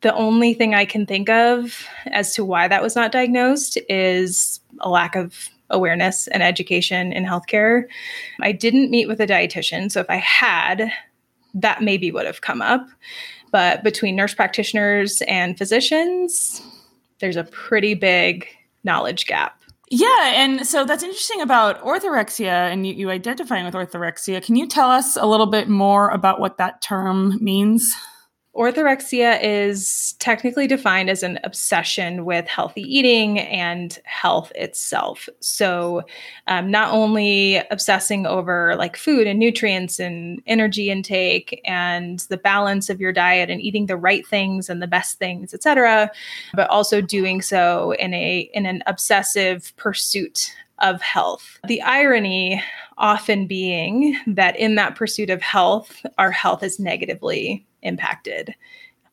the 0.00 0.14
only 0.14 0.52
thing 0.54 0.74
i 0.74 0.84
can 0.84 1.06
think 1.06 1.28
of 1.28 1.86
as 2.06 2.34
to 2.34 2.44
why 2.44 2.68
that 2.68 2.82
was 2.82 2.96
not 2.96 3.12
diagnosed 3.12 3.78
is 3.88 4.60
a 4.80 4.90
lack 4.90 5.14
of 5.14 5.48
awareness 5.70 6.26
and 6.28 6.42
education 6.42 7.14
in 7.14 7.24
healthcare. 7.24 7.84
I 8.42 8.52
didn't 8.52 8.90
meet 8.90 9.08
with 9.08 9.20
a 9.20 9.26
dietitian 9.26 9.90
so 9.90 10.00
if 10.00 10.10
i 10.10 10.16
had 10.16 10.90
that 11.54 11.82
maybe 11.82 12.10
would 12.10 12.24
have 12.24 12.40
come 12.40 12.62
up. 12.62 12.88
But 13.50 13.84
between 13.84 14.16
nurse 14.16 14.32
practitioners 14.34 15.22
and 15.28 15.56
physicians 15.56 16.62
there's 17.20 17.36
a 17.36 17.44
pretty 17.44 17.94
big 17.94 18.48
knowledge 18.82 19.26
gap 19.26 19.61
yeah, 19.94 20.32
and 20.36 20.66
so 20.66 20.86
that's 20.86 21.02
interesting 21.02 21.42
about 21.42 21.78
orthorexia 21.82 22.46
and 22.46 22.86
you, 22.86 22.94
you, 22.94 23.10
identifying 23.10 23.66
with 23.66 23.74
orthorexia. 23.74 24.42
Can 24.42 24.56
you 24.56 24.66
tell 24.66 24.90
us 24.90 25.16
a 25.16 25.26
little 25.26 25.44
bit 25.44 25.68
more 25.68 26.08
about 26.08 26.40
what 26.40 26.56
that 26.56 26.80
term 26.80 27.36
means? 27.42 27.94
Orthorexia 28.54 29.38
is 29.42 30.14
technically 30.18 30.66
defined 30.66 31.08
as 31.08 31.22
an 31.22 31.38
obsession 31.42 32.26
with 32.26 32.46
healthy 32.46 32.82
eating 32.82 33.38
and 33.38 33.98
health 34.04 34.52
itself. 34.54 35.26
So, 35.40 36.02
um, 36.48 36.70
not 36.70 36.92
only 36.92 37.62
obsessing 37.70 38.26
over 38.26 38.76
like 38.76 38.94
food 38.94 39.26
and 39.26 39.38
nutrients 39.38 39.98
and 39.98 40.42
energy 40.46 40.90
intake 40.90 41.62
and 41.64 42.18
the 42.28 42.36
balance 42.36 42.90
of 42.90 43.00
your 43.00 43.12
diet 43.12 43.48
and 43.48 43.60
eating 43.62 43.86
the 43.86 43.96
right 43.96 44.26
things 44.26 44.68
and 44.68 44.82
the 44.82 44.86
best 44.86 45.18
things, 45.18 45.54
etc., 45.54 46.10
but 46.52 46.68
also 46.68 47.00
doing 47.00 47.40
so 47.40 47.92
in 47.92 48.12
a 48.12 48.50
in 48.52 48.66
an 48.66 48.82
obsessive 48.86 49.74
pursuit 49.76 50.54
of 50.80 51.00
health. 51.00 51.58
The 51.66 51.80
irony 51.80 52.62
often 52.98 53.46
being 53.46 54.18
that 54.26 54.58
in 54.58 54.74
that 54.74 54.94
pursuit 54.94 55.30
of 55.30 55.40
health, 55.40 56.04
our 56.18 56.30
health 56.30 56.62
is 56.62 56.78
negatively 56.78 57.64
impacted. 57.82 58.54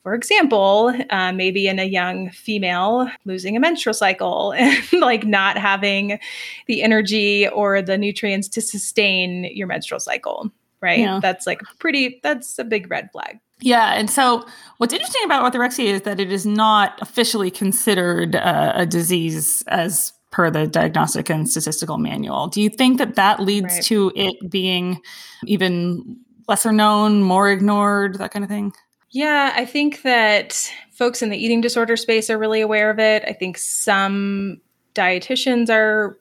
For 0.03 0.13
example, 0.13 0.93
uh, 1.09 1.34
maybe 1.34 1.67
in 1.67 1.78
a 1.78 1.84
young 1.84 2.30
female 2.30 3.09
losing 3.26 3.57
a 3.57 3.59
menstrual 3.59 3.93
cycle 3.93 4.53
and 4.57 4.84
like 4.93 5.26
not 5.26 5.57
having 5.57 6.20
the 6.67 6.82
energy 6.82 7.47
or 7.47 7.82
the 7.82 7.97
nutrients 7.97 8.47
to 8.49 8.61
sustain 8.61 9.43
your 9.53 9.67
menstrual 9.67 9.99
cycle, 9.99 10.49
right? 10.82 10.99
Yeah. 10.99 11.20
That's 11.22 11.45
like 11.45 11.61
pretty, 11.80 12.20
that's 12.24 12.57
a 12.59 12.63
big 12.63 12.89
red 12.89 13.11
flag. 13.11 13.39
Yeah, 13.61 13.93
and 13.93 14.09
so 14.09 14.45
what's 14.78 14.93
interesting 14.93 15.22
about 15.26 15.51
orthorexia 15.51 15.86
is 15.86 16.01
that 16.03 16.20
it 16.20 16.32
is 16.32 16.45
not 16.45 16.97
officially 17.01 17.51
considered 17.51 18.38
uh, 18.38 18.72
a 18.74 18.86
disease 18.86 19.63
as 19.67 20.13
per 20.32 20.49
the 20.49 20.65
diagnostic 20.67 21.30
and 21.30 21.49
statistical 21.49 21.97
manual. 21.97 22.47
Do 22.47 22.61
you 22.61 22.70
think 22.70 22.99
that 22.99 23.15
that 23.15 23.41
leads 23.41 23.74
right. 23.74 23.84
to 23.84 24.11
it 24.15 24.49
being 24.49 25.01
even 25.45 26.20
lesser 26.50 26.74
known, 26.74 27.22
more 27.24 27.50
ignored, 27.50 28.16
that 28.16 28.32
kind 28.32 28.43
of 28.43 28.50
thing? 28.50 28.74
Yeah, 29.12 29.54
I 29.56 29.66
think 29.66 30.02
that 30.02 30.70
folks 30.91 31.22
in 31.22 31.30
the 31.30 31.38
eating 31.38 31.62
disorder 31.62 31.95
space 31.95 32.30
are 32.30 32.38
really 32.38 32.62
aware 32.62 32.89
of 32.89 33.00
it. 33.00 33.24
I 33.28 33.34
think 33.34 33.58
some 33.58 34.60
dietitians 34.93 35.70
are 35.70 36.20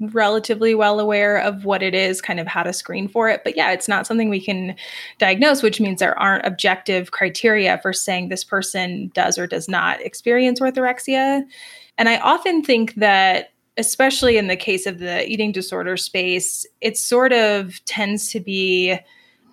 relatively 0.00 0.74
well 0.74 0.98
aware 0.98 1.36
of 1.36 1.66
what 1.66 1.82
it 1.82 1.94
is, 1.94 2.22
kind 2.22 2.40
of 2.40 2.46
how 2.46 2.62
to 2.62 2.72
screen 2.72 3.06
for 3.06 3.28
it. 3.28 3.42
But 3.44 3.56
yeah, 3.56 3.70
it's 3.70 3.88
not 3.88 4.06
something 4.06 4.30
we 4.30 4.40
can 4.40 4.74
diagnose, 5.18 5.62
which 5.62 5.80
means 5.80 6.00
there 6.00 6.18
aren't 6.18 6.46
objective 6.46 7.10
criteria 7.10 7.78
for 7.78 7.92
saying 7.92 8.28
this 8.28 8.44
person 8.44 9.10
does 9.14 9.38
or 9.38 9.46
does 9.46 9.68
not 9.68 10.00
experience 10.00 10.58
orthorexia. 10.58 11.42
And 11.98 12.08
I 12.08 12.18
often 12.18 12.62
think 12.62 12.94
that 12.94 13.52
especially 13.76 14.36
in 14.36 14.48
the 14.48 14.56
case 14.56 14.86
of 14.86 14.98
the 14.98 15.26
eating 15.28 15.52
disorder 15.52 15.96
space, 15.96 16.66
it 16.80 16.96
sort 16.98 17.32
of 17.32 17.82
tends 17.84 18.30
to 18.30 18.40
be 18.40 18.98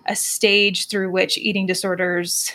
a 0.07 0.15
stage 0.15 0.87
through 0.87 1.11
which 1.11 1.37
eating 1.37 1.65
disorders 1.65 2.51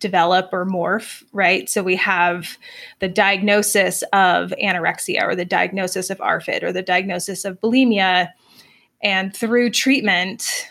develop 0.00 0.50
or 0.52 0.66
morph, 0.66 1.22
right? 1.32 1.70
So 1.70 1.82
we 1.82 1.96
have 1.96 2.58
the 2.98 3.08
diagnosis 3.08 4.02
of 4.12 4.52
anorexia 4.62 5.22
or 5.22 5.34
the 5.34 5.46
diagnosis 5.46 6.10
of 6.10 6.18
ARFID 6.18 6.62
or 6.62 6.72
the 6.72 6.82
diagnosis 6.82 7.44
of 7.44 7.60
bulimia. 7.60 8.28
And 9.02 9.34
through 9.34 9.70
treatment, 9.70 10.68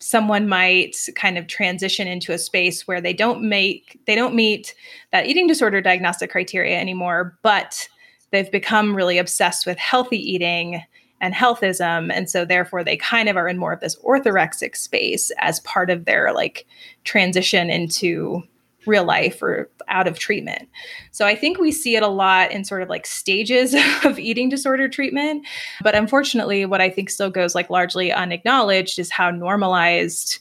someone 0.00 0.48
might 0.48 0.96
kind 1.14 1.38
of 1.38 1.46
transition 1.46 2.06
into 2.06 2.32
a 2.32 2.38
space 2.38 2.86
where 2.86 3.00
they 3.00 3.14
don't 3.14 3.48
make 3.48 3.98
they 4.06 4.14
don't 4.14 4.34
meet 4.34 4.74
that 5.12 5.26
eating 5.26 5.46
disorder 5.46 5.80
diagnostic 5.80 6.30
criteria 6.30 6.78
anymore, 6.78 7.38
but 7.42 7.88
they've 8.30 8.52
become 8.52 8.94
really 8.94 9.16
obsessed 9.16 9.64
with 9.64 9.78
healthy 9.78 10.18
eating 10.18 10.82
and 11.24 11.32
healthism 11.32 12.10
and 12.12 12.28
so 12.28 12.44
therefore 12.44 12.84
they 12.84 12.98
kind 12.98 13.30
of 13.30 13.36
are 13.36 13.48
in 13.48 13.56
more 13.56 13.72
of 13.72 13.80
this 13.80 13.96
orthorexic 14.04 14.76
space 14.76 15.32
as 15.38 15.58
part 15.60 15.88
of 15.88 16.04
their 16.04 16.34
like 16.34 16.66
transition 17.04 17.70
into 17.70 18.42
real 18.86 19.04
life 19.04 19.42
or 19.42 19.70
out 19.88 20.06
of 20.06 20.18
treatment. 20.18 20.68
So 21.10 21.24
I 21.24 21.34
think 21.34 21.58
we 21.58 21.72
see 21.72 21.96
it 21.96 22.02
a 22.02 22.08
lot 22.08 22.52
in 22.52 22.62
sort 22.62 22.82
of 22.82 22.90
like 22.90 23.06
stages 23.06 23.74
of 24.04 24.18
eating 24.18 24.50
disorder 24.50 24.86
treatment, 24.86 25.46
but 25.82 25.94
unfortunately 25.94 26.66
what 26.66 26.82
I 26.82 26.90
think 26.90 27.08
still 27.08 27.30
goes 27.30 27.54
like 27.54 27.70
largely 27.70 28.12
unacknowledged 28.12 28.98
is 28.98 29.10
how 29.10 29.30
normalized 29.30 30.40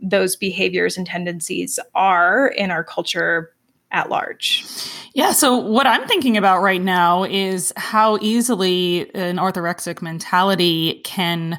those 0.00 0.34
behaviors 0.34 0.96
and 0.98 1.06
tendencies 1.06 1.78
are 1.94 2.48
in 2.48 2.72
our 2.72 2.82
culture 2.82 3.54
at 3.96 4.10
large. 4.10 4.64
Yeah. 5.14 5.32
So, 5.32 5.56
what 5.56 5.86
I'm 5.86 6.06
thinking 6.06 6.36
about 6.36 6.60
right 6.60 6.82
now 6.82 7.24
is 7.24 7.72
how 7.76 8.18
easily 8.20 9.10
an 9.14 9.38
orthorexic 9.38 10.02
mentality 10.02 11.00
can 11.04 11.58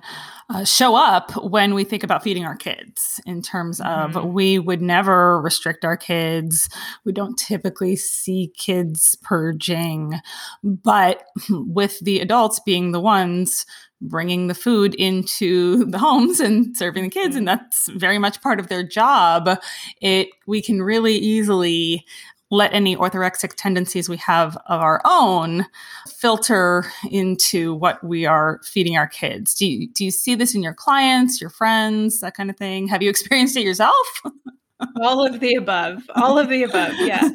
uh, 0.49 0.63
show 0.63 0.95
up 0.95 1.31
when 1.43 1.73
we 1.73 1.83
think 1.83 2.03
about 2.03 2.23
feeding 2.23 2.45
our 2.45 2.55
kids 2.55 3.19
in 3.25 3.41
terms 3.41 3.81
mm-hmm. 3.81 4.15
of 4.15 4.25
we 4.25 4.59
would 4.59 4.81
never 4.81 5.41
restrict 5.41 5.83
our 5.83 5.97
kids. 5.97 6.69
We 7.03 7.11
don't 7.11 7.37
typically 7.37 7.95
see 7.95 8.53
kids 8.55 9.17
purging, 9.23 10.21
but 10.63 11.23
with 11.49 11.99
the 11.99 12.19
adults 12.19 12.61
being 12.63 12.91
the 12.91 13.01
ones 13.01 13.65
bringing 14.01 14.47
the 14.47 14.55
food 14.55 14.93
into 14.95 15.85
the 15.91 15.97
homes 15.97 16.39
and 16.39 16.75
serving 16.77 17.03
the 17.03 17.09
kids 17.09 17.35
and 17.35 17.47
that's 17.47 17.89
very 17.89 18.17
much 18.17 18.41
part 18.41 18.59
of 18.59 18.67
their 18.67 18.83
job 18.83 19.59
it 20.01 20.29
we 20.45 20.61
can 20.61 20.81
really 20.81 21.15
easily 21.15 22.05
let 22.49 22.73
any 22.73 22.95
orthorexic 22.95 23.53
tendencies 23.57 24.07
we 24.07 24.17
have 24.17 24.55
of 24.67 24.81
our 24.81 25.01
own 25.03 25.65
filter 26.07 26.85
into 27.09 27.73
what 27.73 28.01
we 28.03 28.25
are 28.25 28.61
feeding 28.63 28.95
our 28.95 29.07
kids. 29.07 29.53
Do 29.53 29.67
you, 29.67 29.89
do 29.89 30.05
you 30.05 30.11
see 30.11 30.33
this 30.33 30.55
in 30.55 30.63
your 30.63 30.73
clients, 30.73 31.41
your 31.41 31.49
friends, 31.49 32.21
that 32.21 32.35
kind 32.35 32.49
of 32.49 32.55
thing? 32.55 32.87
Have 32.87 33.01
you 33.01 33.09
experienced 33.09 33.57
it 33.57 33.63
yourself? 33.63 34.21
all 35.01 35.25
of 35.25 35.39
the 35.39 35.55
above. 35.55 36.03
All 36.15 36.37
of 36.37 36.49
the 36.49 36.63
above. 36.63 36.93
Yeah. 36.99 37.27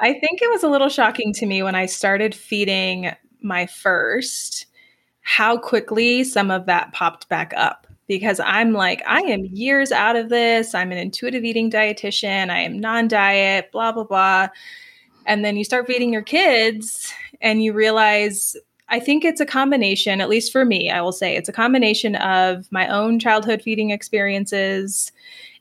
I 0.00 0.14
think 0.14 0.42
it 0.42 0.50
was 0.50 0.64
a 0.64 0.68
little 0.68 0.88
shocking 0.88 1.32
to 1.34 1.46
me 1.46 1.62
when 1.62 1.74
I 1.74 1.86
started 1.86 2.34
feeding 2.34 3.12
my 3.42 3.66
first 3.66 4.66
how 5.30 5.56
quickly 5.56 6.24
some 6.24 6.50
of 6.50 6.66
that 6.66 6.92
popped 6.92 7.28
back 7.28 7.52
up 7.56 7.86
because 8.08 8.40
I'm 8.40 8.72
like, 8.72 9.00
I 9.06 9.20
am 9.20 9.44
years 9.44 9.92
out 9.92 10.16
of 10.16 10.28
this. 10.28 10.74
I'm 10.74 10.90
an 10.90 10.98
intuitive 10.98 11.44
eating 11.44 11.70
dietitian. 11.70 12.50
I 12.50 12.58
am 12.58 12.80
non 12.80 13.06
diet, 13.06 13.70
blah, 13.70 13.92
blah, 13.92 14.02
blah. 14.02 14.48
And 15.26 15.44
then 15.44 15.56
you 15.56 15.62
start 15.62 15.86
feeding 15.86 16.12
your 16.12 16.22
kids 16.22 17.12
and 17.40 17.62
you 17.62 17.72
realize, 17.72 18.56
I 18.88 18.98
think 18.98 19.24
it's 19.24 19.40
a 19.40 19.46
combination, 19.46 20.20
at 20.20 20.28
least 20.28 20.50
for 20.50 20.64
me, 20.64 20.90
I 20.90 21.00
will 21.00 21.12
say 21.12 21.36
it's 21.36 21.48
a 21.48 21.52
combination 21.52 22.16
of 22.16 22.66
my 22.72 22.88
own 22.88 23.20
childhood 23.20 23.62
feeding 23.62 23.90
experiences 23.90 25.12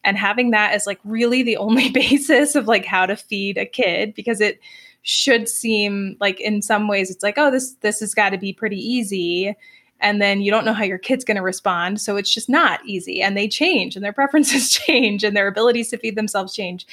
and 0.03 0.17
having 0.17 0.49
that 0.49 0.74
as 0.74 0.88
like 0.88 0.99
really 1.03 1.43
the 1.43 1.57
only 1.57 1.89
basis 1.93 2.55
of 2.55 2.67
like 2.67 2.86
how 2.86 3.05
to 3.05 3.15
feed 3.15 3.59
a 3.59 3.67
kid 3.67 4.15
because 4.15 4.41
it 4.41 4.59
should 5.02 5.47
seem 5.47 6.18
like 6.20 6.39
in 6.39 6.62
some 6.62 6.88
ways 6.88 7.10
it's 7.10 7.24
like 7.24 7.38
oh 7.38 7.50
this 7.50 7.74
this 7.82 8.00
has 8.00 8.14
got 8.14 8.30
to 8.30 8.38
be 8.38 8.54
pretty 8.54 8.78
easy. 8.78 9.56
And 10.02 10.22
then 10.22 10.39
you 10.39 10.50
don't 10.50 10.64
know 10.64 10.74
how 10.74 10.86
your 10.86 10.97
kid's 10.97 11.26
going 11.26 11.36
to 11.36 11.43
respond 11.43 12.00
so 12.00 12.16
it's 12.16 12.34
just 12.34 12.47
not 12.47 12.80
easy. 12.86 13.22
And 13.22 13.36
they 13.36 13.50
change 13.50 13.97
and 13.97 14.06
their 14.06 14.14
preferences 14.22 14.72
change 14.72 15.26
and 15.26 15.36
their 15.36 15.47
abilities 15.47 15.89
to 15.89 15.97
feed 15.97 16.16
themselves 16.16 16.54
change. 16.54 16.88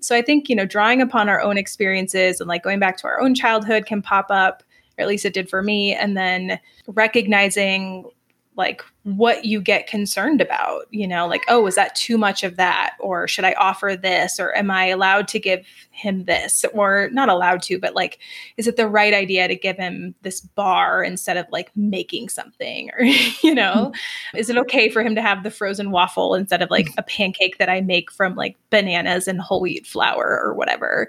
So 0.00 0.16
i 0.16 0.22
think 0.22 0.48
you 0.48 0.56
know 0.56 0.66
drawing 0.66 1.00
upon 1.00 1.28
our 1.28 1.40
own 1.40 1.58
experiences 1.58 2.40
and 2.40 2.48
like 2.48 2.62
going 2.62 2.78
back 2.78 2.96
to 2.98 3.06
our 3.06 3.20
own 3.20 3.34
childhood 3.34 3.86
can 3.86 4.02
pop 4.02 4.26
up 4.30 4.62
or 4.98 5.02
at 5.02 5.08
least 5.08 5.24
it 5.24 5.34
did 5.34 5.48
for 5.48 5.62
me. 5.62 5.94
And 5.94 6.16
then 6.16 6.58
recognizing 6.86 8.10
like 8.56 8.82
what 9.04 9.44
you 9.44 9.60
get 9.60 9.88
concerned 9.88 10.40
about 10.40 10.86
you 10.90 11.08
know 11.08 11.26
like 11.26 11.42
oh 11.48 11.66
is 11.66 11.74
that 11.74 11.94
too 11.96 12.16
much 12.16 12.44
of 12.44 12.56
that? 12.56 12.94
Or 13.00 13.26
should 13.26 13.44
i 13.44 13.52
offer 13.54 13.96
this? 14.00 14.38
Or 14.38 14.56
am 14.56 14.70
i 14.70 14.86
allowed 14.86 15.26
to 15.28 15.40
give 15.40 15.66
him 15.90 16.24
this? 16.24 16.64
Or 16.72 17.08
not 17.12 17.28
allowed 17.28 17.62
to 17.62 17.80
but 17.80 17.96
like 17.96 18.20
is 18.56 18.68
it 18.68 18.76
the 18.76 18.88
right 18.88 19.12
idea 19.12 19.48
to 19.48 19.56
give 19.56 19.76
him 19.76 20.14
this 20.22 20.40
bar 20.40 21.02
instead 21.02 21.36
of 21.36 21.46
like 21.50 21.70
making 21.76 22.28
something? 22.28 22.90
Or 22.98 23.04
you 23.04 23.54
know 23.54 23.92
mm-hmm. 23.92 24.36
is 24.36 24.50
it 24.50 24.56
okay 24.58 24.88
for 24.88 25.02
him 25.02 25.14
to 25.16 25.22
have 25.22 25.42
the 25.42 25.50
frozen 25.50 25.90
waffle 25.90 26.34
instead 26.34 26.62
of 26.62 26.70
like 26.70 26.88
a 26.98 27.02
pancake 27.02 27.58
that 27.58 27.68
i 27.68 27.80
make 27.80 28.12
from 28.12 28.34
like 28.34 28.56
bananas 28.70 29.26
and 29.26 29.40
whole 29.40 29.60
wheat 29.60 29.86
flour 29.86 30.40
or 30.42 30.54
whatever? 30.54 31.08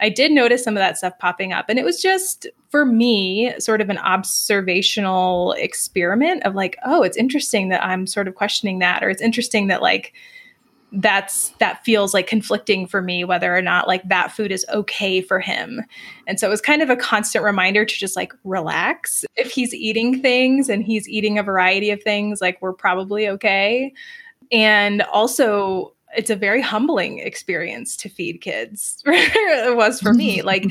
I 0.00 0.10
did 0.10 0.30
notice 0.30 0.62
some 0.62 0.76
of 0.76 0.80
that 0.80 0.96
stuff 0.96 1.18
popping 1.18 1.52
up 1.52 1.66
and 1.68 1.78
it 1.78 1.84
was 1.84 2.00
just 2.00 2.46
for 2.70 2.84
me 2.86 3.52
sort 3.58 3.80
of 3.80 3.90
an 3.90 3.98
observational 3.98 5.52
experiment 5.52 6.42
of 6.44 6.54
like 6.54 6.76
oh 6.84 7.02
it's 7.02 7.16
interesting 7.16 7.31
interesting 7.32 7.70
that 7.70 7.82
I'm 7.82 8.06
sort 8.06 8.28
of 8.28 8.34
questioning 8.34 8.80
that, 8.80 9.02
or 9.02 9.08
it's 9.08 9.22
interesting 9.22 9.68
that 9.68 9.80
like 9.80 10.12
that's 10.92 11.48
that 11.58 11.82
feels 11.82 12.12
like 12.12 12.26
conflicting 12.26 12.86
for 12.86 13.00
me 13.00 13.24
whether 13.24 13.56
or 13.56 13.62
not 13.62 13.88
like 13.88 14.06
that 14.10 14.30
food 14.30 14.52
is 14.52 14.66
okay 14.68 15.22
for 15.22 15.40
him. 15.40 15.80
And 16.26 16.38
so 16.38 16.46
it 16.46 16.50
was 16.50 16.60
kind 16.60 16.82
of 16.82 16.90
a 16.90 16.96
constant 16.96 17.42
reminder 17.42 17.86
to 17.86 17.94
just 17.94 18.16
like 18.16 18.34
relax. 18.44 19.24
If 19.36 19.50
he's 19.50 19.72
eating 19.72 20.20
things 20.20 20.68
and 20.68 20.84
he's 20.84 21.08
eating 21.08 21.38
a 21.38 21.42
variety 21.42 21.90
of 21.90 22.02
things, 22.02 22.42
like 22.42 22.60
we're 22.60 22.74
probably 22.74 23.26
okay. 23.28 23.94
And 24.50 25.00
also 25.00 25.94
it's 26.14 26.28
a 26.28 26.36
very 26.36 26.60
humbling 26.60 27.20
experience 27.20 27.96
to 27.96 28.10
feed 28.10 28.42
kids. 28.42 29.02
it 29.06 29.74
was 29.74 29.98
for 29.98 30.12
me. 30.12 30.42
Like 30.42 30.66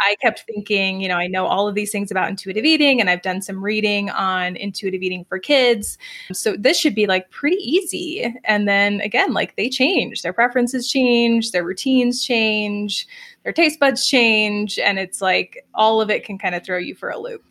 I 0.00 0.16
kept 0.22 0.40
thinking, 0.40 1.00
you 1.00 1.08
know, 1.08 1.16
I 1.16 1.26
know 1.26 1.46
all 1.46 1.68
of 1.68 1.74
these 1.74 1.92
things 1.92 2.10
about 2.10 2.28
intuitive 2.28 2.64
eating 2.64 3.00
and 3.00 3.10
I've 3.10 3.22
done 3.22 3.42
some 3.42 3.62
reading 3.62 4.10
on 4.10 4.56
intuitive 4.56 5.02
eating 5.02 5.24
for 5.24 5.38
kids. 5.38 5.98
So 6.32 6.56
this 6.56 6.78
should 6.78 6.94
be 6.94 7.06
like 7.06 7.30
pretty 7.30 7.56
easy. 7.56 8.34
And 8.44 8.66
then 8.66 9.00
again, 9.00 9.32
like 9.32 9.56
they 9.56 9.68
change, 9.68 10.22
their 10.22 10.32
preferences 10.32 10.90
change, 10.90 11.52
their 11.52 11.64
routines 11.64 12.24
change, 12.24 13.06
their 13.44 13.52
taste 13.52 13.78
buds 13.78 14.06
change. 14.06 14.78
And 14.78 14.98
it's 14.98 15.20
like 15.20 15.64
all 15.74 16.00
of 16.00 16.10
it 16.10 16.24
can 16.24 16.38
kind 16.38 16.54
of 16.54 16.64
throw 16.64 16.78
you 16.78 16.94
for 16.94 17.10
a 17.10 17.18
loop. 17.18 17.44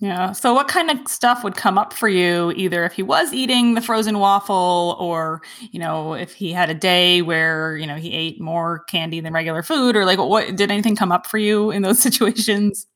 Yeah. 0.00 0.32
So, 0.32 0.54
what 0.54 0.68
kind 0.68 0.90
of 0.90 1.06
stuff 1.08 1.44
would 1.44 1.56
come 1.56 1.76
up 1.76 1.92
for 1.92 2.08
you, 2.08 2.52
either 2.56 2.84
if 2.84 2.94
he 2.94 3.02
was 3.02 3.32
eating 3.32 3.74
the 3.74 3.80
frozen 3.80 4.18
waffle, 4.18 4.96
or 4.98 5.42
you 5.60 5.78
know, 5.78 6.14
if 6.14 6.32
he 6.32 6.52
had 6.52 6.70
a 6.70 6.74
day 6.74 7.20
where 7.22 7.76
you 7.76 7.86
know 7.86 7.96
he 7.96 8.12
ate 8.12 8.40
more 8.40 8.80
candy 8.84 9.20
than 9.20 9.32
regular 9.32 9.62
food, 9.62 9.94
or 9.94 10.06
like 10.06 10.18
what 10.18 10.56
did 10.56 10.70
anything 10.70 10.96
come 10.96 11.12
up 11.12 11.26
for 11.26 11.38
you 11.38 11.70
in 11.70 11.82
those 11.82 11.98
situations? 12.02 12.86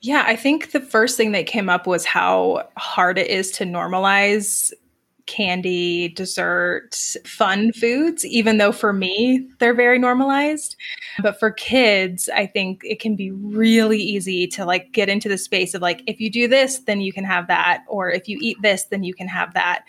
Yeah, 0.00 0.24
I 0.26 0.36
think 0.36 0.70
the 0.70 0.80
first 0.80 1.16
thing 1.16 1.32
that 1.32 1.46
came 1.46 1.68
up 1.68 1.86
was 1.86 2.04
how 2.04 2.68
hard 2.76 3.18
it 3.18 3.28
is 3.28 3.50
to 3.52 3.64
normalize 3.64 4.72
candy, 5.28 6.08
dessert, 6.08 6.96
fun 7.24 7.72
foods, 7.72 8.26
even 8.26 8.58
though 8.58 8.72
for 8.72 8.92
me, 8.92 9.46
they're 9.60 9.74
very 9.74 10.00
normalized. 10.00 10.74
But 11.22 11.38
for 11.38 11.52
kids, 11.52 12.28
I 12.34 12.46
think 12.46 12.80
it 12.82 12.98
can 12.98 13.14
be 13.14 13.30
really 13.30 14.00
easy 14.00 14.48
to 14.48 14.64
like 14.64 14.90
get 14.92 15.08
into 15.08 15.28
the 15.28 15.38
space 15.38 15.74
of 15.74 15.82
like, 15.82 16.02
if 16.08 16.20
you 16.20 16.30
do 16.30 16.48
this, 16.48 16.80
then 16.80 17.00
you 17.00 17.12
can 17.12 17.24
have 17.24 17.46
that. 17.46 17.84
Or 17.86 18.10
if 18.10 18.28
you 18.28 18.38
eat 18.40 18.56
this, 18.62 18.84
then 18.84 19.04
you 19.04 19.14
can 19.14 19.28
have 19.28 19.54
that 19.54 19.84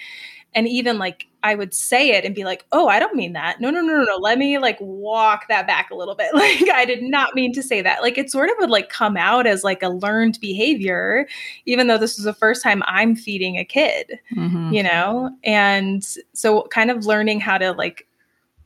and 0.56 0.68
even 0.68 0.98
like 0.98 1.28
I 1.44 1.56
would 1.56 1.74
say 1.74 2.12
it 2.12 2.26
and 2.26 2.36
be 2.36 2.44
like, 2.44 2.66
"Oh, 2.72 2.88
I 2.88 3.00
don't 3.00 3.16
mean 3.16 3.34
that. 3.34 3.62
No, 3.62 3.70
no, 3.70 3.82
no, 3.82 3.98
no, 3.98 4.04
no. 4.04 4.18
Let 4.18 4.38
me 4.38 4.58
like 4.58 4.78
walk 4.80 5.48
that 5.48 5.68
back 5.68 5.90
a 5.90 5.96
little 5.96 6.16
bit. 6.16 6.32
Like 6.40 6.70
I 6.70 6.86
did 6.86 7.04
not 7.04 7.36
mean 7.36 7.54
to 7.54 7.64
say 7.64 7.82
that." 7.82 8.02
Like 8.02 8.18
it 8.18 8.32
sort 8.32 8.50
of 8.50 8.56
would 8.60 8.70
like 8.70 8.90
come 8.90 9.18
out 9.18 9.48
as 9.48 9.64
like 9.64 9.84
a 9.84 9.90
learned 9.90 10.40
behavior, 10.40 11.28
even 11.66 11.88
though 11.88 11.98
this 11.98 12.18
was 12.18 12.26
the 12.26 12.34
first 12.34 12.64
time 12.64 12.84
I'm 12.86 13.16
feeding 13.16 13.58
a 13.58 13.66
kid, 13.66 14.20
mm-hmm. 14.34 14.74
you 14.74 14.84
know? 14.84 15.36
And 15.44 16.06
so 16.34 16.64
kind 16.72 16.92
of 16.92 17.06
learning 17.06 17.40
how 17.40 17.58
to 17.58 17.72
like 17.74 18.08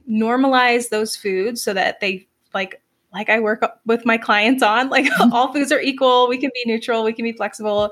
normalize 0.09 0.89
those 0.89 1.15
foods 1.15 1.61
so 1.61 1.73
that 1.73 1.99
they 1.99 2.27
like 2.53 2.81
like 3.13 3.29
I 3.29 3.39
work 3.39 3.63
with 3.85 4.05
my 4.05 4.17
clients 4.17 4.63
on. 4.63 4.89
Like 4.89 5.07
all 5.31 5.51
foods 5.51 5.71
are 5.71 5.81
equal. 5.81 6.27
We 6.27 6.37
can 6.37 6.51
be 6.53 6.63
neutral. 6.65 7.03
We 7.03 7.13
can 7.13 7.23
be 7.23 7.31
flexible. 7.31 7.91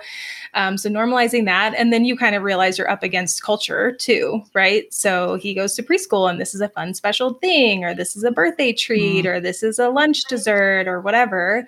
Um, 0.53 0.77
so 0.77 0.89
normalizing 0.89 1.45
that, 1.45 1.73
and 1.75 1.93
then 1.93 2.05
you 2.05 2.17
kind 2.17 2.35
of 2.35 2.43
realize 2.43 2.77
you're 2.77 2.89
up 2.89 3.03
against 3.03 3.43
culture 3.43 3.91
too, 3.93 4.43
right? 4.53 4.91
So 4.93 5.35
he 5.35 5.53
goes 5.53 5.75
to 5.75 5.83
preschool, 5.83 6.29
and 6.29 6.39
this 6.39 6.53
is 6.53 6.61
a 6.61 6.69
fun 6.69 6.93
special 6.93 7.35
thing, 7.35 7.83
or 7.83 7.93
this 7.93 8.15
is 8.15 8.23
a 8.23 8.31
birthday 8.31 8.73
treat, 8.73 9.25
mm. 9.25 9.29
or 9.29 9.39
this 9.39 9.63
is 9.63 9.79
a 9.79 9.89
lunch 9.89 10.25
dessert, 10.25 10.87
or 10.87 10.99
whatever. 11.01 11.67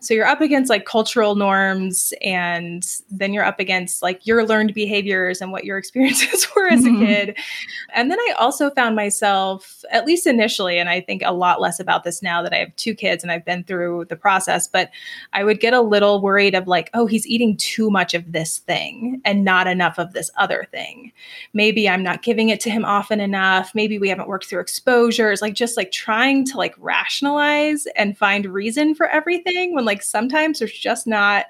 So 0.00 0.14
you're 0.14 0.26
up 0.26 0.40
against 0.40 0.70
like 0.70 0.84
cultural 0.84 1.34
norms 1.34 2.14
and 2.22 2.86
then 3.10 3.32
you're 3.32 3.44
up 3.44 3.58
against 3.58 4.00
like 4.00 4.24
your 4.26 4.46
learned 4.46 4.72
behaviors 4.72 5.40
and 5.40 5.50
what 5.50 5.64
your 5.64 5.76
experiences 5.78 6.46
were 6.54 6.68
as 6.68 6.82
mm-hmm. 6.82 7.02
a 7.02 7.06
kid. 7.06 7.38
And 7.92 8.10
then 8.10 8.18
I 8.20 8.34
also 8.38 8.70
found 8.70 8.94
myself, 8.94 9.84
at 9.90 10.06
least 10.06 10.26
initially, 10.26 10.78
and 10.78 10.88
I 10.88 11.00
think 11.00 11.22
a 11.24 11.32
lot 11.32 11.60
less 11.60 11.80
about 11.80 12.04
this 12.04 12.22
now 12.22 12.42
that 12.42 12.52
I 12.52 12.58
have 12.58 12.74
two 12.76 12.94
kids 12.94 13.24
and 13.24 13.32
I've 13.32 13.44
been 13.44 13.64
through 13.64 14.04
the 14.08 14.16
process, 14.16 14.68
but 14.68 14.90
I 15.32 15.42
would 15.42 15.58
get 15.58 15.74
a 15.74 15.80
little 15.80 16.20
worried 16.20 16.54
of 16.54 16.68
like, 16.68 16.90
oh, 16.94 17.06
he's 17.06 17.26
eating 17.26 17.56
too 17.56 17.90
much 17.90 18.14
of 18.14 18.30
this 18.30 18.58
thing 18.58 19.20
and 19.24 19.44
not 19.44 19.66
enough 19.66 19.98
of 19.98 20.12
this 20.12 20.30
other 20.36 20.66
thing. 20.70 21.12
Maybe 21.54 21.88
I'm 21.88 22.04
not 22.04 22.22
giving 22.22 22.50
it 22.50 22.60
to 22.60 22.70
him 22.70 22.84
often 22.84 23.18
enough. 23.20 23.74
Maybe 23.74 23.98
we 23.98 24.08
haven't 24.08 24.28
worked 24.28 24.46
through 24.46 24.60
exposures, 24.60 25.42
like 25.42 25.54
just 25.54 25.76
like 25.76 25.90
trying 25.90 26.44
to 26.46 26.56
like 26.56 26.74
rationalize 26.78 27.86
and 27.96 28.16
find 28.16 28.46
reason 28.46 28.94
for 28.94 29.06
everything 29.06 29.74
when 29.74 29.87
like 29.88 30.02
sometimes 30.02 30.58
there's 30.58 30.78
just 30.78 31.06
not 31.06 31.46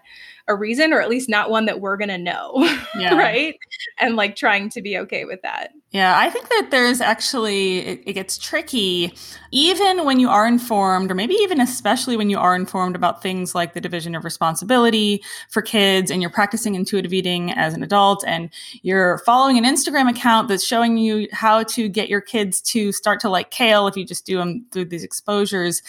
a 0.48 0.54
reason 0.54 0.92
or 0.92 1.00
at 1.00 1.10
least 1.10 1.28
not 1.28 1.50
one 1.50 1.66
that 1.66 1.80
we're 1.80 1.96
going 1.96 2.08
to 2.08 2.18
know 2.18 2.52
yeah. 2.98 3.14
right 3.14 3.58
and 3.98 4.16
like 4.16 4.34
trying 4.34 4.70
to 4.70 4.80
be 4.80 4.96
okay 4.96 5.26
with 5.26 5.42
that 5.42 5.72
yeah 5.90 6.18
i 6.18 6.30
think 6.30 6.48
that 6.48 6.68
there's 6.70 7.00
actually 7.00 7.80
it, 7.80 8.02
it, 8.06 8.12
gets 8.14 8.38
tricky 8.38 9.12
even 9.52 10.04
when 10.06 10.18
you 10.18 10.28
are 10.28 10.46
informed 10.46 11.10
or 11.10 11.14
maybe 11.14 11.34
even 11.34 11.60
especially 11.60 12.16
when 12.16 12.30
you 12.30 12.38
are 12.38 12.56
informed 12.56 12.96
about 12.96 13.22
things 13.22 13.54
like 13.54 13.74
the 13.74 13.80
division 13.80 14.14
of 14.14 14.24
responsibility 14.24 15.22
for 15.50 15.60
kids 15.60 16.10
and 16.10 16.22
you're 16.22 16.30
practicing 16.30 16.74
intuitive 16.74 17.12
eating 17.12 17.52
as 17.52 17.74
an 17.74 17.82
adult 17.82 18.24
and 18.26 18.48
you're 18.82 19.18
following 19.18 19.58
an 19.58 19.64
instagram 19.64 20.08
account 20.08 20.48
that's 20.48 20.64
showing 20.64 20.96
you 20.96 21.28
how 21.32 21.62
to 21.62 21.88
get 21.88 22.08
your 22.08 22.22
kids 22.22 22.62
to 22.62 22.90
start 22.90 23.20
to 23.20 23.28
like 23.28 23.50
kale 23.50 23.86
if 23.86 23.96
you 23.96 24.04
just 24.04 24.24
do 24.24 24.38
them 24.38 24.64
through 24.72 24.86
these 24.86 25.04
exposures 25.04 25.82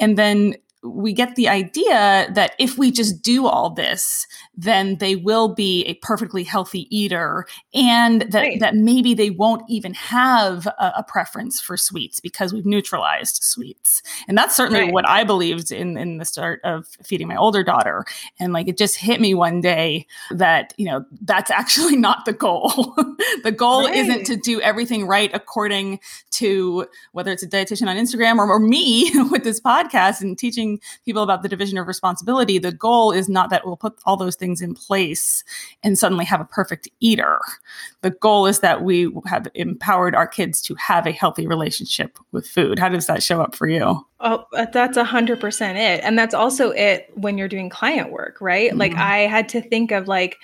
and 0.00 0.18
then 0.18 0.54
we 0.82 1.12
get 1.12 1.36
the 1.36 1.48
idea 1.48 2.30
that 2.34 2.54
if 2.58 2.78
we 2.78 2.90
just 2.90 3.22
do 3.22 3.46
all 3.46 3.70
this, 3.70 4.26
then 4.56 4.96
they 4.96 5.14
will 5.14 5.54
be 5.54 5.84
a 5.84 5.94
perfectly 5.94 6.42
healthy 6.42 6.86
eater 6.96 7.46
and 7.74 8.22
that, 8.22 8.40
right. 8.40 8.60
that 8.60 8.74
maybe 8.74 9.12
they 9.12 9.30
won't 9.30 9.62
even 9.68 9.92
have 9.94 10.66
a, 10.66 10.92
a, 10.98 11.04
preference 11.06 11.60
for 11.60 11.76
sweets 11.76 12.20
because 12.20 12.52
we've 12.52 12.64
neutralized 12.64 13.42
sweets. 13.42 14.02
And 14.28 14.38
that's 14.38 14.56
certainly 14.56 14.84
right. 14.84 14.92
what 14.92 15.08
I 15.08 15.24
believed 15.24 15.72
in, 15.72 15.96
in 15.96 16.18
the 16.18 16.24
start 16.24 16.60
of 16.64 16.86
feeding 17.02 17.28
my 17.28 17.36
older 17.36 17.62
daughter. 17.62 18.04
And 18.38 18.52
like 18.52 18.68
it 18.68 18.78
just 18.78 18.96
hit 18.96 19.20
me 19.20 19.34
one 19.34 19.60
day 19.60 20.06
that, 20.30 20.72
you 20.78 20.86
know, 20.86 21.04
that's 21.22 21.50
actually 21.60 21.96
not 21.96 22.24
the 22.24 22.32
goal. 22.32 22.70
the 23.42 23.52
goal 23.52 23.84
right. 23.84 23.96
isn't 23.96 24.24
to 24.24 24.36
do 24.36 24.60
everything 24.60 25.06
right 25.06 25.30
according 25.34 26.00
to 26.32 26.86
whether 27.12 27.32
it's 27.32 27.42
a 27.42 27.48
dietitian 27.48 27.88
on 27.88 27.96
Instagram 27.96 28.38
or, 28.38 28.48
or 28.48 28.60
me 28.60 29.10
with 29.30 29.44
this 29.44 29.60
podcast 29.60 30.22
and 30.22 30.38
teaching 30.38 30.69
people 31.04 31.22
about 31.22 31.42
the 31.42 31.48
division 31.48 31.78
of 31.78 31.88
responsibility. 31.88 32.58
The 32.58 32.72
goal 32.72 33.10
is 33.12 33.28
not 33.28 33.50
that 33.50 33.66
we'll 33.66 33.76
put 33.76 33.98
all 34.04 34.16
those 34.16 34.36
things 34.36 34.60
in 34.60 34.74
place 34.74 35.42
and 35.82 35.98
suddenly 35.98 36.24
have 36.24 36.40
a 36.40 36.44
perfect 36.44 36.88
eater. 37.00 37.40
The 38.02 38.10
goal 38.10 38.46
is 38.46 38.60
that 38.60 38.82
we 38.82 39.10
have 39.26 39.48
empowered 39.54 40.14
our 40.14 40.26
kids 40.26 40.60
to 40.62 40.74
have 40.74 41.06
a 41.06 41.12
healthy 41.12 41.46
relationship 41.46 42.18
with 42.32 42.46
food. 42.46 42.78
How 42.78 42.88
does 42.88 43.06
that 43.06 43.22
show 43.22 43.40
up 43.40 43.54
for 43.54 43.68
you? 43.68 44.06
Oh, 44.20 44.44
uh, 44.54 44.66
that's 44.72 44.96
a 44.96 45.04
hundred 45.04 45.40
percent 45.40 45.78
it. 45.78 46.04
And 46.04 46.18
that's 46.18 46.34
also 46.34 46.70
it 46.70 47.10
when 47.14 47.38
you're 47.38 47.48
doing 47.48 47.70
client 47.70 48.12
work, 48.12 48.38
right? 48.40 48.70
Mm-hmm. 48.70 48.78
Like 48.78 48.94
I 48.94 49.20
had 49.20 49.48
to 49.50 49.62
think 49.62 49.90
of 49.92 50.08
like, 50.08 50.36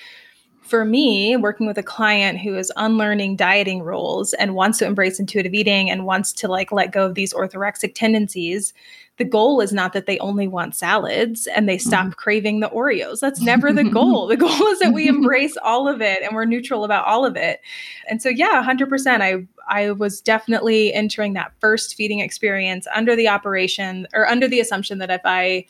for 0.66 0.84
me, 0.84 1.36
working 1.36 1.66
with 1.66 1.78
a 1.78 1.82
client 1.82 2.40
who 2.40 2.56
is 2.56 2.72
unlearning 2.76 3.36
dieting 3.36 3.82
rules 3.82 4.34
and 4.34 4.54
wants 4.54 4.78
to 4.78 4.86
embrace 4.86 5.20
intuitive 5.20 5.54
eating 5.54 5.90
and 5.90 6.04
wants 6.04 6.32
to 6.34 6.48
like 6.48 6.72
let 6.72 6.92
go 6.92 7.06
of 7.06 7.14
these 7.14 7.32
orthorexic 7.32 7.94
tendencies, 7.94 8.74
the 9.18 9.24
goal 9.24 9.60
is 9.60 9.72
not 9.72 9.92
that 9.92 10.06
they 10.06 10.18
only 10.18 10.48
want 10.48 10.74
salads 10.74 11.46
and 11.46 11.68
they 11.68 11.78
stop 11.78 12.06
mm-hmm. 12.06 12.12
craving 12.12 12.60
the 12.60 12.68
Oreos. 12.68 13.20
That's 13.20 13.40
never 13.40 13.72
the 13.72 13.84
goal. 13.90 14.26
the 14.26 14.36
goal 14.36 14.66
is 14.66 14.80
that 14.80 14.92
we 14.92 15.08
embrace 15.08 15.56
all 15.62 15.88
of 15.88 16.02
it 16.02 16.22
and 16.22 16.34
we're 16.34 16.44
neutral 16.44 16.84
about 16.84 17.06
all 17.06 17.24
of 17.24 17.36
it. 17.36 17.60
And 18.08 18.20
so 18.20 18.28
yeah, 18.28 18.62
100% 18.66 19.20
I 19.20 19.46
I 19.68 19.90
was 19.92 20.20
definitely 20.20 20.92
entering 20.94 21.32
that 21.32 21.52
first 21.60 21.96
feeding 21.96 22.20
experience 22.20 22.86
under 22.94 23.16
the 23.16 23.28
operation 23.28 24.06
or 24.14 24.26
under 24.26 24.46
the 24.46 24.60
assumption 24.60 24.98
that 24.98 25.10
if 25.10 25.22
I 25.24 25.66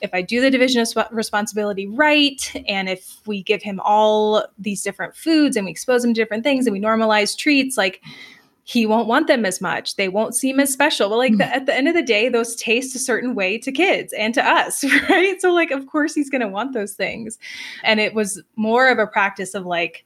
if 0.00 0.10
I 0.12 0.22
do 0.22 0.40
the 0.40 0.50
division 0.50 0.80
of 0.80 1.08
responsibility 1.10 1.86
right, 1.86 2.52
and 2.68 2.88
if 2.88 3.20
we 3.26 3.42
give 3.42 3.62
him 3.62 3.80
all 3.84 4.44
these 4.58 4.82
different 4.82 5.16
foods 5.16 5.56
and 5.56 5.64
we 5.64 5.70
expose 5.70 6.04
him 6.04 6.14
to 6.14 6.20
different 6.20 6.44
things 6.44 6.66
and 6.66 6.72
we 6.72 6.80
normalize 6.80 7.36
treats, 7.36 7.76
like 7.76 8.02
he 8.64 8.84
won't 8.84 9.06
want 9.06 9.28
them 9.28 9.46
as 9.46 9.60
much. 9.60 9.94
They 9.94 10.08
won't 10.08 10.34
seem 10.34 10.58
as 10.58 10.72
special. 10.72 11.08
But 11.08 11.18
like 11.18 11.32
mm. 11.34 11.38
the, 11.38 11.54
at 11.54 11.66
the 11.66 11.74
end 11.74 11.86
of 11.86 11.94
the 11.94 12.02
day, 12.02 12.28
those 12.28 12.56
taste 12.56 12.96
a 12.96 12.98
certain 12.98 13.36
way 13.36 13.58
to 13.58 13.70
kids 13.70 14.12
and 14.12 14.34
to 14.34 14.44
us, 14.44 14.82
right? 15.08 15.40
So 15.40 15.52
like, 15.52 15.70
of 15.70 15.86
course, 15.86 16.14
he's 16.14 16.28
going 16.28 16.40
to 16.40 16.48
want 16.48 16.74
those 16.74 16.94
things. 16.94 17.38
And 17.84 18.00
it 18.00 18.12
was 18.12 18.42
more 18.56 18.88
of 18.88 18.98
a 18.98 19.06
practice 19.06 19.54
of 19.54 19.66
like 19.66 20.04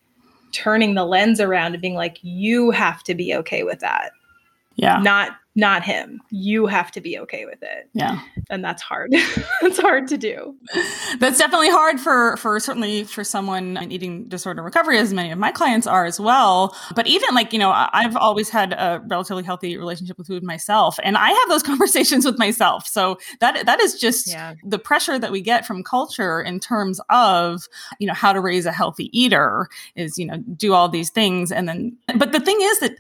turning 0.53 0.95
the 0.95 1.07
lens 1.07 1.41
around 1.41 1.73
and 1.73 1.81
being 1.81 1.95
like, 1.95 2.19
you 2.21 2.71
have 2.71 3.03
to 3.05 3.15
be 3.15 3.35
okay 3.35 3.63
with 3.63 3.81
that. 3.81 4.13
Yeah. 4.77 5.01
Not 5.01 5.33
not 5.57 5.83
him. 5.83 6.21
You 6.31 6.67
have 6.67 6.93
to 6.93 7.01
be 7.01 7.19
okay 7.19 7.45
with 7.45 7.61
it. 7.63 7.91
Yeah. 7.93 8.21
And 8.51 8.65
that's 8.65 8.83
hard. 8.83 9.11
it's 9.13 9.81
hard 9.81 10.07
to 10.09 10.17
do. 10.17 10.55
That's 11.19 11.39
definitely 11.39 11.71
hard 11.71 11.99
for 11.99 12.37
for 12.37 12.61
certainly 12.61 13.03
for 13.03 13.25
someone 13.25 13.77
in 13.77 13.91
eating 13.91 14.29
disorder 14.29 14.63
recovery 14.63 14.99
as 14.99 15.13
many 15.13 15.33
of 15.33 15.39
my 15.39 15.51
clients 15.51 15.89
are 15.89 16.05
as 16.05 16.21
well. 16.21 16.77
But 16.95 17.09
even 17.09 17.35
like, 17.35 17.53
you 17.53 17.59
know, 17.59 17.73
I've 17.75 18.17
always 18.17 18.49
had 18.49 18.73
a 18.73 19.03
relatively 19.09 19.43
healthy 19.43 19.77
relationship 19.77 20.19
with 20.19 20.29
food 20.29 20.45
myself 20.45 20.99
and 21.03 21.17
I 21.17 21.31
have 21.31 21.49
those 21.49 21.63
conversations 21.71 22.25
with 22.25 22.39
myself. 22.39 22.87
So 22.87 23.19
that 23.41 23.67
that 23.67 23.81
is 23.81 23.99
just 23.99 24.29
yeah. 24.29 24.55
the 24.65 24.79
pressure 24.79 25.19
that 25.19 25.33
we 25.33 25.41
get 25.41 25.67
from 25.67 25.83
culture 25.83 26.41
in 26.41 26.61
terms 26.61 27.01
of, 27.11 27.67
you 27.99 28.07
know, 28.07 28.15
how 28.15 28.33
to 28.33 28.41
raise 28.41 28.67
a 28.67 28.73
healthy 28.73 29.11
eater 29.19 29.69
is, 29.97 30.17
you 30.17 30.27
know, 30.27 30.37
do 30.57 30.75
all 30.75 30.89
these 30.89 31.11
things 31.11 31.51
and 31.51 31.69
then 31.69 31.97
but 32.17 32.31
the 32.31 32.41
thing 32.41 32.59
is 32.61 32.79
that 32.79 32.93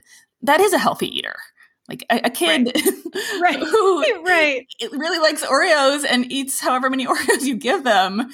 that 0.42 0.60
is 0.60 0.72
a 0.72 0.78
healthy 0.78 1.06
eater 1.06 1.36
like 1.90 2.06
a, 2.08 2.20
a 2.26 2.30
kid 2.30 2.70
right. 2.74 3.42
right. 3.42 3.58
who 3.58 4.22
right. 4.24 4.66
really 4.92 5.18
likes 5.18 5.44
Oreos 5.44 6.04
and 6.08 6.30
eats 6.32 6.60
however 6.60 6.88
many 6.88 7.06
Oreos 7.06 7.42
you 7.42 7.56
give 7.56 7.84
them. 7.84 8.30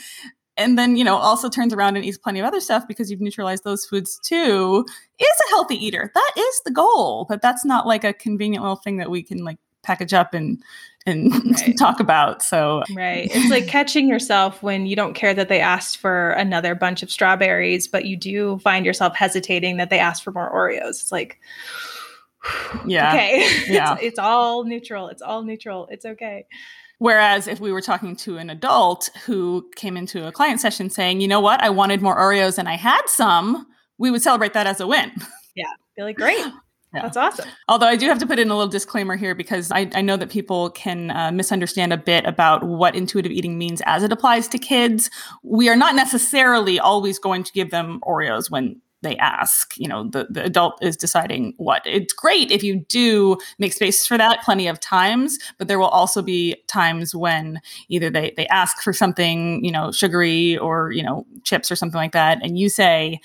And 0.59 0.79
then, 0.79 0.97
you 0.97 1.05
know, 1.05 1.17
also 1.17 1.49
turns 1.49 1.75
around 1.75 1.97
and 1.97 2.05
eats 2.05 2.17
plenty 2.17 2.41
of 2.41 2.47
other 2.47 2.61
stuff 2.61 2.87
because 2.89 3.11
you've 3.11 3.21
neutralized 3.21 3.65
those 3.65 3.85
foods 3.85 4.19
too, 4.25 4.87
is 5.19 5.41
a 5.47 5.51
healthy 5.51 5.75
eater. 5.75 6.11
That 6.15 6.33
is 6.39 6.61
the 6.65 6.71
goal. 6.71 7.27
But 7.29 7.43
that's 7.43 7.65
not 7.65 7.87
like 7.87 8.05
a 8.05 8.13
convenient 8.15 8.63
little 8.63 8.77
thing 8.77 8.99
that 8.99 9.11
we 9.11 9.23
can 9.23 9.45
like 9.45 9.59
package 9.83 10.15
up 10.15 10.35
and 10.35 10.63
and 11.05 11.33
right. 11.61 11.79
talk 11.79 12.01
about. 12.01 12.43
So 12.43 12.83
Right. 12.95 13.31
It's 13.33 13.51
like 13.51 13.69
catching 13.69 14.09
yourself 14.09 14.63
when 14.63 14.87
you 14.87 14.97
don't 14.97 15.15
care 15.15 15.35
that 15.35 15.49
they 15.49 15.61
asked 15.61 15.99
for 15.99 16.31
another 16.31 16.75
bunch 16.75 17.03
of 17.03 17.11
strawberries, 17.11 17.87
but 17.87 18.07
you 18.07 18.17
do 18.17 18.59
find 18.59 18.85
yourself 18.85 19.15
hesitating 19.15 19.77
that 19.77 19.89
they 19.89 19.99
asked 19.99 20.25
for 20.25 20.33
more 20.33 20.53
Oreos. 20.53 20.89
It's 20.89 21.13
like 21.13 21.39
yeah. 22.87 23.13
Okay. 23.13 23.63
Yeah. 23.67 23.95
it's, 23.95 24.03
it's 24.03 24.19
all 24.19 24.65
neutral. 24.65 25.09
It's 25.09 25.23
all 25.23 25.43
neutral. 25.43 25.89
It's 25.91 26.05
okay. 26.05 26.47
Whereas 26.99 27.47
if 27.47 27.61
we 27.61 27.73
were 27.73 27.83
talking 27.83 28.17
to 28.17 28.39
an 28.39 28.49
adult 28.49 29.11
who 29.27 29.69
came 29.77 29.97
into 29.97 30.27
a 30.27 30.33
client 30.33 30.61
session 30.61 30.89
saying, 30.89 31.21
you 31.21 31.29
know 31.29 31.41
what, 31.41 31.63
I 31.63 31.69
wanted 31.71 32.01
more 32.01 32.17
Oreos 32.17 32.59
and 32.59 32.69
I 32.69 32.77
had 32.77 33.03
some, 33.07 33.67
we 33.99 34.11
would 34.11 34.23
celebrate 34.23 34.55
that 34.55 34.67
as 34.67 34.81
a 34.81 34.87
win. 34.87 35.13
Yeah. 35.55 35.65
Be 35.97 36.03
like, 36.03 36.17
great. 36.17 36.45
Yeah. 36.95 37.03
That's 37.03 37.17
awesome. 37.17 37.49
Although 37.69 37.89
I 37.89 37.97
do 37.97 38.07
have 38.07 38.21
to 38.21 38.27
put 38.27 38.39
in 38.39 38.49
a 38.49 38.55
little 38.55 38.71
disclaimer 38.71 39.17
here 39.17 39.35
because 39.35 39.71
I, 39.71 39.91
I 39.95 40.01
know 40.01 40.17
that 40.17 40.31
people 40.31 40.71
can 40.71 41.11
uh, 41.11 41.31
misunderstand 41.31 41.93
a 41.93 41.99
bit 41.99 42.25
about 42.25 42.63
what 42.63 42.95
intuitive 42.95 43.33
eating 43.33 43.59
means 43.59 43.83
as 43.85 44.03
it 44.03 44.13
applies 44.13 44.49
to 44.49 44.59
kids. 44.59 45.11
We 45.43 45.69
are 45.69 45.77
not 45.77 45.95
necessarily 45.95 46.79
always 46.79 47.19
going 47.19 47.43
to 47.43 47.53
give 47.53 47.71
them 47.71 48.01
Oreos 48.03 48.51
when 48.51 48.81
they 49.03 49.17
ask 49.19 49.77
you 49.77 49.89
know 49.89 50.09
the, 50.09 50.27
the 50.31 50.45
adult 50.45 50.83
is 50.83 50.97
deciding 50.97 51.55
what. 51.57 51.83
It's 51.85 52.13
great 52.13 52.51
if 52.51 52.63
you 52.63 52.81
do 52.89 53.37
make 53.59 53.73
space 53.73 54.07
for 54.07 54.19
that 54.19 54.43
plenty 54.43 54.67
of 54.67 54.81
times 54.81 55.39
but 55.59 55.69
there 55.69 55.79
will 55.79 55.87
also 55.87 56.23
be 56.23 56.57
times 56.67 57.15
when 57.15 57.61
either 57.89 58.11
they 58.11 58.33
they 58.37 58.47
ask 58.49 58.83
for 58.83 58.93
something 58.93 59.65
you 59.65 59.71
know 59.71 59.93
sugary 59.93 60.57
or 60.59 60.91
you 60.93 61.03
know 61.03 61.27
chips 61.45 61.71
or 61.71 61.77
something 61.77 61.99
like 61.99 62.13
that 62.13 62.39
and 62.43 62.59
you 62.59 62.69
say 62.69 63.21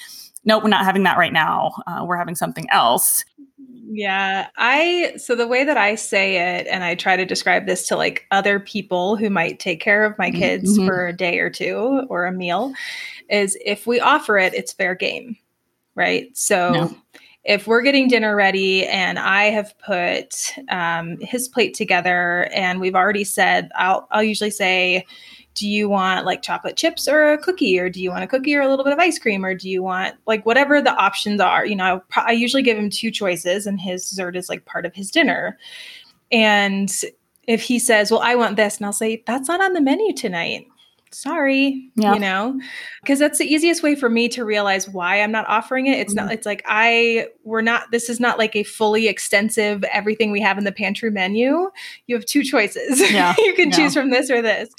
no 0.45 0.59
we're 0.59 0.69
not 0.69 0.85
having 0.85 1.03
that 1.03 1.17
right 1.17 1.33
now. 1.33 1.71
Uh, 1.87 2.03
we're 2.05 2.17
having 2.17 2.35
something 2.35 2.69
else. 2.69 3.23
Yeah, 3.93 4.47
I 4.57 5.13
so 5.17 5.35
the 5.35 5.47
way 5.47 5.63
that 5.65 5.77
I 5.77 5.95
say 5.95 6.57
it 6.57 6.67
and 6.67 6.83
I 6.83 6.95
try 6.95 7.17
to 7.17 7.25
describe 7.25 7.65
this 7.65 7.87
to 7.87 7.97
like 7.97 8.25
other 8.31 8.59
people 8.59 9.17
who 9.17 9.29
might 9.29 9.59
take 9.59 9.81
care 9.81 10.05
of 10.05 10.17
my 10.17 10.29
mm-hmm, 10.29 10.39
kids 10.39 10.77
mm-hmm. 10.77 10.87
for 10.87 11.07
a 11.07 11.13
day 11.13 11.39
or 11.39 11.49
two 11.49 12.05
or 12.09 12.25
a 12.25 12.31
meal 12.31 12.73
is 13.29 13.57
if 13.65 13.85
we 13.85 13.99
offer 13.99 14.37
it, 14.37 14.53
it's 14.53 14.71
fair 14.71 14.95
game 14.95 15.37
right? 15.95 16.35
So 16.35 16.71
no. 16.71 16.97
if 17.43 17.67
we're 17.67 17.81
getting 17.81 18.07
dinner 18.07 18.35
ready 18.35 18.85
and 18.87 19.19
I 19.19 19.45
have 19.45 19.73
put 19.79 20.53
um, 20.69 21.17
his 21.19 21.47
plate 21.47 21.73
together 21.73 22.49
and 22.53 22.79
we've 22.79 22.95
already 22.95 23.23
said, 23.23 23.69
I'll, 23.75 24.07
I'll 24.11 24.23
usually 24.23 24.51
say, 24.51 25.05
do 25.53 25.67
you 25.67 25.89
want 25.89 26.25
like 26.25 26.41
chocolate 26.41 26.77
chips 26.77 27.07
or 27.07 27.33
a 27.33 27.37
cookie 27.37 27.77
or 27.79 27.89
do 27.89 28.01
you 28.01 28.09
want 28.09 28.23
a 28.23 28.27
cookie 28.27 28.55
or 28.55 28.61
a 28.61 28.69
little 28.69 28.85
bit 28.85 28.93
of 28.93 28.99
ice 28.99 29.19
cream 29.19 29.43
or 29.43 29.53
do 29.53 29.69
you 29.69 29.83
want 29.83 30.15
like 30.25 30.45
whatever 30.45 30.81
the 30.81 30.95
options 30.95 31.41
are 31.41 31.65
you 31.65 31.75
know 31.75 32.01
i 32.15 32.31
usually 32.31 32.63
give 32.63 32.77
him 32.77 32.89
two 32.89 33.11
choices 33.11 33.67
and 33.67 33.79
his 33.79 34.09
dessert 34.09 34.35
is 34.35 34.49
like 34.49 34.65
part 34.65 34.85
of 34.85 34.95
his 34.95 35.11
dinner 35.11 35.57
and 36.31 37.01
if 37.47 37.61
he 37.61 37.79
says 37.79 38.11
well 38.11 38.21
i 38.21 38.35
want 38.35 38.55
this 38.55 38.77
and 38.77 38.85
i'll 38.85 38.93
say 38.93 39.21
that's 39.27 39.47
not 39.47 39.61
on 39.61 39.73
the 39.73 39.81
menu 39.81 40.13
tonight 40.13 40.67
sorry 41.13 41.91
yeah. 41.95 42.13
you 42.13 42.19
know 42.19 42.59
because 43.01 43.19
that's 43.19 43.37
the 43.37 43.45
easiest 43.45 43.83
way 43.83 43.95
for 43.95 44.09
me 44.09 44.29
to 44.29 44.45
realize 44.45 44.87
why 44.87 45.21
i'm 45.21 45.31
not 45.31 45.47
offering 45.47 45.87
it 45.87 45.99
it's 45.99 46.13
mm-hmm. 46.13 46.25
not 46.25 46.33
it's 46.33 46.45
like 46.45 46.63
i 46.65 47.27
we're 47.43 47.61
not 47.61 47.91
this 47.91 48.09
is 48.09 48.19
not 48.19 48.37
like 48.37 48.55
a 48.55 48.63
fully 48.63 49.07
extensive 49.07 49.83
everything 49.85 50.31
we 50.31 50.39
have 50.39 50.57
in 50.57 50.63
the 50.63 50.71
pantry 50.71 51.11
menu 51.11 51.69
you 52.07 52.15
have 52.15 52.25
two 52.25 52.43
choices 52.43 52.99
yeah. 53.11 53.35
you 53.39 53.53
can 53.53 53.69
yeah. 53.69 53.75
choose 53.75 53.93
from 53.93 54.09
this 54.09 54.29
or 54.29 54.41
this 54.41 54.69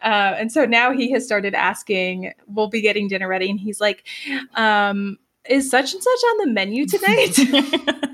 uh, 0.00 0.34
and 0.38 0.52
so 0.52 0.64
now 0.64 0.92
he 0.92 1.10
has 1.10 1.24
started 1.24 1.54
asking 1.54 2.32
we'll 2.46 2.68
be 2.68 2.80
getting 2.80 3.08
dinner 3.08 3.26
ready 3.26 3.50
and 3.50 3.58
he's 3.58 3.80
like 3.80 4.06
um 4.54 5.16
is 5.48 5.70
such 5.70 5.94
and 5.94 6.02
such 6.02 6.20
on 6.30 6.38
the 6.38 6.52
menu 6.52 6.86
tonight 6.86 8.04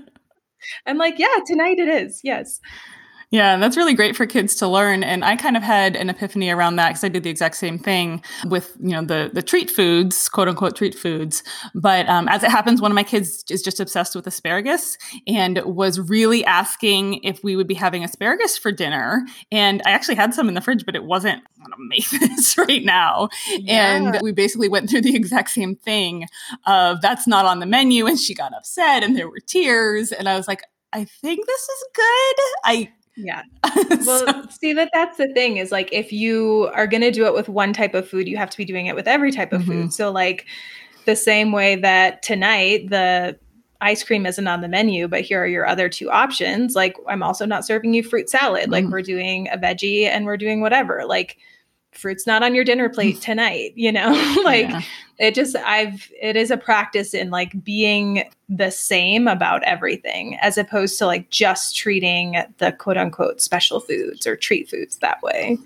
i'm 0.87 0.97
like 0.97 1.19
yeah 1.19 1.39
tonight 1.47 1.79
it 1.79 1.89
is 1.89 2.21
yes 2.23 2.61
yeah, 3.35 3.57
that's 3.57 3.77
really 3.77 3.95
great 3.95 4.15
for 4.15 4.27
kids 4.27 4.55
to 4.57 4.69
learn. 4.69 5.03
And 5.03 5.25
I 5.25 5.35
kind 5.35 5.57
of 5.57 5.63
had 5.65 5.97
an 5.97 6.09
epiphany 6.09 6.51
around 6.51 6.77
that 6.77 6.91
because 6.91 7.03
I 7.03 7.09
did 7.09 7.25
the 7.25 7.31
exact 7.31 7.57
same 7.57 7.81
thing 7.81 8.23
with, 8.47 8.77
you 8.79 8.91
know, 8.91 9.05
the 9.05 9.29
the 9.33 9.43
treat 9.43 9.69
foods, 9.69 10.29
quote 10.29 10.47
unquote 10.47 10.77
treat 10.77 10.95
foods. 10.95 11.43
But 11.75 12.09
um, 12.09 12.29
as 12.29 12.45
it 12.45 12.53
happens, 12.53 12.81
one 12.81 12.93
of 12.93 12.95
my 12.95 13.03
kids 13.03 13.43
is 13.51 13.61
just 13.61 13.81
obsessed 13.81 14.15
with 14.15 14.29
asparagus 14.29 14.97
and 15.27 15.61
was 15.65 15.99
really 15.99 16.45
asking 16.45 17.25
if 17.25 17.43
we 17.43 17.57
would 17.57 17.67
be 17.67 17.75
having 17.75 18.05
asparagus 18.05 18.57
for 18.57 18.71
dinner. 18.71 19.27
And 19.51 19.83
I 19.85 19.91
actually 19.91 20.15
had 20.15 20.33
some 20.33 20.47
in 20.47 20.55
the 20.55 20.61
fridge, 20.61 20.87
but 20.87 20.95
it 20.95 21.03
wasn't. 21.03 21.43
I'm 21.59 21.73
gonna 21.73 21.89
make 21.89 22.09
this 22.11 22.57
right 22.57 22.85
now. 22.85 23.31
Yeah. 23.49 23.97
And 23.97 24.19
we 24.23 24.31
basically 24.31 24.69
went 24.69 24.89
through 24.89 25.03
the 25.03 25.17
exact 25.17 25.51
same 25.51 25.75
thing 25.75 26.29
of 26.69 27.01
that's 27.01 27.27
not 27.27 27.47
on 27.47 27.59
the 27.59 27.67
menu, 27.67 28.07
and 28.07 28.17
she 28.17 28.33
got 28.33 28.55
upset, 28.55 29.03
and 29.03 29.17
there 29.17 29.29
were 29.29 29.41
tears, 29.45 30.13
and 30.13 30.29
I 30.29 30.37
was 30.37 30.47
like, 30.47 30.63
I 30.93 31.05
think 31.05 31.45
this 31.45 31.63
is 31.63 31.85
good. 31.97 32.37
I 32.65 32.93
Yeah. 33.17 33.43
Well, 34.07 34.27
so. 34.27 34.49
see 34.51 34.73
that 34.75 34.91
that's 34.93 35.17
the 35.17 35.33
thing 35.35 35.57
is 35.57 35.73
like 35.73 35.93
if 35.93 36.13
you 36.13 36.71
are 36.75 36.87
going 36.87 37.01
to 37.03 37.11
do 37.11 37.27
it 37.27 37.35
with 37.35 37.49
one 37.49 37.73
type 37.73 37.95
of 37.95 38.09
food, 38.09 38.29
you 38.29 38.37
have 38.37 38.51
to 38.51 38.57
be 38.57 38.65
doing 38.65 38.87
it 38.87 38.95
with 38.95 39.09
every 39.09 39.31
type 39.31 39.53
of 39.53 39.63
mm-hmm. 39.63 39.83
food. 39.83 39.93
So 39.93 40.11
like 40.11 40.47
the 41.07 41.17
same 41.17 41.53
way 41.53 41.77
that 41.77 42.23
tonight 42.23 42.91
the 42.91 43.39
ice 43.81 44.03
cream 44.03 44.27
isn't 44.27 44.47
on 44.47 44.61
the 44.61 44.69
menu, 44.69 45.09
but 45.09 45.23
here 45.23 45.43
are 45.43 45.47
your 45.47 45.67
other 45.67 45.89
two 45.89 46.11
options. 46.11 46.75
Like 46.75 46.97
I'm 47.09 47.23
also 47.23 47.47
not 47.47 47.65
serving 47.65 47.95
you 47.95 48.03
fruit 48.03 48.29
salad. 48.29 48.65
Mm-hmm. 48.65 48.73
Like 48.73 48.85
we're 48.87 49.03
doing 49.03 49.49
a 49.51 49.59
veggie 49.59 50.05
and 50.07 50.25
we're 50.25 50.37
doing 50.37 50.61
whatever. 50.61 51.05
Like 51.07 51.39
fruit's 51.97 52.27
not 52.27 52.43
on 52.43 52.55
your 52.55 52.65
dinner 52.65 52.89
plate 52.89 53.21
tonight, 53.21 53.73
you 53.77 53.93
know? 53.93 54.11
like 54.45 54.69
yeah. 54.69 54.83
it 55.19 55.35
just 55.35 55.57
I've 55.57 56.11
it 56.21 56.37
is 56.37 56.51
a 56.51 56.57
practice 56.57 57.15
in 57.15 57.31
like 57.31 57.65
being 57.65 58.29
the 58.49 58.71
same 58.71 59.29
about 59.29 59.63
everything 59.65 60.37
as 60.41 60.59
opposed 60.59 60.99
to 60.99 61.07
like 61.07 61.31
just 61.31 61.77
treating 61.77 62.37
the 62.59 62.73
quote 62.73 62.97
unquote 62.97 63.41
special 63.41 63.81
foods 63.81 64.27
or 64.27 64.37
treat 64.37 64.69
foods 64.69 64.99
that 64.99 65.23
way. 65.23 65.59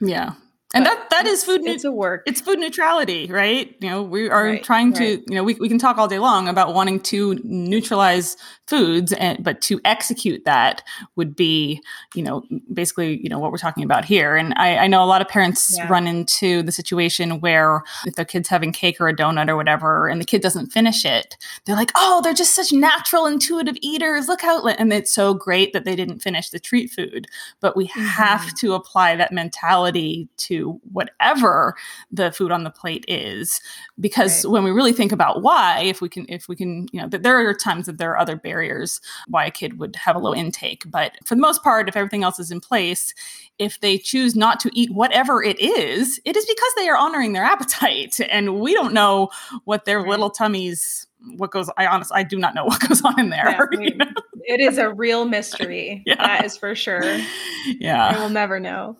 Yeah 0.00 0.34
and 0.74 0.84
that 0.84 1.08
that 1.10 1.26
is 1.26 1.44
food 1.44 1.62
it's 1.64 1.84
a 1.84 1.92
work 1.92 2.22
it's 2.26 2.40
food 2.40 2.58
neutrality 2.58 3.26
right 3.28 3.74
you 3.80 3.88
know 3.88 4.02
we 4.02 4.28
are 4.28 4.44
right, 4.44 4.62
trying 4.62 4.92
to 4.92 5.16
right. 5.16 5.24
you 5.26 5.34
know 5.34 5.42
we, 5.42 5.54
we 5.54 5.68
can 5.68 5.78
talk 5.78 5.96
all 5.96 6.08
day 6.08 6.18
long 6.18 6.46
about 6.46 6.74
wanting 6.74 7.00
to 7.00 7.40
neutralize 7.42 8.36
foods 8.66 9.12
and 9.14 9.42
but 9.42 9.62
to 9.62 9.80
execute 9.86 10.44
that 10.44 10.82
would 11.16 11.34
be 11.34 11.80
you 12.14 12.22
know 12.22 12.42
basically 12.72 13.18
you 13.22 13.30
know 13.30 13.38
what 13.38 13.50
we're 13.50 13.58
talking 13.58 13.82
about 13.82 14.04
here 14.04 14.36
and 14.36 14.52
i, 14.56 14.76
I 14.76 14.86
know 14.88 15.02
a 15.02 15.06
lot 15.06 15.22
of 15.22 15.28
parents 15.28 15.74
yeah. 15.76 15.88
run 15.88 16.06
into 16.06 16.62
the 16.62 16.72
situation 16.72 17.40
where 17.40 17.82
if 18.04 18.16
their 18.16 18.26
kid's 18.26 18.48
having 18.48 18.72
cake 18.72 19.00
or 19.00 19.08
a 19.08 19.16
donut 19.16 19.48
or 19.48 19.56
whatever 19.56 20.06
and 20.06 20.20
the 20.20 20.26
kid 20.26 20.42
doesn't 20.42 20.66
finish 20.66 21.04
it 21.06 21.38
they're 21.64 21.76
like 21.76 21.92
oh 21.94 22.20
they're 22.22 22.34
just 22.34 22.54
such 22.54 22.72
natural 22.72 23.24
intuitive 23.24 23.76
eaters 23.80 24.28
look 24.28 24.42
how 24.42 24.66
and 24.66 24.92
it's 24.92 25.12
so 25.12 25.32
great 25.32 25.72
that 25.72 25.86
they 25.86 25.96
didn't 25.96 26.20
finish 26.20 26.50
the 26.50 26.60
treat 26.60 26.90
food 26.90 27.26
but 27.60 27.74
we 27.74 27.88
mm-hmm. 27.88 28.00
have 28.02 28.54
to 28.54 28.74
apply 28.74 29.16
that 29.16 29.32
mentality 29.32 30.28
to 30.36 30.57
whatever 30.92 31.74
the 32.10 32.30
food 32.32 32.52
on 32.52 32.64
the 32.64 32.70
plate 32.70 33.04
is 33.08 33.60
because 34.00 34.44
right. 34.44 34.52
when 34.52 34.64
we 34.64 34.70
really 34.70 34.92
think 34.92 35.12
about 35.12 35.42
why 35.42 35.80
if 35.80 36.00
we 36.00 36.08
can 36.08 36.26
if 36.28 36.48
we 36.48 36.56
can 36.56 36.86
you 36.92 37.00
know 37.00 37.08
that 37.08 37.22
there 37.22 37.36
are 37.48 37.54
times 37.54 37.86
that 37.86 37.98
there 37.98 38.10
are 38.10 38.18
other 38.18 38.36
barriers 38.36 39.00
why 39.26 39.44
a 39.44 39.50
kid 39.50 39.78
would 39.78 39.96
have 39.96 40.16
a 40.16 40.18
low 40.18 40.34
intake 40.34 40.84
but 40.86 41.12
for 41.24 41.34
the 41.34 41.40
most 41.40 41.62
part 41.62 41.88
if 41.88 41.96
everything 41.96 42.22
else 42.22 42.38
is 42.38 42.50
in 42.50 42.60
place 42.60 43.14
if 43.58 43.80
they 43.80 43.98
choose 43.98 44.36
not 44.36 44.60
to 44.60 44.70
eat 44.72 44.90
whatever 44.92 45.42
it 45.42 45.58
is 45.60 46.20
it 46.24 46.36
is 46.36 46.46
because 46.46 46.72
they 46.76 46.88
are 46.88 46.96
honoring 46.96 47.32
their 47.32 47.44
appetite 47.44 48.18
and 48.30 48.60
we 48.60 48.74
don't 48.74 48.92
know 48.92 49.28
what 49.64 49.84
their 49.84 50.00
right. 50.00 50.10
little 50.10 50.30
tummies 50.30 51.06
what 51.36 51.50
goes 51.50 51.68
i 51.76 51.86
honestly 51.86 52.14
i 52.16 52.22
do 52.22 52.38
not 52.38 52.54
know 52.54 52.64
what 52.66 52.80
goes 52.88 53.02
on 53.02 53.18
in 53.18 53.30
there 53.30 53.50
yeah, 53.50 53.64
we, 53.78 53.90
you 53.90 53.96
know? 53.96 54.06
it 54.44 54.60
is 54.60 54.78
a 54.78 54.92
real 54.92 55.24
mystery 55.24 56.02
yeah. 56.06 56.14
that 56.16 56.44
is 56.44 56.56
for 56.56 56.74
sure 56.74 57.18
yeah 57.66 58.06
i 58.06 58.18
will 58.18 58.30
never 58.30 58.60
know 58.60 58.96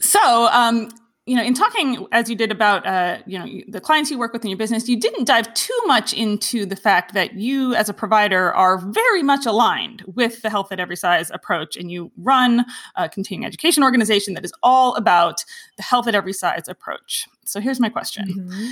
so, 0.00 0.46
um, 0.48 0.88
you 1.26 1.36
know, 1.36 1.42
in 1.42 1.52
talking 1.52 2.06
as 2.10 2.30
you 2.30 2.36
did 2.36 2.50
about, 2.50 2.86
uh, 2.86 3.18
you 3.26 3.38
know, 3.38 3.46
the 3.68 3.82
clients 3.82 4.10
you 4.10 4.18
work 4.18 4.32
with 4.32 4.44
in 4.44 4.50
your 4.50 4.56
business, 4.56 4.88
you 4.88 4.98
didn't 4.98 5.24
dive 5.24 5.52
too 5.52 5.78
much 5.84 6.14
into 6.14 6.64
the 6.64 6.74
fact 6.74 7.12
that 7.12 7.34
you, 7.34 7.74
as 7.74 7.90
a 7.90 7.92
provider, 7.92 8.54
are 8.54 8.78
very 8.78 9.22
much 9.22 9.44
aligned 9.44 10.02
with 10.14 10.40
the 10.40 10.48
Health 10.48 10.72
at 10.72 10.80
Every 10.80 10.96
Size 10.96 11.30
approach, 11.30 11.76
and 11.76 11.90
you 11.90 12.10
run 12.16 12.64
a 12.96 13.10
continuing 13.10 13.44
education 13.44 13.82
organization 13.82 14.32
that 14.34 14.44
is 14.44 14.52
all 14.62 14.94
about 14.94 15.44
the 15.76 15.82
Health 15.82 16.08
at 16.08 16.14
Every 16.14 16.32
Size 16.32 16.66
approach. 16.66 17.26
So, 17.44 17.60
here's 17.60 17.78
my 17.78 17.90
question. 17.90 18.26
Mm-hmm 18.28 18.70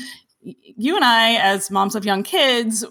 you 0.76 0.94
and 0.94 1.04
I, 1.04 1.34
as 1.36 1.70
moms 1.70 1.94
of 1.94 2.04
young 2.04 2.22
kids, 2.22 2.84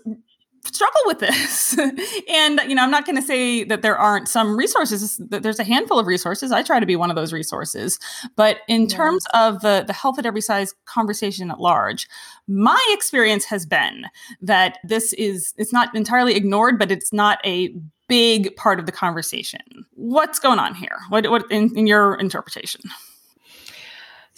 struggle 0.66 1.02
with 1.06 1.20
this. 1.20 1.78
and, 2.30 2.62
you 2.68 2.76
know, 2.76 2.84
I'm 2.84 2.92
not 2.92 3.06
going 3.06 3.16
to 3.16 3.22
say 3.22 3.64
that 3.64 3.82
there 3.82 3.98
aren't 3.98 4.28
some 4.28 4.58
resources, 4.58 5.18
that 5.30 5.44
there's 5.44 5.60
a 5.60 5.64
handful 5.64 6.00
of 6.00 6.08
resources. 6.08 6.52
I 6.52 6.64
try 6.64 6.80
to 6.80 6.86
be 6.86 6.96
one 6.96 7.10
of 7.10 7.16
those 7.16 7.34
resources. 7.34 8.00
But 8.36 8.60
in 8.68 8.84
yeah. 8.84 8.96
terms 8.96 9.26
of 9.34 9.62
the, 9.62 9.84
the 9.86 9.94
health 9.94 10.20
at 10.20 10.26
every 10.26 10.42
size 10.42 10.74
conversation 10.86 11.52
at 11.52 11.60
large, 11.60 12.08
my 12.48 12.84
experience 12.94 13.46
has 13.46 13.66
been 13.66 14.06
that 14.42 14.78
this 14.84 15.14
is, 15.14 15.54
it's 15.58 15.74
not 15.74 15.96
entirely 15.96 16.36
ignored, 16.36 16.80
but 16.80 16.92
it's 16.92 17.14
not 17.14 17.40
a 17.46 17.76
big 18.08 18.56
part 18.56 18.80
of 18.80 18.86
the 18.86 18.92
conversation. 18.92 19.62
What's 19.94 20.40
going 20.40 20.60
on 20.60 20.76
here? 20.76 21.00
What, 21.10 21.30
what 21.30 21.46
in, 21.52 21.76
in 21.78 21.88
your 21.88 22.16
interpretation? 22.16 22.82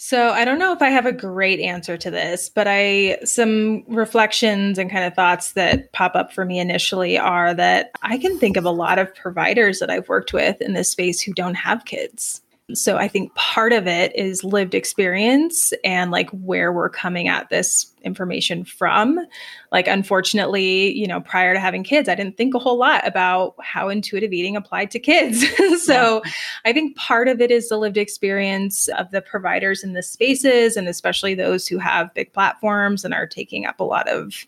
So 0.08 0.30
I 0.30 0.46
don't 0.46 0.58
know 0.58 0.72
if 0.72 0.80
I 0.80 0.88
have 0.88 1.04
a 1.04 1.12
great 1.12 1.60
answer 1.60 1.98
to 1.98 2.10
this, 2.10 2.48
but 2.48 2.66
I 2.66 3.18
some 3.24 3.84
reflections 3.88 4.78
and 4.78 4.90
kind 4.90 5.04
of 5.04 5.12
thoughts 5.12 5.52
that 5.52 5.92
pop 5.92 6.16
up 6.16 6.32
for 6.32 6.46
me 6.46 6.58
initially 6.58 7.18
are 7.18 7.52
that 7.52 7.90
I 8.00 8.16
can 8.16 8.38
think 8.38 8.56
of 8.56 8.64
a 8.64 8.70
lot 8.70 8.98
of 8.98 9.14
providers 9.14 9.80
that 9.80 9.90
I've 9.90 10.08
worked 10.08 10.32
with 10.32 10.62
in 10.62 10.72
this 10.72 10.90
space 10.90 11.20
who 11.20 11.34
don't 11.34 11.56
have 11.56 11.84
kids. 11.84 12.40
So 12.72 12.96
I 12.96 13.06
think 13.06 13.34
part 13.34 13.74
of 13.74 13.86
it 13.86 14.16
is 14.16 14.42
lived 14.42 14.74
experience 14.74 15.74
and 15.84 16.10
like 16.10 16.30
where 16.30 16.72
we're 16.72 16.88
coming 16.88 17.28
at 17.28 17.50
this 17.50 17.92
information 18.08 18.64
from. 18.64 19.24
Like, 19.70 19.86
unfortunately, 19.86 20.92
you 20.98 21.06
know, 21.06 21.20
prior 21.20 21.54
to 21.54 21.60
having 21.60 21.84
kids, 21.84 22.08
I 22.08 22.16
didn't 22.16 22.36
think 22.36 22.54
a 22.54 22.58
whole 22.58 22.76
lot 22.78 23.06
about 23.06 23.54
how 23.62 23.88
intuitive 23.88 24.32
eating 24.32 24.56
applied 24.56 24.90
to 24.90 24.98
kids. 24.98 25.46
so 25.84 26.22
yeah. 26.24 26.32
I 26.64 26.72
think 26.72 26.96
part 26.96 27.28
of 27.28 27.40
it 27.40 27.52
is 27.52 27.68
the 27.68 27.76
lived 27.76 27.96
experience 27.96 28.88
of 28.88 29.12
the 29.12 29.22
providers 29.22 29.84
in 29.84 29.92
the 29.92 30.02
spaces, 30.02 30.76
and 30.76 30.88
especially 30.88 31.34
those 31.34 31.68
who 31.68 31.78
have 31.78 32.12
big 32.14 32.32
platforms 32.32 33.04
and 33.04 33.14
are 33.14 33.26
taking 33.26 33.66
up 33.66 33.78
a 33.78 33.84
lot 33.84 34.08
of 34.08 34.46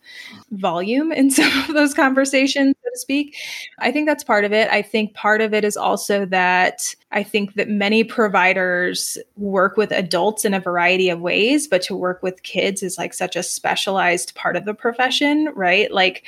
volume 0.51 1.13
in 1.13 1.31
some 1.31 1.53
of 1.69 1.75
those 1.75 1.95
conversations, 1.95 2.75
so 2.83 2.91
to 2.91 2.99
speak. 2.99 3.37
I 3.79 3.93
think 3.93 4.09
that's 4.09 4.25
part 4.25 4.45
of 4.45 4.53
it. 4.53 4.69
I 4.71 4.83
think 4.83 5.15
part 5.15 5.41
of 5.41 5.55
it 5.55 5.65
is 5.65 5.77
also 5.77 6.25
that 6.27 6.95
I 7.13 7.23
think 7.23 7.55
that 7.55 7.69
many 7.69 8.05
providers 8.05 9.19
work 9.37 9.77
with 9.77 9.91
adults 9.91 10.45
in 10.45 10.55
a 10.55 10.61
variety 10.61 11.09
of 11.09 11.21
ways, 11.21 11.67
but 11.67 11.83
to 11.83 11.97
work 11.97 12.23
with 12.23 12.43
kids 12.43 12.83
is 12.83 12.99
like 12.99 13.15
such 13.15 13.37
a 13.37 13.43
specialized 13.51 14.35
part 14.35 14.57
of 14.57 14.65
the 14.65 14.75
profession, 14.75 15.51
right? 15.55 15.91
Like, 15.93 16.25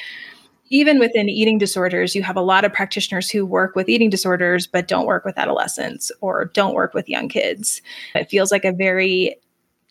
even 0.73 0.99
within 0.99 1.29
eating 1.29 1.59
disorders, 1.59 2.14
you 2.14 2.23
have 2.23 2.37
a 2.37 2.41
lot 2.41 2.64
of 2.64 2.73
practitioners 2.73 3.29
who 3.31 3.45
work 3.45 3.77
with 3.77 3.91
eating 3.91 4.09
disorders, 4.09 4.66
but 4.66 4.89
don't 4.89 5.05
work 5.05 5.23
with 5.23 5.39
adolescents 5.39 6.11
or 6.23 6.47
don't 6.47 6.75
work 6.75 6.95
with 6.95 7.11
young 7.11 7.29
kids. 7.29 7.83
It 8.14 8.31
feels 8.31 8.51
like 8.51 8.64
a 8.64 8.73
very 8.73 9.37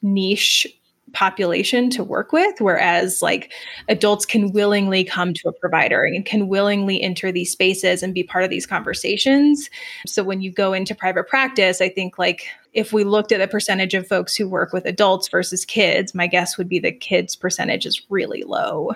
niche 0.02 0.68
population 1.14 1.90
to 1.90 2.04
work 2.04 2.32
with 2.32 2.62
whereas 2.62 3.22
like 3.22 3.52
adults 3.90 4.26
can 4.26 4.52
willingly 4.54 5.04
come 5.04 5.34
to 5.34 5.50
a 5.50 5.54
provider 5.54 6.04
and 6.04 6.26
can 6.26 6.48
willingly 6.48 7.02
enter 7.02 7.32
these 7.32 7.52
spaces 7.52 8.02
and 8.02 8.14
be 8.14 8.24
part 8.24 8.44
of 8.46 8.50
these 8.50 8.66
conversations 8.66 9.70
so 10.06 10.24
when 10.24 10.42
you 10.42 10.52
go 10.52 10.72
into 10.72 10.96
private 10.96 11.28
practice 11.28 11.82
i 11.82 11.90
think 11.90 12.18
like 12.18 12.46
if 12.74 12.94
we 12.94 13.04
looked 13.04 13.32
at 13.32 13.40
the 13.40 13.48
percentage 13.48 13.94
of 13.94 14.08
folks 14.08 14.36
who 14.36 14.48
work 14.48 14.72
with 14.74 14.86
adults 14.86 15.28
versus 15.28 15.66
kids 15.66 16.16
my 16.16 16.28
guess 16.28 16.58
would 16.58 16.70
be 16.70 16.80
the 16.80 16.92
kids 16.92 17.36
percentage 17.36 17.86
is 17.86 18.02
really 18.10 18.44
low 18.44 18.92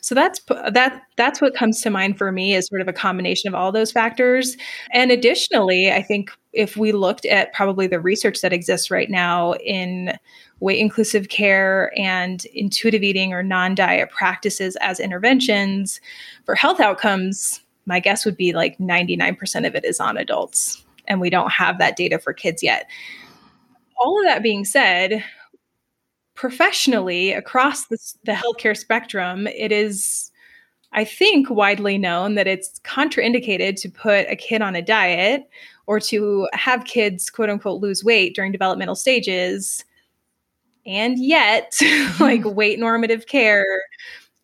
so 0.00 0.14
that's 0.14 0.40
that 0.70 1.02
that's 1.16 1.40
what 1.40 1.54
comes 1.54 1.80
to 1.82 1.90
mind 1.90 2.18
for 2.18 2.30
me 2.32 2.54
is 2.54 2.66
sort 2.66 2.80
of 2.80 2.88
a 2.88 2.92
combination 2.92 3.48
of 3.48 3.54
all 3.54 3.72
those 3.72 3.92
factors. 3.92 4.56
And 4.92 5.10
additionally, 5.10 5.90
I 5.92 6.02
think 6.02 6.30
if 6.52 6.76
we 6.76 6.92
looked 6.92 7.26
at 7.26 7.52
probably 7.52 7.86
the 7.86 8.00
research 8.00 8.40
that 8.40 8.52
exists 8.52 8.90
right 8.90 9.10
now 9.10 9.54
in 9.54 10.16
weight 10.60 10.80
inclusive 10.80 11.28
care 11.28 11.92
and 11.96 12.44
intuitive 12.46 13.02
eating 13.02 13.32
or 13.32 13.42
non-diet 13.42 14.10
practices 14.10 14.76
as 14.80 14.98
interventions 14.98 16.00
for 16.44 16.54
health 16.54 16.80
outcomes, 16.80 17.60
my 17.86 18.00
guess 18.00 18.24
would 18.24 18.36
be 18.36 18.52
like 18.52 18.78
99% 18.78 19.66
of 19.66 19.74
it 19.74 19.84
is 19.84 20.00
on 20.00 20.16
adults 20.16 20.84
and 21.08 21.20
we 21.20 21.30
don't 21.30 21.50
have 21.50 21.78
that 21.78 21.96
data 21.96 22.18
for 22.18 22.32
kids 22.32 22.62
yet. 22.62 22.88
All 23.98 24.20
of 24.20 24.26
that 24.26 24.42
being 24.42 24.64
said, 24.64 25.24
professionally 26.34 27.32
across 27.32 27.86
the, 27.86 27.98
the 28.24 28.32
healthcare 28.32 28.76
spectrum, 28.76 29.48
it 29.48 29.72
is, 29.72 30.30
I 30.92 31.04
think, 31.04 31.50
widely 31.50 31.98
known 31.98 32.36
that 32.36 32.46
it's 32.46 32.78
contraindicated 32.80 33.80
to 33.80 33.90
put 33.90 34.28
a 34.28 34.36
kid 34.36 34.62
on 34.62 34.76
a 34.76 34.82
diet 34.82 35.48
or 35.88 35.98
to 35.98 36.46
have 36.52 36.84
kids, 36.84 37.28
quote 37.28 37.50
unquote, 37.50 37.80
lose 37.80 38.04
weight 38.04 38.36
during 38.36 38.52
developmental 38.52 38.94
stages. 38.94 39.84
And 40.86 41.18
yet, 41.18 41.80
like 42.20 42.44
weight 42.44 42.78
normative 42.78 43.26
care 43.26 43.82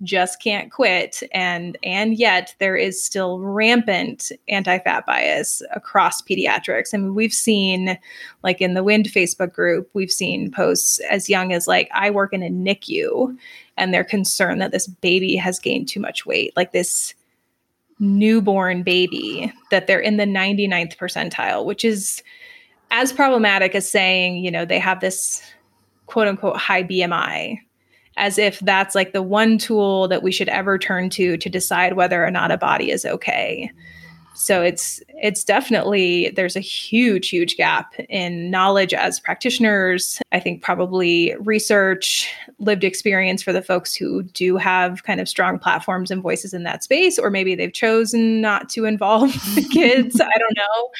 just 0.02 0.42
can't 0.42 0.70
quit. 0.70 1.22
And 1.32 1.78
and 1.82 2.18
yet 2.18 2.54
there 2.58 2.76
is 2.76 3.02
still 3.02 3.38
rampant 3.38 4.32
anti-fat 4.48 5.06
bias 5.06 5.62
across 5.74 6.20
pediatrics. 6.20 6.92
I 6.92 6.98
mean 6.98 7.14
we've 7.14 7.32
seen 7.32 7.98
like 8.44 8.60
in 8.60 8.74
the 8.74 8.84
wind 8.84 9.06
facebook 9.06 9.52
group 9.52 9.90
we've 9.94 10.12
seen 10.12 10.52
posts 10.52 11.00
as 11.10 11.28
young 11.28 11.52
as 11.52 11.66
like 11.66 11.88
i 11.92 12.10
work 12.10 12.32
in 12.32 12.42
a 12.42 12.48
nicu 12.48 13.36
and 13.76 13.92
they're 13.92 14.04
concerned 14.04 14.60
that 14.60 14.70
this 14.70 14.86
baby 14.86 15.34
has 15.34 15.58
gained 15.58 15.88
too 15.88 15.98
much 15.98 16.24
weight 16.24 16.52
like 16.56 16.72
this 16.72 17.14
newborn 17.98 18.82
baby 18.82 19.52
that 19.70 19.86
they're 19.86 20.00
in 20.00 20.16
the 20.16 20.24
99th 20.24 20.96
percentile 20.96 21.64
which 21.64 21.84
is 21.84 22.22
as 22.90 23.12
problematic 23.12 23.74
as 23.74 23.90
saying 23.90 24.36
you 24.36 24.50
know 24.50 24.64
they 24.64 24.78
have 24.78 25.00
this 25.00 25.42
quote 26.06 26.28
unquote 26.28 26.56
high 26.56 26.82
bmi 26.82 27.58
as 28.16 28.38
if 28.38 28.60
that's 28.60 28.94
like 28.94 29.12
the 29.12 29.22
one 29.22 29.58
tool 29.58 30.08
that 30.08 30.22
we 30.22 30.32
should 30.32 30.48
ever 30.48 30.78
turn 30.78 31.10
to 31.10 31.36
to 31.36 31.48
decide 31.48 31.94
whether 31.94 32.24
or 32.24 32.30
not 32.30 32.50
a 32.50 32.56
body 32.56 32.90
is 32.90 33.04
okay. 33.04 33.70
so 34.34 34.62
it's 34.62 35.00
it's 35.08 35.44
definitely 35.44 36.30
there's 36.30 36.56
a 36.56 36.60
huge 36.60 37.28
huge 37.28 37.56
gap 37.56 37.94
in 38.08 38.50
knowledge 38.50 38.92
as 38.92 39.20
practitioners. 39.20 40.20
I 40.32 40.40
think 40.40 40.60
probably 40.62 41.34
research 41.38 42.28
lived 42.58 42.82
experience 42.84 43.42
for 43.42 43.52
the 43.52 43.62
folks 43.62 43.94
who 43.94 44.24
do 44.24 44.56
have 44.56 45.04
kind 45.04 45.20
of 45.20 45.28
strong 45.28 45.58
platforms 45.58 46.10
and 46.10 46.22
voices 46.22 46.52
in 46.52 46.64
that 46.64 46.82
space 46.82 47.18
or 47.18 47.30
maybe 47.30 47.54
they've 47.54 47.72
chosen 47.72 48.40
not 48.40 48.68
to 48.70 48.84
involve 48.84 49.32
kids. 49.70 50.20
I 50.20 50.38
don't 50.38 50.56
know 50.56 50.90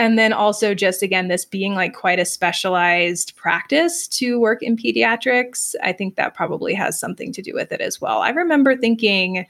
and 0.00 0.18
then 0.18 0.32
also 0.32 0.74
just 0.74 1.02
again 1.02 1.28
this 1.28 1.44
being 1.44 1.74
like 1.74 1.92
quite 1.92 2.18
a 2.18 2.24
specialized 2.24 3.36
practice 3.36 4.08
to 4.08 4.40
work 4.40 4.62
in 4.62 4.76
pediatrics 4.76 5.74
i 5.82 5.92
think 5.92 6.16
that 6.16 6.34
probably 6.34 6.74
has 6.74 6.98
something 6.98 7.32
to 7.32 7.42
do 7.42 7.52
with 7.54 7.70
it 7.70 7.80
as 7.80 8.00
well 8.00 8.22
i 8.22 8.30
remember 8.30 8.74
thinking 8.74 9.46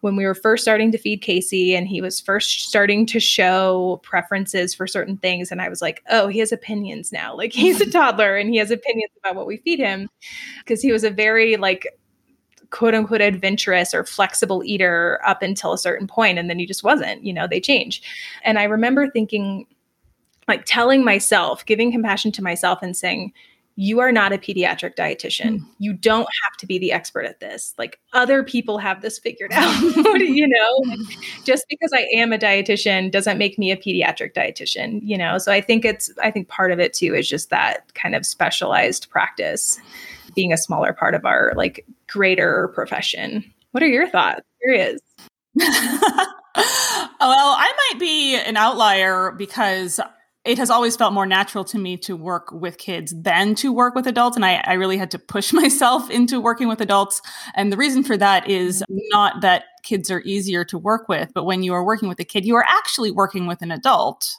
when 0.00 0.14
we 0.14 0.24
were 0.24 0.34
first 0.34 0.62
starting 0.62 0.92
to 0.92 0.98
feed 0.98 1.22
Casey 1.22 1.74
and 1.74 1.88
he 1.88 2.00
was 2.00 2.20
first 2.20 2.68
starting 2.68 3.04
to 3.06 3.18
show 3.18 4.00
preferences 4.04 4.72
for 4.72 4.86
certain 4.86 5.16
things. 5.16 5.50
And 5.50 5.60
I 5.60 5.68
was 5.68 5.82
like, 5.82 6.04
oh, 6.08 6.28
he 6.28 6.38
has 6.38 6.52
opinions 6.52 7.10
now. 7.10 7.34
Like 7.34 7.52
he's 7.52 7.80
a 7.80 7.90
toddler 7.90 8.36
and 8.36 8.48
he 8.48 8.58
has 8.58 8.70
opinions 8.70 9.10
about 9.18 9.34
what 9.34 9.48
we 9.48 9.56
feed 9.56 9.80
him 9.80 10.08
because 10.60 10.80
he 10.80 10.92
was 10.92 11.02
a 11.02 11.10
very 11.10 11.56
like 11.56 11.84
quote 12.70 12.94
unquote 12.94 13.20
adventurous 13.20 13.94
or 13.94 14.04
flexible 14.04 14.62
eater 14.64 15.20
up 15.24 15.42
until 15.42 15.72
a 15.72 15.78
certain 15.78 16.06
point 16.06 16.38
and 16.38 16.48
then 16.50 16.58
he 16.58 16.66
just 16.66 16.84
wasn't 16.84 17.24
you 17.24 17.32
know 17.32 17.46
they 17.46 17.60
change 17.60 18.02
and 18.44 18.58
i 18.58 18.64
remember 18.64 19.08
thinking 19.08 19.66
like 20.48 20.64
telling 20.64 21.04
myself 21.04 21.64
giving 21.66 21.92
compassion 21.92 22.32
to 22.32 22.42
myself 22.42 22.80
and 22.82 22.96
saying 22.96 23.32
you 23.80 24.00
are 24.00 24.10
not 24.10 24.32
a 24.32 24.38
pediatric 24.38 24.96
dietitian. 24.96 25.58
Mm. 25.58 25.66
You 25.78 25.92
don't 25.92 26.26
have 26.42 26.56
to 26.58 26.66
be 26.66 26.80
the 26.80 26.90
expert 26.90 27.24
at 27.24 27.38
this. 27.38 27.74
Like 27.78 28.00
other 28.12 28.42
people 28.42 28.78
have 28.78 29.02
this 29.02 29.20
figured 29.20 29.52
out. 29.52 29.80
you 30.18 30.48
know, 30.48 30.96
just 31.44 31.64
because 31.70 31.92
I 31.92 32.08
am 32.12 32.32
a 32.32 32.38
dietitian 32.38 33.12
doesn't 33.12 33.38
make 33.38 33.56
me 33.56 33.70
a 33.70 33.76
pediatric 33.76 34.34
dietitian, 34.34 34.98
you 35.04 35.16
know? 35.16 35.38
So 35.38 35.52
I 35.52 35.60
think 35.60 35.84
it's, 35.84 36.10
I 36.20 36.32
think 36.32 36.48
part 36.48 36.72
of 36.72 36.80
it 36.80 36.92
too 36.92 37.14
is 37.14 37.28
just 37.28 37.50
that 37.50 37.94
kind 37.94 38.16
of 38.16 38.26
specialized 38.26 39.08
practice 39.10 39.78
being 40.34 40.52
a 40.52 40.58
smaller 40.58 40.92
part 40.92 41.14
of 41.14 41.24
our 41.24 41.52
like 41.54 41.86
greater 42.08 42.72
profession. 42.74 43.44
What 43.70 43.84
are 43.84 43.88
your 43.88 44.08
thoughts? 44.08 44.40
Curious. 44.60 45.00
well, 45.54 45.68
I 47.20 47.90
might 47.92 48.00
be 48.00 48.36
an 48.36 48.56
outlier 48.56 49.30
because 49.30 50.00
it 50.48 50.56
has 50.56 50.70
always 50.70 50.96
felt 50.96 51.12
more 51.12 51.26
natural 51.26 51.62
to 51.62 51.78
me 51.78 51.98
to 51.98 52.16
work 52.16 52.50
with 52.50 52.78
kids 52.78 53.12
than 53.14 53.54
to 53.56 53.70
work 53.70 53.94
with 53.94 54.06
adults. 54.06 54.34
And 54.34 54.46
I, 54.46 54.62
I, 54.64 54.72
really 54.74 54.96
had 54.96 55.10
to 55.10 55.18
push 55.18 55.52
myself 55.62 56.08
into 56.08 56.40
working 56.40 56.68
with 56.68 56.80
adults. 56.80 57.20
And 57.54 57.70
the 57.70 57.76
reason 57.76 58.02
for 58.02 58.16
that 58.16 58.48
is 58.48 58.82
not 58.88 59.42
that 59.42 59.64
kids 59.82 60.10
are 60.10 60.22
easier 60.22 60.64
to 60.64 60.78
work 60.78 61.06
with, 61.06 61.32
but 61.34 61.44
when 61.44 61.62
you 61.62 61.74
are 61.74 61.84
working 61.84 62.08
with 62.08 62.18
a 62.18 62.24
kid, 62.24 62.46
you 62.46 62.56
are 62.56 62.64
actually 62.66 63.10
working 63.10 63.46
with 63.46 63.60
an 63.60 63.70
adult 63.70 64.36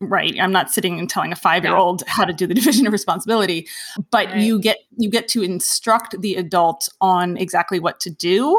right 0.00 0.34
i'm 0.40 0.52
not 0.52 0.70
sitting 0.70 0.98
and 0.98 1.08
telling 1.08 1.32
a 1.32 1.36
five 1.36 1.64
year 1.64 1.76
old 1.76 2.02
how 2.06 2.24
to 2.24 2.32
do 2.32 2.46
the 2.46 2.54
division 2.60 2.86
of 2.86 2.92
responsibility 2.92 3.66
but 4.10 4.26
right. 4.26 4.38
you 4.38 4.58
get 4.58 4.78
you 4.96 5.10
get 5.10 5.28
to 5.28 5.42
instruct 5.42 6.20
the 6.20 6.34
adult 6.36 6.88
on 7.00 7.36
exactly 7.36 7.78
what 7.78 8.00
to 8.00 8.10
do 8.10 8.58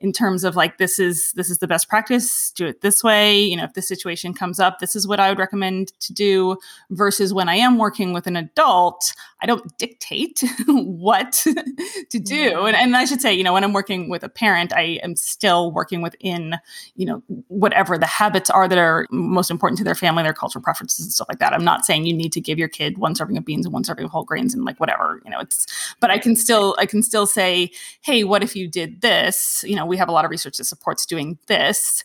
in 0.00 0.12
terms 0.12 0.44
of 0.44 0.56
like 0.56 0.78
this 0.78 0.98
is 0.98 1.32
this 1.32 1.50
is 1.50 1.58
the 1.58 1.66
best 1.66 1.88
practice 1.88 2.50
do 2.52 2.66
it 2.66 2.80
this 2.80 3.04
way. 3.04 3.40
You 3.42 3.56
know 3.56 3.64
if 3.64 3.74
this 3.74 3.86
situation 3.86 4.34
comes 4.34 4.58
up 4.58 4.78
this 4.78 4.96
is 4.96 5.06
what 5.06 5.20
i 5.20 5.28
would 5.28 5.38
recommend 5.38 5.92
to 6.00 6.12
do 6.12 6.56
versus 6.90 7.34
when 7.34 7.48
i 7.48 7.54
am 7.54 7.78
working 7.78 8.12
with 8.12 8.26
an 8.26 8.36
adult 8.36 9.12
i 9.42 9.46
don't 9.46 9.76
dictate 9.78 10.42
what 10.66 11.32
to 11.32 12.18
do. 12.18 12.52
Mm-hmm. 12.52 12.66
And, 12.66 12.76
and 12.76 12.96
i 12.96 13.04
should 13.04 13.20
say 13.20 13.34
you 13.34 13.44
know 13.44 13.52
when 13.52 13.64
i'm 13.64 13.72
working 13.72 14.08
with 14.08 14.22
a 14.22 14.28
parent 14.28 14.72
i 14.72 14.98
am 15.02 15.16
still 15.16 15.72
working 15.72 16.02
within 16.02 16.56
you 16.94 17.06
know 17.06 17.22
whatever 17.48 17.98
the 17.98 18.06
habits 18.06 18.50
are 18.50 18.68
that 18.68 18.78
are 18.78 19.06
most 19.10 19.50
important 19.50 19.78
to 19.78 19.84
their 19.84 19.94
family 19.94 20.22
their 20.22 20.32
cultural 20.32 20.62
preferences 20.62 21.04
and 21.04 21.12
stuff 21.12 21.28
like 21.28 21.38
that. 21.38 21.52
I'm 21.52 21.64
not 21.64 21.84
saying 21.84 22.06
you 22.06 22.14
need 22.14 22.32
to 22.32 22.40
give 22.40 22.58
your 22.58 22.68
kid 22.68 22.98
one 22.98 23.14
serving 23.14 23.36
of 23.36 23.44
beans 23.44 23.66
and 23.66 23.72
one 23.72 23.84
serving 23.84 24.04
of 24.04 24.10
whole 24.10 24.24
grains 24.24 24.54
and 24.54 24.64
like 24.64 24.78
whatever. 24.80 25.20
You 25.24 25.30
know 25.30 25.40
it's 25.40 25.66
but 26.00 26.10
i 26.10 26.18
can 26.18 26.36
still 26.36 26.74
i 26.78 26.86
can 26.86 27.02
still 27.02 27.26
say 27.26 27.70
hey 28.02 28.24
what 28.24 28.42
if 28.42 28.56
you 28.56 28.68
did 28.68 29.00
this? 29.00 29.64
You 29.66 29.76
know 29.76 29.86
we 29.86 29.96
have 29.96 30.08
a 30.08 30.12
lot 30.12 30.24
of 30.24 30.30
research 30.30 30.56
that 30.56 30.64
supports 30.64 31.06
doing 31.06 31.38
this. 31.46 32.04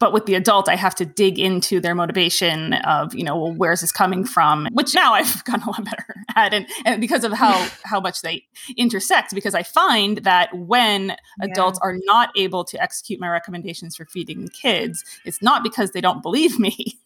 But 0.00 0.12
with 0.12 0.26
the 0.26 0.36
adult 0.36 0.68
i 0.68 0.76
have 0.76 0.94
to 0.96 1.04
dig 1.04 1.38
into 1.40 1.80
their 1.80 1.94
motivation 1.94 2.74
of 2.74 3.14
you 3.14 3.24
know 3.24 3.36
well 3.36 3.52
where's 3.52 3.80
this 3.80 3.90
coming 3.90 4.24
from? 4.24 4.68
Which 4.72 4.94
now 4.94 5.14
i've 5.14 5.44
gotten 5.48 5.64
a 5.64 5.70
lot 5.70 5.84
better 5.84 6.14
at 6.36 6.54
and, 6.54 6.66
and 6.84 7.00
because 7.00 7.24
of 7.24 7.32
how 7.32 7.68
how 7.84 8.00
much 8.00 8.22
they 8.22 8.44
intersect 8.76 9.34
because 9.34 9.54
i 9.54 9.62
find 9.62 10.18
that 10.18 10.56
when 10.56 11.16
adults 11.40 11.78
are 11.82 11.96
not 12.04 12.30
able 12.36 12.64
to 12.64 12.80
execute 12.80 13.18
my 13.18 13.28
recommendations 13.28 13.96
for 13.96 14.04
feeding 14.06 14.48
kids 14.48 15.04
it's 15.24 15.42
not 15.42 15.62
because 15.62 15.90
they 15.90 16.00
don't 16.00 16.22
believe 16.22 16.58
me 16.58 16.97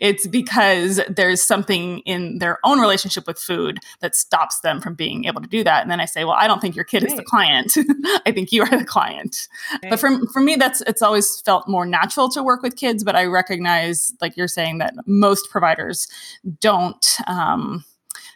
it's 0.00 0.26
because 0.26 1.00
there's 1.08 1.42
something 1.42 2.00
in 2.00 2.38
their 2.38 2.58
own 2.64 2.80
relationship 2.80 3.26
with 3.26 3.38
food 3.38 3.80
that 4.00 4.14
stops 4.14 4.60
them 4.60 4.80
from 4.80 4.94
being 4.94 5.24
able 5.24 5.40
to 5.40 5.48
do 5.48 5.64
that. 5.64 5.82
And 5.82 5.90
then 5.90 6.00
I 6.00 6.04
say, 6.04 6.24
well, 6.24 6.36
I 6.38 6.46
don't 6.46 6.60
think 6.60 6.76
your 6.76 6.84
kid 6.84 7.02
right. 7.02 7.12
is 7.12 7.18
the 7.18 7.24
client. 7.24 7.72
I 8.26 8.32
think 8.32 8.52
you 8.52 8.62
are 8.62 8.78
the 8.78 8.84
client. 8.84 9.48
Right. 9.82 9.90
But 9.90 10.00
for, 10.00 10.26
for 10.32 10.40
me, 10.40 10.56
that's 10.56 10.80
it's 10.82 11.02
always 11.02 11.40
felt 11.40 11.68
more 11.68 11.86
natural 11.86 12.28
to 12.30 12.42
work 12.42 12.62
with 12.62 12.76
kids. 12.76 13.04
But 13.04 13.16
I 13.16 13.24
recognize, 13.24 14.12
like 14.20 14.36
you're 14.36 14.48
saying, 14.48 14.78
that 14.78 14.94
most 15.06 15.50
providers 15.50 16.08
don't, 16.60 17.06
um, 17.26 17.84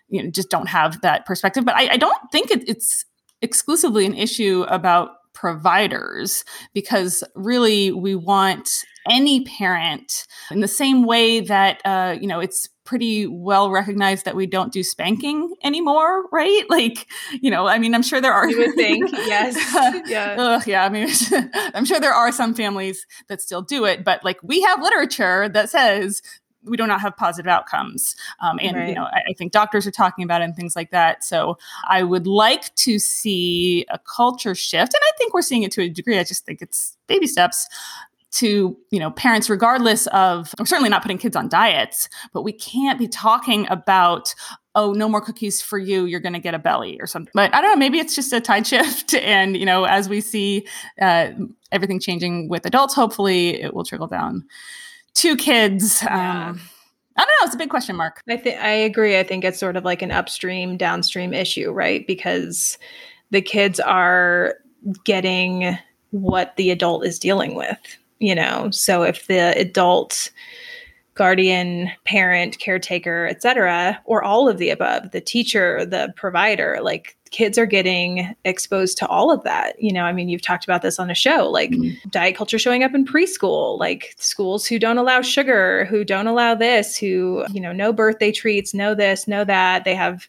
you 0.09 0.22
know, 0.22 0.31
just 0.31 0.51
don't 0.51 0.68
have 0.68 1.01
that 1.03 1.26
perspective. 1.26 1.64
But 1.64 1.76
I, 1.76 1.93
I 1.93 1.97
don't 1.97 2.18
think 2.33 2.51
it, 2.51 2.68
it's 2.68 3.05
exclusively 3.43 4.07
an 4.07 4.14
issue 4.14 4.64
about 4.68 5.11
providers 5.33 6.45
because 6.74 7.24
really 7.35 7.93
we 7.93 8.14
want 8.14 8.85
any 9.09 9.44
parent 9.44 10.26
in 10.51 10.61
the 10.61 10.68
same 10.68 11.05
way 11.05 11.40
that 11.40 11.80
uh, 11.84 12.16
you 12.20 12.26
know 12.26 12.40
it's 12.40 12.68
pretty 12.84 13.26
well 13.26 13.70
recognized 13.70 14.24
that 14.24 14.34
we 14.34 14.46
don't 14.46 14.72
do 14.72 14.82
spanking 14.82 15.55
anymore 15.62 16.26
right 16.32 16.64
like 16.68 17.07
you 17.40 17.51
know 17.51 17.68
i 17.68 17.78
mean 17.78 17.94
i'm 17.94 18.03
sure 18.03 18.20
there 18.20 18.32
are 18.32 18.48
you 18.48 18.59
would 18.59 18.74
think 18.74 19.11
yes 19.12 19.55
yeah 20.09 20.34
uh, 20.36 20.61
yeah 20.66 20.84
i 20.84 20.88
mean 20.88 21.09
i'm 21.74 21.84
sure 21.84 22.01
there 22.01 22.12
are 22.12 22.32
some 22.32 22.53
families 22.53 23.07
that 23.28 23.40
still 23.40 23.62
do 23.62 23.84
it 23.84 24.05
but 24.05 24.24
like 24.24 24.42
we 24.42 24.61
have 24.61 24.82
literature 24.82 25.48
that 25.48 25.70
says 25.70 26.20
we 26.64 26.76
do 26.76 26.86
not 26.86 27.01
have 27.01 27.16
positive 27.16 27.48
outcomes. 27.48 28.14
Um, 28.40 28.59
and 28.61 28.76
right. 28.76 28.88
you 28.88 28.94
know, 28.94 29.05
I, 29.05 29.22
I, 29.30 29.32
think 29.32 29.53
doctors 29.53 29.86
are 29.86 29.90
talking 29.90 30.24
about 30.24 30.42
it 30.42 30.44
and 30.44 30.55
things 30.55 30.76
like 30.76 30.90
that. 30.90 31.24
So 31.24 31.57
I 31.88 32.03
would 32.03 32.26
like 32.26 32.74
to 32.76 32.98
see 32.98 33.86
a 33.88 33.98
culture 33.98 34.55
shift, 34.55 34.92
and 34.92 35.01
I 35.03 35.11
think 35.16 35.32
we're 35.32 35.42
seeing 35.42 35.62
it 35.62 35.72
to 35.72 35.82
a 35.82 35.88
degree. 35.88 36.18
I 36.18 36.24
just 36.24 36.44
think 36.44 36.61
it's 36.61 36.96
baby 37.07 37.26
steps 37.26 37.66
to 38.33 38.76
you 38.91 38.99
know 38.99 39.11
parents 39.11 39.51
regardless 39.51 40.07
of 40.09 40.55
i'm 40.59 40.66
certainly 40.66 40.89
not 40.89 41.03
putting 41.03 41.18
kids 41.18 41.35
on 41.35 41.49
diets 41.49 42.09
but 42.33 42.43
we 42.43 42.53
can't 42.53 42.99
be 42.99 43.09
talking 43.09 43.66
about 43.70 44.35
oh 44.76 44.93
no 44.93 45.09
more 45.09 45.20
cookies 45.20 45.61
for 45.61 45.78
you 45.78 46.05
you're 46.05 46.20
going 46.20 46.33
to 46.33 46.39
get 46.39 46.55
a 46.55 46.59
belly 46.59 46.97
or 47.01 47.07
something 47.07 47.33
but 47.35 47.53
i 47.55 47.61
don't 47.61 47.70
know 47.70 47.76
maybe 47.76 47.99
it's 47.99 48.14
just 48.14 48.33
a 48.33 48.41
tide 48.41 48.66
shift 48.66 49.14
and 49.14 49.57
you 49.57 49.66
know 49.66 49.85
as 49.85 50.09
we 50.09 50.20
see 50.20 50.66
uh, 51.01 51.31
everything 51.72 51.99
changing 51.99 52.49
with 52.49 52.64
adults 52.66 52.95
hopefully 52.95 53.61
it 53.61 53.74
will 53.74 53.85
trickle 53.85 54.07
down 54.07 54.45
to 55.14 55.37
kids. 55.37 56.03
Yeah. 56.03 56.49
Um, 56.51 56.61
I 57.16 57.24
don't 57.24 57.28
know. 57.41 57.47
It's 57.47 57.55
a 57.55 57.59
big 57.59 57.70
question 57.70 57.97
mark. 57.97 58.22
I 58.28 58.37
think 58.37 58.61
I 58.61 58.70
agree. 58.70 59.18
I 59.18 59.22
think 59.22 59.45
it's 59.45 59.59
sort 59.59 59.76
of 59.76 59.85
like 59.85 60.01
an 60.03 60.11
upstream, 60.11 60.76
downstream 60.76 61.35
issue, 61.35 61.70
right? 61.70 62.07
Because 62.07 62.78
the 63.31 63.43
kids 63.43 63.78
are 63.81 64.55
getting 65.05 65.76
what 66.11 66.57
the 66.57 66.70
adult 66.70 67.05
is 67.05 67.18
dealing 67.18 67.55
with, 67.55 67.99
you 68.20 68.34
know. 68.34 68.70
So 68.70 69.02
if 69.02 69.26
the 69.26 69.58
adult 69.58 70.30
guardian, 71.14 71.90
parent, 72.04 72.58
caretaker, 72.60 73.26
etc., 73.26 74.00
or 74.04 74.22
all 74.22 74.48
of 74.48 74.56
the 74.58 74.70
above, 74.70 75.10
the 75.10 75.20
teacher, 75.20 75.84
the 75.84 76.12
provider, 76.16 76.78
like 76.80 77.16
kids 77.30 77.58
are 77.58 77.66
getting 77.66 78.34
exposed 78.44 78.96
to 78.98 79.06
all 79.06 79.30
of 79.30 79.44
that. 79.44 79.80
You 79.82 79.92
know, 79.92 80.04
I 80.04 80.12
mean, 80.12 80.28
you've 80.28 80.42
talked 80.42 80.64
about 80.64 80.82
this 80.82 80.98
on 80.98 81.10
a 81.10 81.14
show, 81.14 81.48
like 81.48 81.70
mm-hmm. 81.70 82.08
diet 82.08 82.36
culture 82.36 82.58
showing 82.58 82.82
up 82.82 82.94
in 82.94 83.04
preschool, 83.04 83.78
like 83.78 84.14
schools 84.18 84.66
who 84.66 84.78
don't 84.78 84.98
allow 84.98 85.20
sugar, 85.20 85.84
who 85.86 86.04
don't 86.04 86.26
allow 86.26 86.54
this, 86.54 86.96
who, 86.96 87.44
you 87.52 87.60
know, 87.60 87.72
no 87.72 87.92
birthday 87.92 88.32
treats, 88.32 88.72
no 88.72 88.94
this, 88.94 89.28
no 89.28 89.44
that. 89.44 89.84
They 89.84 89.94
have 89.94 90.26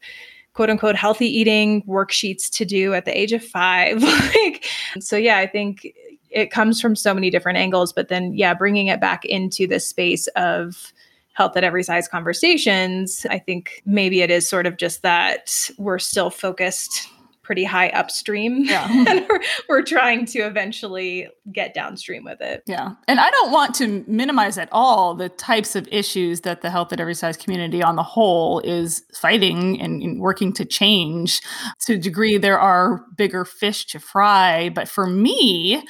quote 0.54 0.70
unquote 0.70 0.96
healthy 0.96 1.26
eating 1.26 1.82
worksheets 1.84 2.50
to 2.52 2.66
do 2.66 2.94
at 2.94 3.06
the 3.06 3.18
age 3.18 3.32
of 3.32 3.44
five. 3.44 4.04
like, 4.36 4.66
so 5.00 5.16
yeah, 5.16 5.38
I 5.38 5.48
think 5.48 5.88
it 6.32 6.52
comes 6.52 6.82
from 6.82 6.96
so 6.96 7.14
many 7.14 7.30
different 7.30 7.58
angles, 7.58 7.94
but 7.94 8.08
then 8.08 8.34
yeah, 8.34 8.54
bringing 8.54 8.88
it 8.88 9.00
back 9.02 9.26
into 9.26 9.68
the 9.68 9.80
space 9.80 10.28
of 10.36 10.94
health 11.34 11.56
at 11.56 11.64
every 11.64 11.84
size 11.84 12.08
conversations, 12.08 13.26
I 13.30 13.40
think 13.40 13.82
maybe 13.86 14.22
it 14.22 14.30
is 14.30 14.48
sort 14.48 14.66
of 14.66 14.78
just 14.78 15.02
that 15.02 15.70
we're 15.78 16.00
still 16.00 16.30
focused 16.30 17.08
pretty 17.44 17.64
high 17.64 17.90
upstream 17.90 18.64
yeah. 18.64 18.88
and 19.10 19.26
we're, 19.28 19.42
we're 19.68 19.82
trying 19.82 20.26
to 20.26 20.40
eventually 20.40 21.28
get 21.52 21.74
downstream 21.74 22.24
with 22.24 22.40
it. 22.40 22.64
Yeah. 22.68 22.94
And 23.08 23.20
i 23.20 23.30
don't 23.30 23.52
want 23.52 23.76
to 23.76 24.06
minimize 24.08 24.58
at 24.58 24.70
all 24.72 25.16
the 25.16 25.28
types 25.28 25.76
of 25.76 25.88
issues 25.92 26.42
that 26.42 26.62
the 26.62 26.70
health 26.70 26.94
at 26.94 27.00
every 27.00 27.16
size 27.16 27.36
community 27.36 27.82
on 27.82 27.96
the 27.96 28.04
whole 28.04 28.60
is 28.60 29.04
fighting 29.14 29.82
and, 29.82 30.02
and 30.02 30.22
working 30.22 30.54
to 30.54 30.66
change. 30.66 31.42
To 31.88 31.96
a 31.96 31.98
degree 31.98 32.38
there 32.38 32.60
are 32.60 33.04
bigger 33.18 33.44
fish 33.44 33.86
to 33.88 34.00
fry 34.00 34.70
but 34.70 34.88
for 34.88 35.08
me 35.08 35.84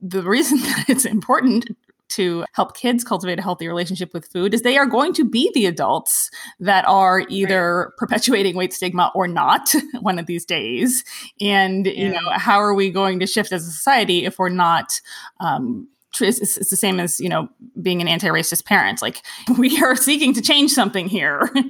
the 0.00 0.22
reason 0.22 0.58
that 0.62 0.84
it's 0.88 1.04
important 1.04 1.70
to 2.06 2.44
help 2.52 2.76
kids 2.76 3.02
cultivate 3.02 3.38
a 3.38 3.42
healthy 3.42 3.66
relationship 3.66 4.12
with 4.12 4.26
food 4.26 4.52
is 4.52 4.62
they 4.62 4.76
are 4.76 4.86
going 4.86 5.12
to 5.14 5.24
be 5.24 5.50
the 5.54 5.66
adults 5.66 6.30
that 6.60 6.84
are 6.86 7.24
either 7.28 7.86
right. 7.86 7.96
perpetuating 7.96 8.54
weight 8.54 8.72
stigma 8.72 9.10
or 9.14 9.26
not 9.26 9.74
one 10.00 10.18
of 10.18 10.26
these 10.26 10.44
days 10.44 11.02
and 11.40 11.86
yeah. 11.86 11.92
you 11.92 12.08
know 12.10 12.30
how 12.32 12.58
are 12.58 12.74
we 12.74 12.90
going 12.90 13.18
to 13.18 13.26
shift 13.26 13.52
as 13.52 13.66
a 13.66 13.70
society 13.70 14.24
if 14.24 14.38
we're 14.38 14.48
not 14.50 15.00
um, 15.40 15.88
it's, 16.20 16.56
it's, 16.56 16.70
the 16.70 16.76
same 16.76 17.00
as 17.00 17.20
you 17.20 17.28
know 17.28 17.48
being 17.80 18.00
an 18.00 18.08
anti-racist 18.08 18.64
parent. 18.64 19.02
Like 19.02 19.24
we 19.58 19.82
are 19.82 19.96
seeking 19.96 20.32
to 20.34 20.42
change 20.42 20.72
something 20.72 21.08
here. 21.08 21.50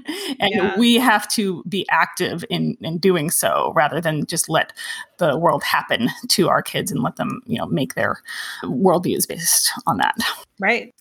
And 0.41 0.53
yeah. 0.55 0.79
we 0.79 0.97
have 0.97 1.29
to 1.29 1.63
be 1.69 1.87
active 1.91 2.45
in 2.51 2.77
in 2.81 2.99
doing 2.99 3.31
so 3.31 3.73
rather 3.75 4.01
than 4.01 4.27
just 4.27 4.49
let 4.49 4.73
the 5.19 5.39
world 5.39 5.63
happen 5.63 6.11
to 6.29 6.49
our 6.49 6.63
kids 6.63 6.91
and 6.91 7.03
let 7.03 7.17
them 7.17 7.41
you 7.47 7.59
know 7.59 7.67
make 7.67 7.95
their 7.95 8.21
worldviews 8.65 9.29
based 9.29 9.71
on 9.87 9.99
that. 9.99 10.17
Right. 10.59 10.95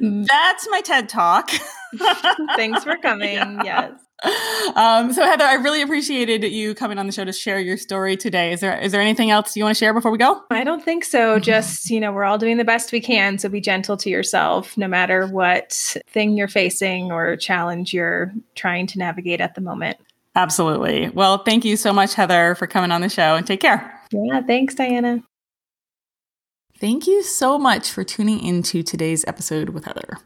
That's 0.00 0.68
my 0.70 0.80
ted 0.82 1.08
talk. 1.08 1.50
Thanks 2.56 2.84
for 2.84 2.96
coming. 2.96 3.34
Yeah. 3.34 3.62
yes 3.64 4.05
um, 4.24 5.12
so 5.12 5.22
Heather, 5.22 5.44
I 5.44 5.54
really 5.54 5.82
appreciated 5.82 6.42
you 6.44 6.74
coming 6.74 6.98
on 6.98 7.06
the 7.06 7.12
show 7.12 7.24
to 7.24 7.32
share 7.32 7.60
your 7.60 7.76
story 7.76 8.16
today. 8.16 8.52
Is 8.52 8.60
there 8.60 8.78
is 8.78 8.92
there 8.92 9.00
anything 9.00 9.30
else 9.30 9.54
you 9.56 9.64
want 9.64 9.76
to 9.76 9.78
share 9.78 9.92
before 9.92 10.10
we 10.10 10.18
go? 10.18 10.42
I 10.50 10.64
don't 10.64 10.82
think 10.82 11.04
so. 11.04 11.34
Mm-hmm. 11.34 11.42
Just 11.42 11.90
you 11.90 12.00
know, 12.00 12.12
we're 12.12 12.24
all 12.24 12.38
doing 12.38 12.56
the 12.56 12.64
best 12.64 12.92
we 12.92 13.00
can, 13.00 13.38
so 13.38 13.48
be 13.48 13.60
gentle 13.60 13.96
to 13.98 14.08
yourself, 14.08 14.76
no 14.76 14.88
matter 14.88 15.26
what 15.26 15.96
thing 16.08 16.36
you're 16.36 16.48
facing 16.48 17.12
or 17.12 17.36
challenge 17.36 17.92
you're 17.92 18.32
trying 18.54 18.86
to 18.88 18.98
navigate 18.98 19.40
at 19.40 19.54
the 19.54 19.60
moment. 19.60 19.98
Absolutely. 20.34 21.10
Well, 21.10 21.38
thank 21.38 21.64
you 21.64 21.76
so 21.76 21.92
much, 21.92 22.14
Heather, 22.14 22.54
for 22.54 22.66
coming 22.66 22.92
on 22.92 23.02
the 23.02 23.08
show, 23.08 23.36
and 23.36 23.46
take 23.46 23.60
care. 23.60 24.00
Yeah, 24.12 24.40
thanks, 24.42 24.74
Diana. 24.74 25.22
Thank 26.78 27.06
you 27.06 27.22
so 27.22 27.58
much 27.58 27.90
for 27.90 28.04
tuning 28.04 28.40
into 28.40 28.82
today's 28.82 29.24
episode 29.26 29.70
with 29.70 29.86
Heather. 29.86 30.18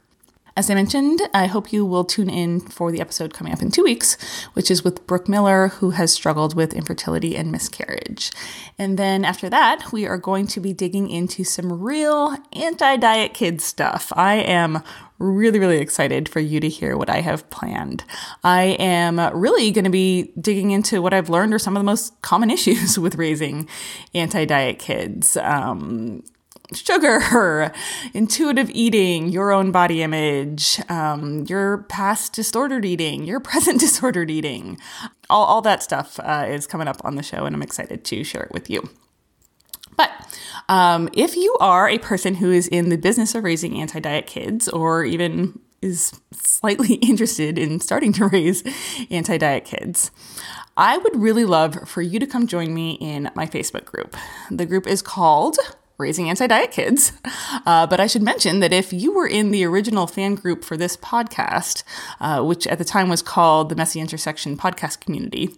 As 0.57 0.69
I 0.69 0.75
mentioned, 0.75 1.21
I 1.33 1.47
hope 1.47 1.73
you 1.73 1.87
will 1.87 2.05
tune 2.05 2.29
in 2.29 2.61
for 2.61 2.91
the 2.91 3.01
episode 3.01 3.33
coming 3.33 3.53
up 3.53 3.63
in 3.63 3.71
two 3.71 3.85
weeks, 3.85 4.17
which 4.55 4.71
is 4.71 4.83
with 4.83 5.07
Brooke 5.07 5.29
Miller, 5.29 5.69
who 5.69 5.91
has 5.91 6.13
struggled 6.13 6.55
with 6.55 6.75
infertility 6.75 7.37
and 7.37 7.53
miscarriage. 7.53 8.33
And 8.77 8.99
then 8.99 9.25
after 9.25 9.49
that, 9.49 9.93
we 9.93 10.07
are 10.07 10.19
going 10.19 10.47
to 10.49 10.61
be 10.61 10.73
digging 10.73 11.09
into 11.09 11.45
some 11.45 11.81
real 11.81 12.37
anti 12.53 12.97
diet 12.97 13.35
kid 13.35 13.61
stuff. 13.61 14.13
I 14.17 14.35
am 14.37 14.83
really, 15.21 15.59
really 15.59 15.79
excited 15.79 16.29
for 16.29 16.41
you 16.41 16.59
to 16.61 16.69
hear 16.69 16.97
what 16.97 17.11
I 17.11 17.21
have 17.21 17.49
planned. 17.51 18.05
I 18.43 18.77
am 18.79 19.21
really 19.39 19.71
going 19.71 19.85
to 19.85 19.91
be 19.91 20.33
digging 20.41 20.73
into 20.73 21.01
what 21.01 21.13
I've 21.15 21.29
learned 21.29 21.55
are 21.55 21.59
some 21.59 21.77
of 21.77 21.81
the 21.81 21.85
most 21.85 22.21
common 22.23 22.51
issues 22.57 22.99
with 22.99 23.15
raising 23.15 23.69
anti 24.15 24.45
diet 24.47 24.79
kids. 24.79 25.37
Um, 25.37 26.25
sugar, 26.73 27.73
intuitive 28.15 28.71
eating, 28.71 29.29
your 29.29 29.53
own 29.53 29.73
body 29.73 30.03
image, 30.03 30.81
um, 30.89 31.45
your 31.49 31.85
past 31.89 32.33
disordered 32.33 32.85
eating, 32.85 33.25
your 33.25 33.41
present 33.51 33.81
disordered 33.81 34.31
eating. 34.31 34.79
All, 35.29 35.45
all 35.45 35.63
that 35.63 35.83
stuff 35.83 36.19
uh, 36.21 36.47
is 36.49 36.67
coming 36.67 36.89
up 36.89 37.01
on 37.05 37.17
the 37.17 37.23
show, 37.23 37.45
and 37.45 37.55
I'm 37.55 37.63
excited 37.63 38.05
to 38.05 38.25
share 38.25 38.43
it 38.43 38.53
with 38.53 38.71
you. 38.71 38.89
But 39.97 40.11
um, 40.69 41.09
if 41.13 41.37
you 41.37 41.57
are 41.61 41.89
a 41.89 41.99
person 41.99 42.37
who 42.37 42.51
is 42.51 42.69
in 42.69 42.89
the 42.89 42.97
business 42.97 43.35
of 43.35 43.45
raising 43.45 43.81
anti 43.81 44.01
diet 44.01 44.27
kids, 44.27 44.69
or 44.69 45.05
even 45.05 45.59
is 45.83 46.21
slightly 46.33 46.95
interested 47.03 47.59
in 47.59 47.81
starting 47.81 48.13
to 48.15 48.27
raise 48.27 48.63
anti 49.11 49.37
diet 49.37 49.65
kids, 49.65 50.11
I 50.77 50.99
would 50.99 51.21
really 51.21 51.45
love 51.45 51.89
for 51.89 52.03
you 52.03 52.19
to 52.19 52.27
come 52.27 52.47
join 52.47 52.73
me 52.73 52.93
in 52.93 53.31
my 53.35 53.47
Facebook 53.47 53.85
group. 53.85 54.17
The 54.51 54.67
group 54.67 54.87
is 54.87 55.03
called 55.03 55.59
raising 56.01 56.29
anti 56.29 56.47
diet 56.47 56.71
kids. 56.73 57.13
Uh, 57.67 57.87
but 57.87 58.01
I 58.01 58.07
should 58.07 58.23
mention 58.23 58.61
that 58.61 58.73
if 58.73 58.93
you 58.93 59.13
were 59.13 59.27
in 59.27 59.51
the 59.51 59.65
original 59.65 60.07
fan 60.07 60.35
group 60.35 60.65
for 60.65 60.77
this 60.77 60.97
podcast, 60.97 61.85
uh, 62.21 62.43
which 62.43 62.67
at 62.67 62.79
the 62.79 62.85
time 62.85 63.09
was 63.09 63.23
called 63.23 63.69
the 63.69 63.77
Messy 63.77 64.01
Intersection 64.01 64.57
Podcast 64.57 65.01
Community, 65.01 65.55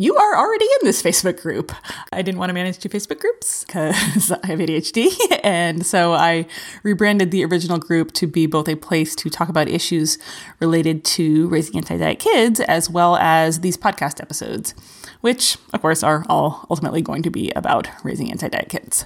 you 0.00 0.14
are 0.14 0.36
already 0.36 0.64
in 0.64 0.86
this 0.86 1.02
Facebook 1.02 1.42
group. 1.42 1.72
I 2.12 2.22
didn't 2.22 2.38
want 2.38 2.50
to 2.50 2.54
manage 2.54 2.78
two 2.78 2.88
Facebook 2.88 3.18
groups 3.18 3.64
because 3.64 4.30
I 4.44 4.46
have 4.46 4.60
ADHD. 4.60 5.10
And 5.48 5.84
so 5.84 6.12
I 6.12 6.46
rebranded 6.82 7.30
the 7.30 7.44
original 7.44 7.78
group 7.78 8.12
to 8.12 8.26
be 8.26 8.46
both 8.46 8.68
a 8.68 8.76
place 8.76 9.16
to 9.16 9.30
talk 9.30 9.48
about 9.48 9.66
issues 9.66 10.18
related 10.60 11.04
to 11.16 11.48
raising 11.48 11.76
anti 11.76 11.96
diet 11.96 12.20
kids 12.20 12.60
as 12.60 12.88
well 12.88 13.16
as 13.16 13.60
these 13.60 13.76
podcast 13.76 14.20
episodes, 14.20 14.74
which, 15.20 15.56
of 15.72 15.80
course, 15.80 16.02
are 16.02 16.24
all 16.28 16.66
ultimately 16.70 17.02
going 17.02 17.22
to 17.22 17.30
be 17.30 17.50
about 17.56 17.88
raising 18.04 18.30
anti 18.30 18.48
diet 18.48 18.68
kids. 18.68 19.04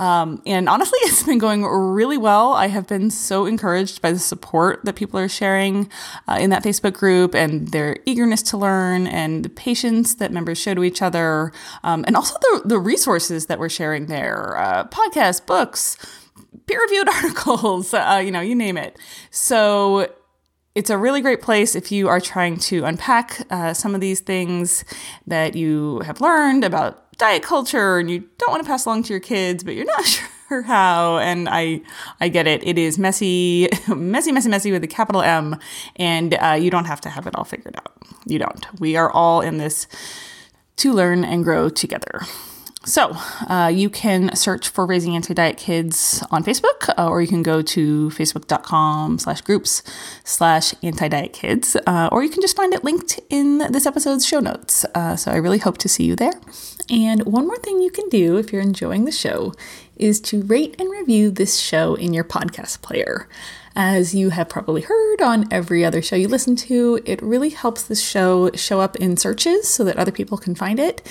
Um, 0.00 0.42
and 0.46 0.68
honestly, 0.68 0.98
it's 1.02 1.22
been 1.22 1.38
going 1.38 1.64
really 1.64 2.18
well. 2.18 2.54
I 2.54 2.66
have 2.66 2.88
been 2.88 3.10
so 3.10 3.46
encouraged 3.46 4.02
by 4.02 4.10
the 4.10 4.18
support 4.18 4.84
that 4.84 4.96
people 4.96 5.20
are 5.20 5.28
sharing 5.28 5.88
uh, 6.26 6.38
in 6.40 6.50
that 6.50 6.64
Facebook 6.64 6.94
group 6.94 7.34
and 7.34 7.68
their 7.68 7.98
eagerness 8.06 8.42
to 8.44 8.56
learn 8.56 9.06
and 9.06 9.44
the 9.44 9.50
patience 9.50 10.16
that 10.16 10.32
members 10.32 10.58
show 10.58 10.74
to 10.74 10.82
each 10.82 11.02
other, 11.02 11.52
um, 11.84 12.04
and 12.06 12.16
also 12.16 12.34
the, 12.40 12.62
the 12.64 12.78
resources 12.78 13.46
that 13.46 13.58
we're 13.58 13.68
sharing 13.68 14.06
there 14.06 14.56
uh, 14.56 14.84
podcasts, 14.88 15.44
books, 15.44 15.96
peer 16.66 16.80
reviewed 16.80 17.08
articles, 17.22 17.92
uh, 17.92 18.20
you 18.24 18.30
know, 18.30 18.40
you 18.40 18.54
name 18.54 18.78
it. 18.78 18.98
So 19.30 20.10
it's 20.74 20.88
a 20.88 20.96
really 20.96 21.20
great 21.20 21.42
place 21.42 21.74
if 21.74 21.92
you 21.92 22.08
are 22.08 22.20
trying 22.20 22.56
to 22.56 22.84
unpack 22.84 23.42
uh, 23.50 23.74
some 23.74 23.94
of 23.94 24.00
these 24.00 24.20
things 24.20 24.84
that 25.26 25.54
you 25.54 26.00
have 26.00 26.20
learned 26.20 26.64
about 26.64 27.09
diet 27.20 27.42
culture 27.42 27.98
and 27.98 28.10
you 28.10 28.24
don't 28.38 28.50
want 28.50 28.62
to 28.62 28.66
pass 28.66 28.86
along 28.86 29.04
to 29.04 29.12
your 29.12 29.20
kids, 29.20 29.62
but 29.62 29.74
you're 29.74 29.84
not 29.84 30.04
sure 30.48 30.62
how. 30.62 31.18
And 31.18 31.48
I, 31.48 31.82
I 32.20 32.28
get 32.28 32.46
it. 32.46 32.66
It 32.66 32.78
is 32.78 32.98
messy, 32.98 33.68
messy, 33.88 34.32
messy, 34.32 34.48
messy 34.48 34.72
with 34.72 34.82
a 34.82 34.88
capital 34.88 35.22
M, 35.22 35.56
and 35.96 36.34
uh, 36.34 36.58
you 36.60 36.70
don't 36.70 36.86
have 36.86 37.00
to 37.02 37.10
have 37.10 37.26
it 37.26 37.36
all 37.36 37.44
figured 37.44 37.76
out. 37.76 37.92
You 38.26 38.38
don't. 38.38 38.80
We 38.80 38.96
are 38.96 39.10
all 39.10 39.40
in 39.40 39.58
this 39.58 39.86
to 40.76 40.92
learn 40.92 41.24
and 41.24 41.44
grow 41.44 41.68
together. 41.68 42.22
So 42.84 43.14
uh, 43.46 43.70
you 43.72 43.90
can 43.90 44.34
search 44.34 44.70
for 44.70 44.86
Raising 44.86 45.14
Anti-Diet 45.14 45.58
Kids 45.58 46.24
on 46.30 46.42
Facebook, 46.42 46.88
uh, 46.96 47.10
or 47.10 47.20
you 47.20 47.28
can 47.28 47.42
go 47.42 47.60
to 47.60 48.08
facebook.com 48.08 49.18
slash 49.18 49.42
groups 49.42 49.82
slash 50.24 50.72
anti-diet 50.82 51.34
kids, 51.34 51.76
uh, 51.86 52.08
or 52.10 52.24
you 52.24 52.30
can 52.30 52.40
just 52.40 52.56
find 52.56 52.72
it 52.72 52.82
linked 52.82 53.20
in 53.28 53.58
this 53.70 53.84
episode's 53.84 54.26
show 54.26 54.40
notes. 54.40 54.86
Uh, 54.94 55.14
so 55.14 55.30
I 55.30 55.36
really 55.36 55.58
hope 55.58 55.76
to 55.78 55.90
see 55.90 56.04
you 56.04 56.16
there. 56.16 56.32
And 56.90 57.24
one 57.24 57.46
more 57.46 57.58
thing 57.58 57.80
you 57.80 57.90
can 57.90 58.08
do 58.08 58.36
if 58.36 58.52
you're 58.52 58.60
enjoying 58.60 59.04
the 59.04 59.12
show 59.12 59.54
is 59.96 60.20
to 60.22 60.42
rate 60.42 60.74
and 60.78 60.90
review 60.90 61.30
this 61.30 61.58
show 61.58 61.94
in 61.94 62.12
your 62.12 62.24
podcast 62.24 62.82
player. 62.82 63.28
As 63.76 64.14
you 64.14 64.30
have 64.30 64.48
probably 64.48 64.82
heard 64.82 65.20
on 65.20 65.46
every 65.52 65.84
other 65.84 66.02
show 66.02 66.16
you 66.16 66.26
listen 66.26 66.56
to, 66.56 67.00
it 67.04 67.22
really 67.22 67.50
helps 67.50 67.84
this 67.84 68.02
show 68.02 68.50
show 68.54 68.80
up 68.80 68.96
in 68.96 69.16
searches 69.16 69.68
so 69.68 69.84
that 69.84 69.96
other 69.96 70.10
people 70.10 70.36
can 70.36 70.56
find 70.56 70.80
it. 70.80 71.06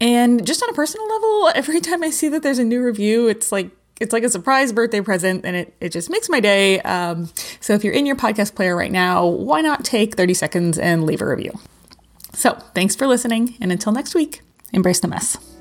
And 0.00 0.46
just 0.46 0.62
on 0.62 0.68
a 0.68 0.74
personal 0.74 1.08
level, 1.08 1.50
every 1.54 1.80
time 1.80 2.02
I 2.02 2.10
see 2.10 2.28
that 2.28 2.42
there's 2.42 2.58
a 2.58 2.64
new 2.64 2.84
review, 2.84 3.26
it's 3.28 3.50
like 3.50 3.70
it's 4.00 4.12
like 4.12 4.24
a 4.24 4.28
surprise 4.28 4.72
birthday 4.72 5.00
present 5.00 5.44
and 5.46 5.54
it, 5.54 5.74
it 5.80 5.90
just 5.90 6.10
makes 6.10 6.28
my 6.28 6.40
day. 6.40 6.80
Um, 6.80 7.30
so 7.60 7.74
if 7.74 7.84
you're 7.84 7.94
in 7.94 8.06
your 8.06 8.16
podcast 8.16 8.56
player 8.56 8.76
right 8.76 8.90
now, 8.90 9.24
why 9.24 9.60
not 9.60 9.84
take 9.84 10.16
30 10.16 10.34
seconds 10.34 10.78
and 10.78 11.04
leave 11.06 11.22
a 11.22 11.26
review? 11.26 11.52
So 12.32 12.54
thanks 12.74 12.96
for 12.96 13.06
listening, 13.06 13.56
and 13.60 13.70
until 13.70 13.92
next 13.92 14.14
week, 14.14 14.43
embrace 14.74 15.00
the 15.00 15.08
mess. 15.08 15.53